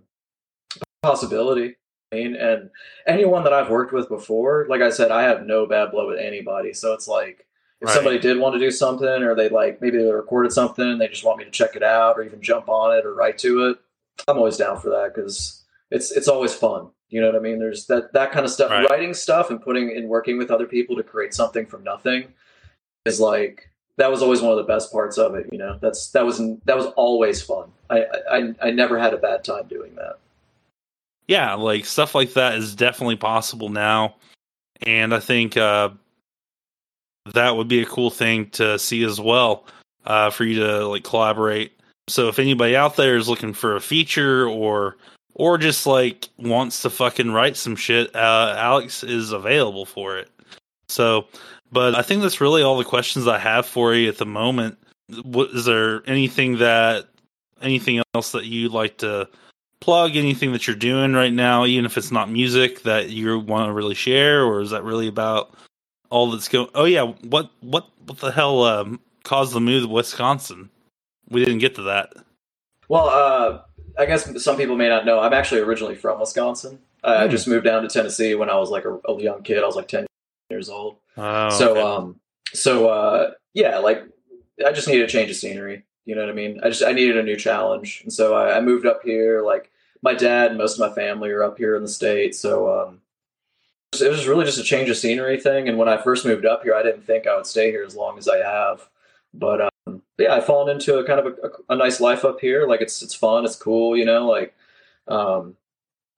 possibility. 1.01 1.75
Mean, 2.11 2.35
and 2.35 2.71
anyone 3.05 3.43
that 3.43 3.53
I've 3.53 3.69
worked 3.69 3.93
with 3.93 4.09
before, 4.09 4.65
like 4.67 4.81
I 4.81 4.89
said, 4.89 5.11
I 5.11 5.23
have 5.23 5.45
no 5.45 5.67
bad 5.67 5.91
blood 5.91 6.07
with 6.07 6.17
anybody. 6.17 6.73
So 6.73 6.93
it's 6.93 7.07
like 7.07 7.45
if 7.81 7.87
Right. 7.87 7.93
somebody 7.93 8.17
did 8.17 8.39
want 8.39 8.53
to 8.53 8.59
do 8.59 8.71
something, 8.71 9.07
or 9.07 9.35
they 9.35 9.47
like 9.47 9.79
maybe 9.79 9.99
they 9.99 10.11
recorded 10.11 10.51
something, 10.51 10.83
and 10.85 10.99
they 10.99 11.07
just 11.07 11.23
want 11.23 11.37
me 11.37 11.45
to 11.45 11.51
check 11.51 11.75
it 11.75 11.83
out, 11.83 12.17
or 12.17 12.23
even 12.23 12.41
jump 12.41 12.67
on 12.67 12.97
it, 12.97 13.05
or 13.05 13.13
write 13.13 13.37
to 13.39 13.67
it. 13.67 13.77
I'm 14.27 14.37
always 14.37 14.57
down 14.57 14.79
for 14.79 14.89
that 14.89 15.13
because 15.13 15.63
it's 15.91 16.11
it's 16.11 16.27
always 16.27 16.53
fun. 16.53 16.89
You 17.09 17.21
know 17.21 17.27
what 17.27 17.35
I 17.35 17.39
mean? 17.39 17.59
There's 17.59 17.85
that 17.85 18.11
that 18.13 18.31
kind 18.31 18.43
of 18.43 18.51
stuff. 18.51 18.71
Right. 18.71 18.89
Writing 18.89 19.13
stuff 19.13 19.51
and 19.51 19.61
putting 19.61 19.95
and 19.95 20.09
working 20.09 20.39
with 20.39 20.49
other 20.49 20.65
people 20.65 20.95
to 20.95 21.03
create 21.03 21.35
something 21.35 21.67
from 21.67 21.83
nothing 21.83 22.33
is 23.05 23.19
like 23.19 23.69
that 23.97 24.09
was 24.09 24.23
always 24.23 24.41
one 24.41 24.51
of 24.51 24.57
the 24.57 24.63
best 24.63 24.91
parts 24.91 25.19
of 25.19 25.35
it. 25.35 25.47
You 25.51 25.59
know, 25.59 25.77
that's 25.79 26.09
that 26.11 26.25
was 26.25 26.41
that 26.65 26.75
was 26.75 26.87
always 26.97 27.39
fun. 27.41 27.71
I 27.87 28.05
I, 28.31 28.53
I 28.63 28.71
never 28.71 28.97
had 28.97 29.13
a 29.13 29.17
bad 29.17 29.43
time 29.43 29.67
doing 29.67 29.93
that. 29.95 30.17
Yeah, 31.29 31.53
like 31.53 31.85
stuff 31.85 32.15
like 32.15 32.33
that 32.33 32.55
is 32.55 32.75
definitely 32.75 33.15
possible 33.15 33.69
now, 33.69 34.15
and 34.81 35.13
I 35.13 35.19
think 35.19 35.55
uh, 35.57 35.89
that 37.33 37.55
would 37.55 37.67
be 37.67 37.83
a 37.83 37.85
cool 37.85 38.09
thing 38.09 38.49
to 38.51 38.79
see 38.79 39.03
as 39.03 39.21
well 39.21 39.65
uh, 40.07 40.31
for 40.31 40.43
you 40.43 40.59
to 40.61 40.87
like 40.87 41.03
collaborate. 41.03 41.71
So 42.07 42.29
if 42.29 42.39
anybody 42.39 42.75
out 42.75 42.95
there 42.95 43.15
is 43.15 43.29
looking 43.29 43.53
for 43.53 43.75
a 43.75 43.79
feature 43.79 44.47
or 44.47 44.97
or 45.35 45.59
just 45.59 45.85
like 45.85 46.27
wants 46.39 46.81
to 46.81 46.89
fucking 46.89 47.31
write 47.31 47.57
some 47.57 47.75
shit, 47.75 48.15
uh, 48.15 48.55
Alex 48.57 49.03
is 49.03 49.31
available 49.31 49.85
for 49.85 50.17
it. 50.17 50.31
So, 50.87 51.27
but 51.71 51.93
I 51.93 52.01
think 52.01 52.23
that's 52.23 52.41
really 52.41 52.63
all 52.63 52.79
the 52.79 52.83
questions 52.83 53.27
I 53.27 53.37
have 53.37 53.67
for 53.67 53.93
you 53.93 54.09
at 54.09 54.17
the 54.17 54.25
moment. 54.25 54.79
What 55.21 55.51
is 55.51 55.65
there 55.65 56.01
anything 56.09 56.57
that 56.57 57.05
anything 57.61 58.01
else 58.15 58.31
that 58.31 58.45
you'd 58.45 58.71
like 58.71 58.97
to 58.97 59.29
plug 59.81 60.15
anything 60.15 60.51
that 60.53 60.67
you're 60.67 60.75
doing 60.75 61.13
right 61.13 61.33
now, 61.33 61.65
even 61.65 61.85
if 61.85 61.97
it's 61.97 62.11
not 62.11 62.29
music 62.29 62.83
that 62.83 63.09
you 63.09 63.39
want 63.39 63.67
to 63.69 63.73
really 63.73 63.95
share, 63.95 64.43
or 64.43 64.61
is 64.61 64.71
that 64.71 64.83
really 64.83 65.07
about 65.07 65.53
all 66.09 66.31
that's 66.31 66.47
going? 66.47 66.69
Oh 66.75 66.85
yeah, 66.85 67.03
what 67.03 67.51
what 67.61 67.87
what 68.05 68.19
the 68.19 68.31
hell 68.31 68.63
um, 68.63 68.99
caused 69.23 69.53
the 69.53 69.61
move 69.61 69.83
to 69.83 69.89
Wisconsin? 69.89 70.69
We 71.29 71.43
didn't 71.43 71.59
get 71.59 71.75
to 71.75 71.83
that. 71.83 72.13
Well, 72.87 73.07
uh, 73.09 73.61
I 73.99 74.05
guess 74.05 74.43
some 74.43 74.57
people 74.57 74.75
may 74.75 74.89
not 74.89 75.05
know. 75.05 75.19
I'm 75.19 75.33
actually 75.33 75.61
originally 75.61 75.95
from 75.95 76.19
Wisconsin. 76.19 76.79
Uh, 77.03 77.17
I 77.19 77.25
Hmm. 77.25 77.31
just 77.31 77.47
moved 77.47 77.65
down 77.65 77.83
to 77.83 77.87
Tennessee 77.87 78.35
when 78.35 78.49
I 78.49 78.55
was 78.57 78.69
like 78.69 78.85
a, 78.85 78.99
a 79.07 79.21
young 79.21 79.43
kid. 79.43 79.61
I 79.63 79.65
was 79.67 79.75
like 79.75 79.87
10 79.87 80.05
years 80.49 80.69
old. 80.69 80.97
Oh, 81.17 81.49
so 81.49 81.71
okay. 81.71 81.81
um 81.81 82.19
so 82.53 82.87
uh 82.89 83.31
yeah 83.53 83.77
like 83.77 84.03
i 84.65 84.71
just 84.71 84.87
needed 84.87 85.03
a 85.03 85.07
change 85.07 85.29
of 85.29 85.35
scenery 85.35 85.83
you 86.09 86.15
know 86.15 86.21
what 86.21 86.31
i 86.31 86.33
mean? 86.33 86.59
I 86.63 86.69
just 86.69 86.83
i 86.83 86.91
needed 86.91 87.17
a 87.17 87.23
new 87.23 87.35
challenge. 87.35 88.01
And 88.03 88.11
so 88.11 88.33
i, 88.35 88.57
I 88.57 88.61
moved 88.61 88.85
up 88.87 89.01
here 89.03 89.43
like 89.43 89.69
my 90.01 90.13
dad 90.15 90.47
and 90.49 90.57
most 90.57 90.79
of 90.79 90.89
my 90.89 90.93
family 90.95 91.29
are 91.29 91.43
up 91.43 91.57
here 91.57 91.75
in 91.75 91.83
the 91.83 91.87
states 91.99 92.39
so 92.39 92.51
um 92.81 93.01
it 93.93 94.09
was 94.09 94.27
really 94.27 94.45
just 94.45 94.59
a 94.59 94.63
change 94.63 94.89
of 94.89 94.97
scenery 94.97 95.39
thing. 95.39 95.67
And 95.69 95.77
when 95.77 95.87
i 95.89 95.97
first 95.97 96.25
moved 96.25 96.45
up 96.45 96.63
here 96.63 96.73
i 96.73 96.81
didn't 96.83 97.05
think 97.05 97.27
i 97.27 97.35
would 97.35 97.45
stay 97.45 97.69
here 97.71 97.83
as 97.85 97.95
long 97.95 98.17
as 98.17 98.27
i 98.27 98.37
have. 98.37 98.89
But 99.33 99.61
um 99.61 100.01
yeah 100.17 100.33
i've 100.35 100.45
fallen 100.45 100.73
into 100.75 100.97
a 100.97 101.05
kind 101.05 101.19
of 101.19 101.25
a, 101.27 101.73
a 101.73 101.75
nice 101.75 101.99
life 102.01 102.25
up 102.25 102.39
here. 102.39 102.67
Like 102.67 102.81
it's 102.81 103.01
it's 103.03 103.13
fun 103.15 103.45
it's 103.45 103.55
cool 103.55 103.95
you 103.95 104.05
know 104.05 104.27
like 104.27 104.55
um 105.07 105.55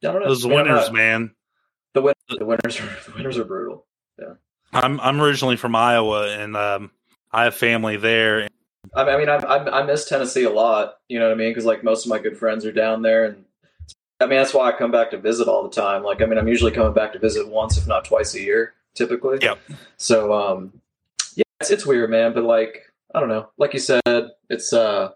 i 0.04 0.08
don't 0.12 0.22
know. 0.22 0.28
Those 0.30 0.46
I 0.46 0.50
mean, 0.50 0.60
I'm 0.60 0.68
winners, 0.68 0.92
man. 0.92 1.32
the, 1.94 2.02
win- 2.02 2.16
the 2.40 2.46
winners 2.46 2.80
are 2.80 2.90
the 3.08 3.12
winners 3.16 3.38
are 3.38 3.44
brutal. 3.46 3.86
Yeah, 4.20 4.34
I'm 4.74 5.00
I'm 5.00 5.22
originally 5.22 5.58
from 5.58 5.76
Iowa, 5.76 6.30
and 6.30 6.56
um, 6.58 6.92
I 7.32 7.44
have 7.46 7.56
family 7.56 7.98
there. 7.98 8.48
I 8.94 9.06
mean, 9.06 9.30
I 9.30 9.38
mean, 9.38 9.46
I, 9.48 9.80
I, 9.80 9.84
miss 9.84 10.08
Tennessee 10.08 10.44
a 10.44 10.50
lot. 10.50 10.96
You 11.08 11.20
know 11.20 11.28
what 11.28 11.34
I 11.34 11.38
mean? 11.38 11.52
Because 11.52 11.66
like 11.66 11.84
most 11.84 12.06
of 12.06 12.10
my 12.10 12.20
good 12.20 12.38
friends 12.38 12.66
are 12.66 12.72
down 12.72 13.02
there, 13.02 13.26
and 13.26 13.46
I 14.20 14.26
mean 14.26 14.38
that's 14.38 14.54
why 14.54 14.68
I 14.68 14.78
come 14.78 14.92
back 14.92 15.12
to 15.12 15.18
visit 15.18 15.48
all 15.48 15.64
the 15.64 15.70
time. 15.70 16.04
Like, 16.04 16.22
I 16.22 16.26
mean, 16.26 16.38
I'm 16.38 16.48
usually 16.48 16.72
coming 16.72 16.94
back 16.94 17.14
to 17.14 17.20
visit 17.20 17.48
once, 17.48 17.78
if 17.78 17.88
not 17.88 18.06
twice 18.06 18.36
a 18.36 18.42
year, 18.42 18.74
typically. 18.94 19.40
Yep. 19.42 19.60
So, 19.98 20.34
um, 20.34 20.82
yeah, 21.36 21.44
it's, 21.62 21.72
it's 21.72 21.86
weird, 21.86 22.10
man. 22.10 22.34
But 22.34 22.44
like, 22.44 22.92
I 23.16 23.20
don't 23.20 23.30
know. 23.30 23.50
Like 23.58 23.74
you 23.74 23.80
said, 23.80 24.02
it's 24.50 24.74
uh, 24.74 25.12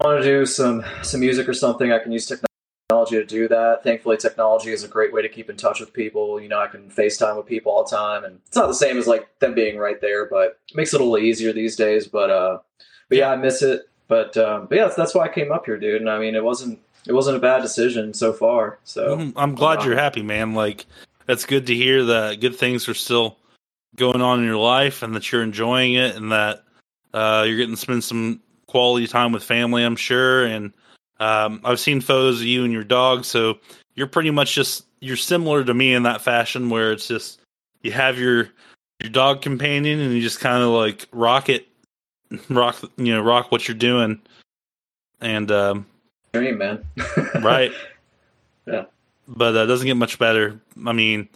I 0.00 0.06
want 0.06 0.22
to 0.22 0.28
do 0.28 0.46
some 0.46 0.84
some 1.02 1.20
music 1.20 1.48
or 1.48 1.54
something. 1.54 1.90
I 1.90 1.98
can 1.98 2.12
use 2.12 2.26
technology 2.26 3.16
to 3.16 3.24
do 3.24 3.48
that. 3.48 3.82
Thankfully, 3.82 4.16
technology 4.16 4.70
is 4.70 4.84
a 4.84 4.88
great 4.88 5.12
way 5.12 5.22
to 5.22 5.28
keep 5.28 5.50
in 5.50 5.56
touch 5.56 5.80
with 5.80 5.92
people. 5.92 6.40
You 6.40 6.48
know, 6.48 6.60
I 6.60 6.68
can 6.68 6.90
FaceTime 6.90 7.36
with 7.36 7.46
people 7.46 7.72
all 7.72 7.84
the 7.84 7.96
time, 7.96 8.24
and 8.24 8.38
it's 8.46 8.56
not 8.56 8.68
the 8.68 8.74
same 8.74 8.98
as 8.98 9.08
like 9.08 9.26
them 9.40 9.54
being 9.54 9.78
right 9.78 10.00
there, 10.00 10.26
but 10.26 10.60
it 10.70 10.76
makes 10.76 10.94
it 10.94 11.00
a 11.00 11.04
little 11.04 11.18
easier 11.18 11.52
these 11.52 11.74
days. 11.74 12.06
But 12.06 12.30
uh, 12.30 12.58
but 13.08 13.18
yeah, 13.18 13.30
I 13.30 13.36
miss 13.36 13.62
it. 13.62 13.88
But 14.08 14.36
um, 14.36 14.66
but 14.66 14.76
yeah, 14.78 14.90
that's, 14.96 15.14
why 15.14 15.24
I 15.24 15.28
came 15.28 15.50
up 15.50 15.66
here, 15.66 15.76
dude. 15.78 16.00
And 16.00 16.10
I 16.10 16.18
mean, 16.18 16.34
it 16.34 16.44
wasn't 16.44 16.78
it 17.06 17.12
wasn't 17.12 17.36
a 17.36 17.40
bad 17.40 17.62
decision 17.62 18.14
so 18.14 18.32
far. 18.32 18.78
So 18.84 19.16
Mhm. 19.16 19.32
I'm 19.36 19.54
glad 19.54 19.84
you're 19.84 19.96
happy, 19.96 20.22
man. 20.22 20.54
Like 20.54 20.86
that's 21.26 21.44
good 21.44 21.66
to 21.66 21.74
hear 21.74 22.04
that 22.04 22.40
good 22.40 22.56
things 22.56 22.88
are 22.88 22.94
still 22.94 23.36
going 23.96 24.20
on 24.20 24.40
in 24.40 24.44
your 24.44 24.56
life, 24.56 25.02
and 25.02 25.14
that 25.14 25.32
you're 25.32 25.42
enjoying 25.42 25.94
it, 25.94 26.14
and 26.16 26.30
that 26.30 26.64
uh, 27.14 27.44
you're 27.46 27.56
getting 27.56 27.74
to 27.74 27.80
spend 27.80 28.04
some 28.04 28.40
quality 28.66 29.06
time 29.06 29.32
with 29.32 29.42
family. 29.42 29.82
I'm 29.82 29.96
sure, 29.96 30.44
and 30.44 30.72
um, 31.18 31.60
I've 31.64 31.80
seen 31.80 32.00
photos 32.00 32.40
of 32.40 32.46
you 32.46 32.62
and 32.64 32.72
your 32.72 32.84
dog, 32.84 33.24
so 33.24 33.58
you're 33.94 34.06
pretty 34.06 34.30
much 34.30 34.54
just 34.54 34.84
you're 35.00 35.16
similar 35.16 35.64
to 35.64 35.74
me 35.74 35.94
in 35.94 36.04
that 36.04 36.22
fashion, 36.22 36.70
where 36.70 36.92
it's 36.92 37.08
just 37.08 37.40
you 37.82 37.92
have 37.92 38.18
your 38.18 38.50
your 39.00 39.10
dog 39.10 39.42
companion, 39.42 39.98
and 39.98 40.14
you 40.14 40.20
just 40.20 40.40
kind 40.40 40.62
of 40.62 40.70
like 40.70 41.08
rock 41.10 41.48
it, 41.48 41.66
rock 42.50 42.82
you 42.96 43.14
know 43.14 43.22
rock 43.22 43.52
what 43.52 43.68
you're 43.68 43.76
doing, 43.76 44.20
and 45.20 45.50
um, 45.50 45.86
dream, 46.32 46.58
man. 46.58 46.86
right? 47.40 47.72
Yeah. 48.66 48.84
But 49.28 49.56
uh, 49.56 49.64
it 49.64 49.66
doesn't 49.66 49.86
get 49.86 49.96
much 49.96 50.18
better. 50.18 50.60
I 50.84 50.92
mean, 50.92 51.28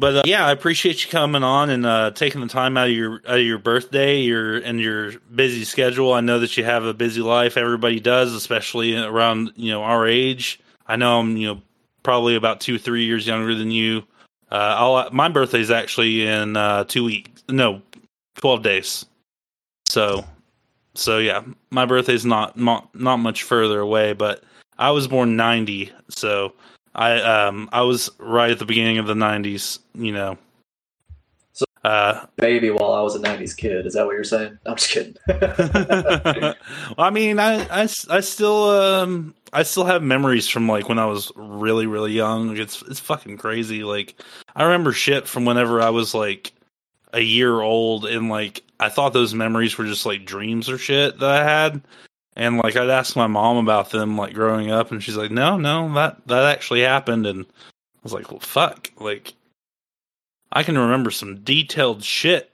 but 0.00 0.16
uh, 0.16 0.22
yeah, 0.24 0.46
I 0.46 0.52
appreciate 0.52 1.04
you 1.04 1.10
coming 1.10 1.44
on 1.44 1.68
and 1.68 1.84
uh, 1.84 2.10
taking 2.12 2.40
the 2.40 2.46
time 2.46 2.78
out 2.78 2.88
of 2.88 2.94
your 2.94 3.20
out 3.26 3.38
of 3.38 3.44
your 3.44 3.58
birthday, 3.58 4.20
your 4.20 4.56
and 4.56 4.80
your 4.80 5.12
busy 5.34 5.64
schedule. 5.64 6.14
I 6.14 6.22
know 6.22 6.38
that 6.40 6.56
you 6.56 6.64
have 6.64 6.84
a 6.84 6.94
busy 6.94 7.20
life. 7.20 7.58
Everybody 7.58 8.00
does, 8.00 8.32
especially 8.32 8.96
around 8.96 9.52
you 9.56 9.70
know 9.70 9.82
our 9.82 10.08
age. 10.08 10.58
I 10.86 10.96
know 10.96 11.20
I'm 11.20 11.36
you 11.36 11.48
know 11.48 11.62
probably 12.02 12.34
about 12.34 12.60
two 12.60 12.78
three 12.78 13.04
years 13.04 13.26
younger 13.26 13.54
than 13.54 13.70
you. 13.70 14.02
Uh, 14.50 14.74
I'll 14.78 15.10
my 15.12 15.28
birthday's 15.28 15.70
actually 15.70 16.26
in 16.26 16.56
uh, 16.56 16.84
two 16.84 17.04
weeks. 17.04 17.44
No, 17.50 17.82
twelve 18.36 18.62
days. 18.62 19.04
So 19.90 20.24
so 20.94 21.18
yeah, 21.18 21.42
my 21.70 21.84
birthday's 21.84 22.24
not 22.24 22.56
not 22.56 22.94
not 22.94 23.16
much 23.16 23.42
further 23.42 23.80
away, 23.80 24.12
but 24.12 24.44
I 24.78 24.92
was 24.92 25.08
born 25.08 25.36
'90, 25.36 25.90
so 26.08 26.52
I 26.94 27.20
um 27.20 27.68
I 27.72 27.82
was 27.82 28.08
right 28.18 28.52
at 28.52 28.60
the 28.60 28.64
beginning 28.64 28.98
of 28.98 29.08
the 29.08 29.14
'90s. 29.14 29.80
You 29.94 30.12
know, 30.12 30.38
So- 31.52 31.64
uh, 31.82 32.26
Baby, 32.36 32.70
while 32.70 32.92
I 32.92 33.00
was 33.02 33.16
a 33.16 33.18
'90s 33.18 33.56
kid, 33.56 33.84
is 33.84 33.94
that 33.94 34.06
what 34.06 34.12
you're 34.12 34.22
saying? 34.22 34.56
I'm 34.64 34.76
just 34.76 34.90
kidding. 34.90 35.16
well, 35.28 36.54
I 36.98 37.10
mean, 37.10 37.40
I, 37.40 37.64
I, 37.64 37.88
I 38.10 38.20
still 38.20 38.70
um 38.70 39.34
I 39.52 39.64
still 39.64 39.84
have 39.86 40.04
memories 40.04 40.46
from 40.46 40.68
like 40.68 40.88
when 40.88 41.00
I 41.00 41.06
was 41.06 41.32
really 41.34 41.86
really 41.88 42.12
young. 42.12 42.56
It's 42.56 42.80
it's 42.82 43.00
fucking 43.00 43.38
crazy. 43.38 43.82
Like 43.82 44.20
I 44.54 44.62
remember 44.62 44.92
shit 44.92 45.26
from 45.26 45.44
whenever 45.44 45.80
I 45.82 45.90
was 45.90 46.14
like 46.14 46.52
a 47.12 47.20
year 47.20 47.60
old, 47.60 48.06
and 48.06 48.28
like 48.28 48.62
I 48.78 48.88
thought 48.88 49.12
those 49.12 49.34
memories 49.34 49.76
were 49.76 49.86
just 49.86 50.06
like 50.06 50.24
dreams 50.24 50.68
or 50.68 50.78
shit 50.78 51.18
that 51.18 51.30
I 51.30 51.44
had. 51.44 51.82
And 52.36 52.58
like 52.58 52.76
I'd 52.76 52.90
ask 52.90 53.16
my 53.16 53.26
mom 53.26 53.56
about 53.56 53.90
them 53.90 54.16
like 54.16 54.34
growing 54.34 54.70
up, 54.70 54.92
and 54.92 55.02
she's 55.02 55.16
like, 55.16 55.30
"No, 55.30 55.56
no, 55.58 55.92
that 55.94 56.26
that 56.26 56.44
actually 56.44 56.80
happened." 56.80 57.26
And 57.26 57.44
I 57.44 58.00
was 58.02 58.12
like, 58.12 58.30
"Well, 58.30 58.40
fuck!" 58.40 58.90
Like 58.98 59.34
I 60.52 60.62
can 60.62 60.78
remember 60.78 61.10
some 61.10 61.40
detailed 61.40 62.02
shit, 62.02 62.50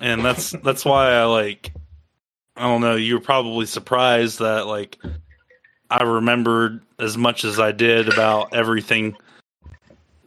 and 0.00 0.24
that's 0.24 0.50
that's 0.64 0.84
why 0.84 1.12
I 1.12 1.24
like 1.24 1.72
I 2.56 2.62
don't 2.62 2.80
know. 2.80 2.96
You 2.96 3.14
were 3.14 3.20
probably 3.20 3.66
surprised 3.66 4.38
that 4.38 4.66
like 4.66 4.98
I 5.90 6.02
remembered 6.02 6.80
as 6.98 7.16
much 7.16 7.44
as 7.44 7.60
I 7.60 7.72
did 7.72 8.08
about 8.08 8.54
everything. 8.54 9.16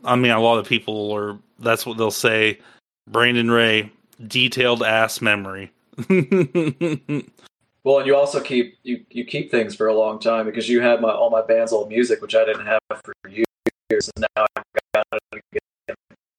I 0.04 0.16
mean, 0.16 0.32
a 0.32 0.40
lot 0.40 0.60
of 0.60 0.68
people 0.68 1.12
are. 1.14 1.38
That's 1.60 1.86
what 1.86 1.98
they'll 1.98 2.12
say. 2.12 2.60
Brandon 3.08 3.50
Ray, 3.50 3.92
detailed 4.26 4.84
ass 4.84 5.22
memory. 5.22 5.72
well, 6.10 7.98
and 8.00 8.06
you 8.06 8.16
also 8.16 8.40
keep 8.40 8.78
you 8.84 9.04
you 9.10 9.26
keep 9.26 9.50
things 9.50 9.76
for 9.76 9.88
a 9.88 9.94
long 9.94 10.20
time 10.20 10.46
because 10.46 10.70
you 10.70 10.82
had 10.82 11.02
my 11.02 11.12
all 11.12 11.30
my 11.30 11.42
band's 11.42 11.72
old 11.72 11.90
music, 11.90 12.22
which 12.22 12.36
I 12.36 12.46
didn't 12.46 12.66
have 12.66 12.80
for 13.04 13.14
years, 13.30 14.12
and 14.16 14.26
now 14.36 14.46
I've 14.56 14.64
got 14.94 15.06
it 15.12 15.44
again. 15.52 15.96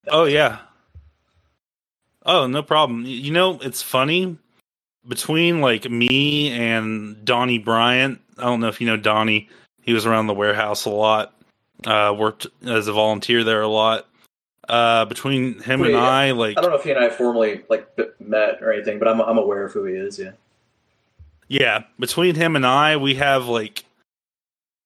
oh 0.09 0.25
yeah. 0.25 0.59
Oh 2.25 2.47
no 2.47 2.63
problem. 2.63 3.05
You 3.07 3.33
know, 3.33 3.59
it's 3.63 3.83
funny 3.83 4.37
between 5.07 5.61
like 5.61 5.91
me 5.91 6.51
and 6.51 7.25
Donnie 7.25 7.59
Bryant. 7.59 8.21
I 8.37 8.43
don't 8.43 8.61
know 8.61 8.69
if 8.69 8.81
you 8.81 8.87
know 8.87 8.97
Donnie. 8.97 9.49
He 9.83 9.95
was 9.95 10.05
around 10.07 10.27
the 10.27 10.35
warehouse 10.35 10.85
a 10.85 10.91
lot. 10.91 11.35
Uh, 11.87 12.15
worked 12.17 12.47
as 12.67 12.89
a 12.89 12.93
volunteer 12.93 13.45
there 13.45 13.63
a 13.63 13.69
lot. 13.69 14.08
Uh, 14.69 15.05
between 15.07 15.61
him 15.61 15.81
and 15.83 15.95
Wait, 15.95 15.95
I, 15.95 16.33
like 16.33 16.59
I 16.59 16.61
don't 16.61 16.71
know 16.71 16.77
if 16.77 16.85
he 16.85 16.91
and 16.91 16.99
I 17.03 17.09
formally 17.09 17.63
like 17.71 17.89
met 18.21 18.63
or 18.63 18.73
anything, 18.73 18.99
but 18.99 19.09
I'm 19.09 19.21
I'm 19.21 19.39
aware 19.39 19.65
of 19.65 19.73
who 19.73 19.85
he 19.85 19.95
is. 19.95 20.19
Yeah. 20.19 20.33
Yeah, 21.49 21.85
between 21.99 22.35
him 22.35 22.57
and 22.57 22.67
I, 22.67 22.99
we 22.99 23.15
have 23.15 23.47
like 23.47 23.85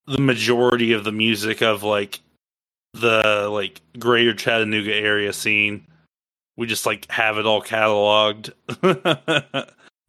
the 0.06 0.20
majority 0.20 0.92
of 0.92 1.02
the 1.04 1.10
music 1.12 1.60
of 1.62 1.82
like 1.82 2.20
the 2.94 3.48
like 3.50 3.80
greater 3.98 4.34
Chattanooga 4.34 4.94
area 4.94 5.32
scene. 5.32 5.84
We 6.56 6.66
just 6.68 6.86
like 6.86 7.10
have 7.10 7.38
it 7.38 7.46
all 7.46 7.62
cataloged. 7.62 8.52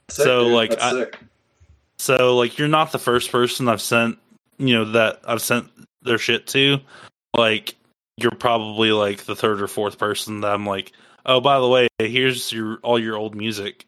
Sick, 0.09 0.26
So, 0.26 0.43
dude. 0.43 0.53
like, 0.53 0.76
I- 0.80 1.07
so 1.97 2.36
like 2.38 2.57
you're 2.59 2.67
not 2.67 2.91
the 2.91 2.99
first 2.99 3.32
person 3.32 3.67
I've 3.69 3.82
sent, 3.82 4.17
you 4.59 4.76
know, 4.76 4.86
that 4.91 5.21
I've 5.26 5.41
sent 5.41 5.67
their 6.03 6.17
shit 6.17 6.45
to. 6.47 6.80
Like 7.36 7.76
you're 8.18 8.32
probably 8.32 8.91
like 8.91 9.26
the 9.26 9.36
third 9.36 9.61
or 9.61 9.68
fourth 9.68 9.97
person 9.97 10.41
that 10.41 10.53
I'm 10.53 10.66
like, 10.66 10.91
"Oh, 11.26 11.41
by 11.41 11.59
the 11.59 11.68
way, 11.68 11.88
here's 11.99 12.51
your 12.51 12.78
all 12.84 12.99
your 12.99 13.16
old 13.18 13.36
music." 13.36 13.86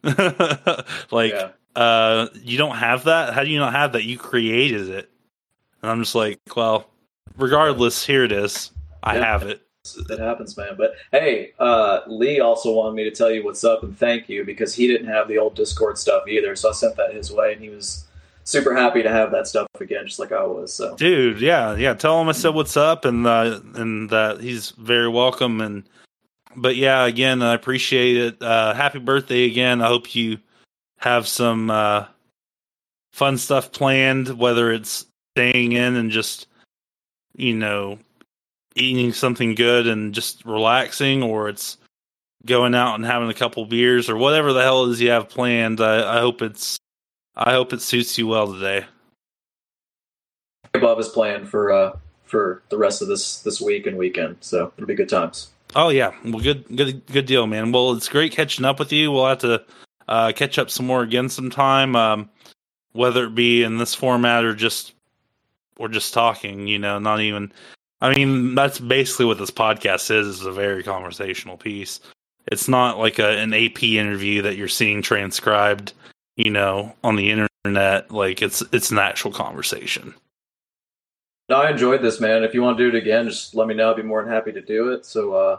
like 0.04 1.32
yeah. 1.32 1.50
uh 1.74 2.28
you 2.34 2.56
don't 2.56 2.76
have 2.76 3.04
that 3.04 3.34
how 3.34 3.42
do 3.42 3.50
you 3.50 3.58
not 3.58 3.72
have 3.72 3.94
that 3.94 4.04
you 4.04 4.16
created 4.16 4.88
it 4.88 5.10
and 5.82 5.90
i'm 5.90 6.00
just 6.00 6.14
like 6.14 6.38
well 6.54 6.88
regardless 7.36 8.06
here 8.06 8.22
it 8.22 8.30
is 8.30 8.70
i 9.02 9.16
Yeah. 9.16 9.24
have 9.24 9.42
it 9.42 9.60
It 10.08 10.18
happens, 10.20 10.56
man. 10.56 10.76
But 10.76 10.94
hey, 11.12 11.52
uh, 11.58 12.00
Lee 12.06 12.40
also 12.40 12.72
wanted 12.74 12.94
me 12.94 13.04
to 13.04 13.10
tell 13.10 13.30
you 13.30 13.42
what's 13.42 13.64
up 13.64 13.82
and 13.82 13.96
thank 13.98 14.28
you 14.28 14.44
because 14.44 14.74
he 14.74 14.86
didn't 14.86 15.08
have 15.08 15.26
the 15.28 15.38
old 15.38 15.54
Discord 15.56 15.96
stuff 15.98 16.28
either. 16.28 16.54
So 16.56 16.68
I 16.68 16.72
sent 16.72 16.94
that 16.96 17.14
his 17.14 17.32
way, 17.32 17.54
and 17.54 17.62
he 17.62 17.70
was 17.70 18.06
super 18.48 18.74
happy 18.74 19.02
to 19.02 19.10
have 19.10 19.30
that 19.32 19.46
stuff 19.46 19.66
again, 19.78 20.06
just 20.06 20.18
like 20.18 20.32
I 20.32 20.42
was. 20.42 20.72
So. 20.72 20.96
Dude 20.96 21.40
yeah 21.40 21.76
yeah 21.76 21.94
tell 21.94 22.20
him 22.20 22.28
i 22.28 22.32
said 22.32 22.54
what's 22.54 22.76
up 22.76 23.04
and 23.04 23.26
uh 23.26 23.60
and 23.74 24.08
that 24.10 24.40
he's 24.40 24.70
very 24.70 25.08
welcome 25.08 25.60
and 25.60 25.84
but 26.56 26.76
yeah 26.76 27.04
again 27.04 27.42
i 27.42 27.54
appreciate 27.54 28.16
it. 28.16 28.42
Uh 28.42 28.72
happy 28.74 28.98
birthday 28.98 29.44
again. 29.44 29.82
I 29.82 29.88
hope 29.88 30.14
you 30.14 30.38
have 30.98 31.28
some 31.28 31.70
uh 31.70 32.06
fun 33.12 33.36
stuff 33.36 33.70
planned 33.72 34.38
whether 34.38 34.72
it's 34.72 35.06
staying 35.34 35.72
in 35.72 35.96
and 35.96 36.10
just 36.10 36.46
you 37.36 37.54
know 37.54 37.98
eating 38.74 39.12
something 39.12 39.54
good 39.54 39.86
and 39.86 40.14
just 40.14 40.44
relaxing 40.44 41.22
or 41.22 41.48
it's 41.48 41.76
going 42.46 42.74
out 42.74 42.94
and 42.94 43.04
having 43.04 43.28
a 43.28 43.34
couple 43.34 43.64
beers 43.66 44.08
or 44.08 44.16
whatever 44.16 44.52
the 44.52 44.62
hell 44.62 44.84
is 44.84 45.00
you 45.00 45.10
have 45.10 45.28
planned. 45.28 45.80
I, 45.80 46.16
I 46.16 46.20
hope 46.20 46.40
it's 46.40 46.78
i 47.38 47.52
hope 47.52 47.72
it 47.72 47.80
suits 47.80 48.18
you 48.18 48.26
well 48.26 48.52
today 48.52 48.84
above 50.74 50.98
is 51.00 51.08
planned 51.08 51.48
for 51.48 51.72
uh, 51.72 51.96
for 52.28 52.62
the 52.68 52.78
rest 52.78 53.02
of 53.02 53.08
this 53.08 53.40
this 53.40 53.60
week 53.60 53.86
and 53.86 53.96
weekend. 53.96 54.36
So 54.40 54.72
it'll 54.76 54.86
be 54.86 54.94
good 54.94 55.08
times. 55.08 55.50
Oh 55.76 55.90
yeah, 55.90 56.12
well, 56.24 56.40
good, 56.40 56.64
good, 56.74 57.04
good 57.06 57.26
deal, 57.26 57.46
man. 57.46 57.72
Well, 57.72 57.92
it's 57.92 58.08
great 58.08 58.32
catching 58.32 58.64
up 58.64 58.78
with 58.78 58.92
you. 58.92 59.12
We'll 59.12 59.26
have 59.26 59.38
to 59.38 59.64
uh, 60.08 60.32
catch 60.34 60.58
up 60.58 60.70
some 60.70 60.86
more 60.86 61.02
again 61.02 61.28
sometime, 61.28 61.94
um, 61.94 62.30
whether 62.92 63.26
it 63.26 63.34
be 63.34 63.62
in 63.62 63.76
this 63.76 63.94
format 63.94 64.44
or 64.44 64.54
just 64.54 64.94
or 65.76 65.88
just 65.88 66.14
talking. 66.14 66.66
You 66.66 66.78
know, 66.78 66.98
not 66.98 67.20
even. 67.20 67.52
I 68.00 68.14
mean, 68.14 68.54
that's 68.54 68.78
basically 68.78 69.26
what 69.26 69.38
this 69.38 69.50
podcast 69.50 70.10
is. 70.10 70.26
Is 70.26 70.46
a 70.46 70.52
very 70.52 70.82
conversational 70.82 71.56
piece. 71.56 72.00
It's 72.46 72.68
not 72.68 72.98
like 72.98 73.18
a, 73.18 73.38
an 73.38 73.52
AP 73.52 73.82
interview 73.82 74.40
that 74.42 74.56
you're 74.56 74.68
seeing 74.68 75.02
transcribed. 75.02 75.92
You 76.38 76.50
know, 76.50 76.94
on 77.02 77.16
the 77.16 77.30
internet. 77.30 78.10
Like 78.10 78.40
it's 78.40 78.62
it's 78.72 78.90
an 78.90 78.98
actual 78.98 79.32
conversation. 79.32 80.14
No, 81.48 81.56
I 81.56 81.70
enjoyed 81.70 82.00
this, 82.00 82.20
man. 82.20 82.44
If 82.44 82.54
you 82.54 82.62
want 82.62 82.78
to 82.78 82.90
do 82.90 82.96
it 82.96 83.00
again, 83.00 83.28
just 83.28 83.54
let 83.54 83.66
me 83.66 83.74
know. 83.74 83.90
I'd 83.90 83.96
be 83.96 84.02
more 84.02 84.22
than 84.22 84.32
happy 84.32 84.52
to 84.52 84.60
do 84.60 84.92
it. 84.92 85.04
So 85.04 85.34
uh, 85.34 85.58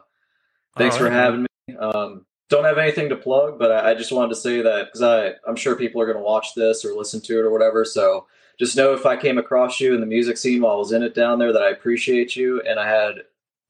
thanks 0.78 0.96
All 0.96 1.02
for 1.02 1.10
having 1.10 1.44
me. 1.68 1.76
Um, 1.76 2.26
don't 2.50 2.64
have 2.64 2.78
anything 2.78 3.10
to 3.10 3.16
plug, 3.16 3.60
but 3.60 3.72
I, 3.72 3.92
I 3.92 3.94
just 3.94 4.12
wanted 4.12 4.30
to 4.30 4.40
say 4.40 4.62
that 4.62 4.86
because 4.86 5.02
I 5.02 5.34
I'm 5.48 5.58
sure 5.58 5.76
people 5.76 6.02
are 6.02 6.06
going 6.06 6.18
to 6.18 6.24
watch 6.24 6.56
this 6.56 6.86
or 6.86 6.94
listen 6.94 7.22
to 7.22 7.40
it 7.40 7.44
or 7.44 7.52
whatever. 7.52 7.84
So 7.84 8.28
just 8.58 8.78
know 8.78 8.94
if 8.94 9.06
I 9.06 9.18
came 9.18 9.38
across 9.38 9.80
you 9.80 9.94
in 9.94 10.00
the 10.00 10.06
music 10.06 10.38
scene 10.38 10.62
while 10.62 10.76
I 10.76 10.78
was 10.78 10.92
in 10.92 11.04
it 11.04 11.14
down 11.14 11.40
there, 11.40 11.54
that 11.54 11.62
I 11.62 11.70
appreciate 11.70 12.36
you 12.36 12.62
and 12.62 12.80
I 12.80 12.88
had 12.88 13.16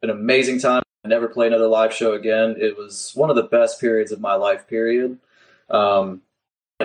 an 0.01 0.10
amazing 0.10 0.60
time. 0.60 0.84
I 1.03 1.07
never 1.07 1.28
play 1.28 1.47
another 1.47 1.68
live 1.68 1.93
show 1.93 2.14
again. 2.14 2.55
It 2.60 2.78
was 2.78 3.14
one 3.16 3.30
of 3.30 3.36
the 3.36 3.43
best 3.43 3.80
periods 3.80 4.12
of 4.12 4.20
my 4.20 4.36
life. 4.36 4.68
Period. 4.68 5.18
Um, 5.70 6.22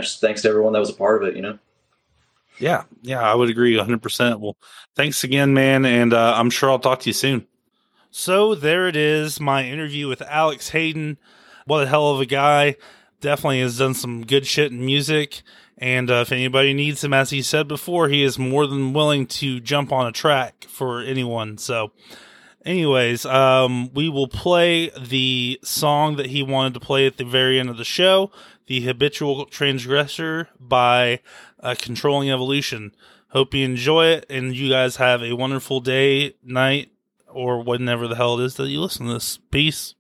just 0.01 0.21
thanks 0.21 0.43
to 0.43 0.49
everyone 0.49 0.73
that 0.73 0.81
was 0.81 0.91
a 0.91 0.95
part 0.95 1.23
of 1.23 1.29
it. 1.29 1.37
You 1.37 1.43
know. 1.43 1.59
Yeah, 2.59 2.85
yeah, 3.03 3.21
I 3.21 3.35
would 3.35 3.51
agree 3.51 3.75
100%. 3.75 4.39
Well, 4.39 4.57
thanks 4.95 5.25
again, 5.25 5.55
man, 5.55 5.85
and 5.85 6.13
uh, 6.13 6.35
I'm 6.37 6.51
sure 6.51 6.71
I'll 6.71 6.79
talk 6.79 7.01
to 7.01 7.09
you 7.09 7.13
soon. 7.13 7.47
So 8.13 8.55
there 8.55 8.87
it 8.87 8.95
is, 8.95 9.41
my 9.41 9.65
interview 9.65 10.07
with 10.07 10.23
Alex 10.23 10.69
Hayden. 10.69 11.19
What 11.67 11.83
a 11.83 11.89
hell 11.89 12.11
of 12.11 12.21
a 12.21 12.27
guy. 12.27 12.77
Definitely 13.21 13.61
has 13.61 13.79
done 13.79 13.95
some 13.95 14.25
good 14.25 14.47
shit 14.47 14.71
in 14.71 14.87
music. 14.87 15.43
And 15.79 16.09
uh, 16.09 16.23
if 16.23 16.31
anybody 16.31 16.73
needs 16.75 17.03
him, 17.03 17.13
as 17.13 17.31
he 17.31 17.43
said 17.43 17.67
before, 17.67 18.09
he 18.09 18.23
is 18.23 18.39
more 18.39 18.69
than 18.69 18.93
willing 18.93 19.27
to 19.27 19.59
jump 19.59 19.91
on 19.91 20.07
a 20.07 20.13
track 20.13 20.67
for 20.69 21.03
anyone. 21.03 21.59
So, 21.59 21.91
anyways, 22.65 23.27
um, 23.27 23.93
we 23.93 24.09
will 24.09 24.29
play 24.29 24.91
the 24.91 25.59
song 25.63 26.17
that 26.17 26.27
he 26.27 26.43
wanted 26.43 26.75
to 26.75 26.81
play 26.81 27.07
at 27.07 27.17
the 27.17 27.25
very 27.25 27.59
end 27.61 27.69
of 27.69 27.77
the 27.77 27.85
show, 27.85 28.31
The 28.67 28.81
Habitual 28.83 29.47
Transgressor 29.47 30.49
by 30.59 31.21
uh, 31.61 31.75
Controlling 31.79 32.31
Evolution. 32.31 32.95
Hope 33.29 33.55
you 33.55 33.65
enjoy 33.65 34.07
it 34.07 34.27
and 34.31 34.55
you 34.55 34.71
guys 34.71 34.97
have 34.97 35.23
a 35.23 35.35
wonderful 35.35 35.81
day, 35.81 36.35
night, 36.43 36.91
or 37.29 37.63
whenever 37.63 38.07
the 38.07 38.15
hell 38.15 38.39
it 38.39 38.45
is 38.45 38.55
that 38.55 38.69
you 38.69 38.81
listen 38.81 39.07
to 39.07 39.15
this. 39.15 39.39
Peace. 39.51 39.95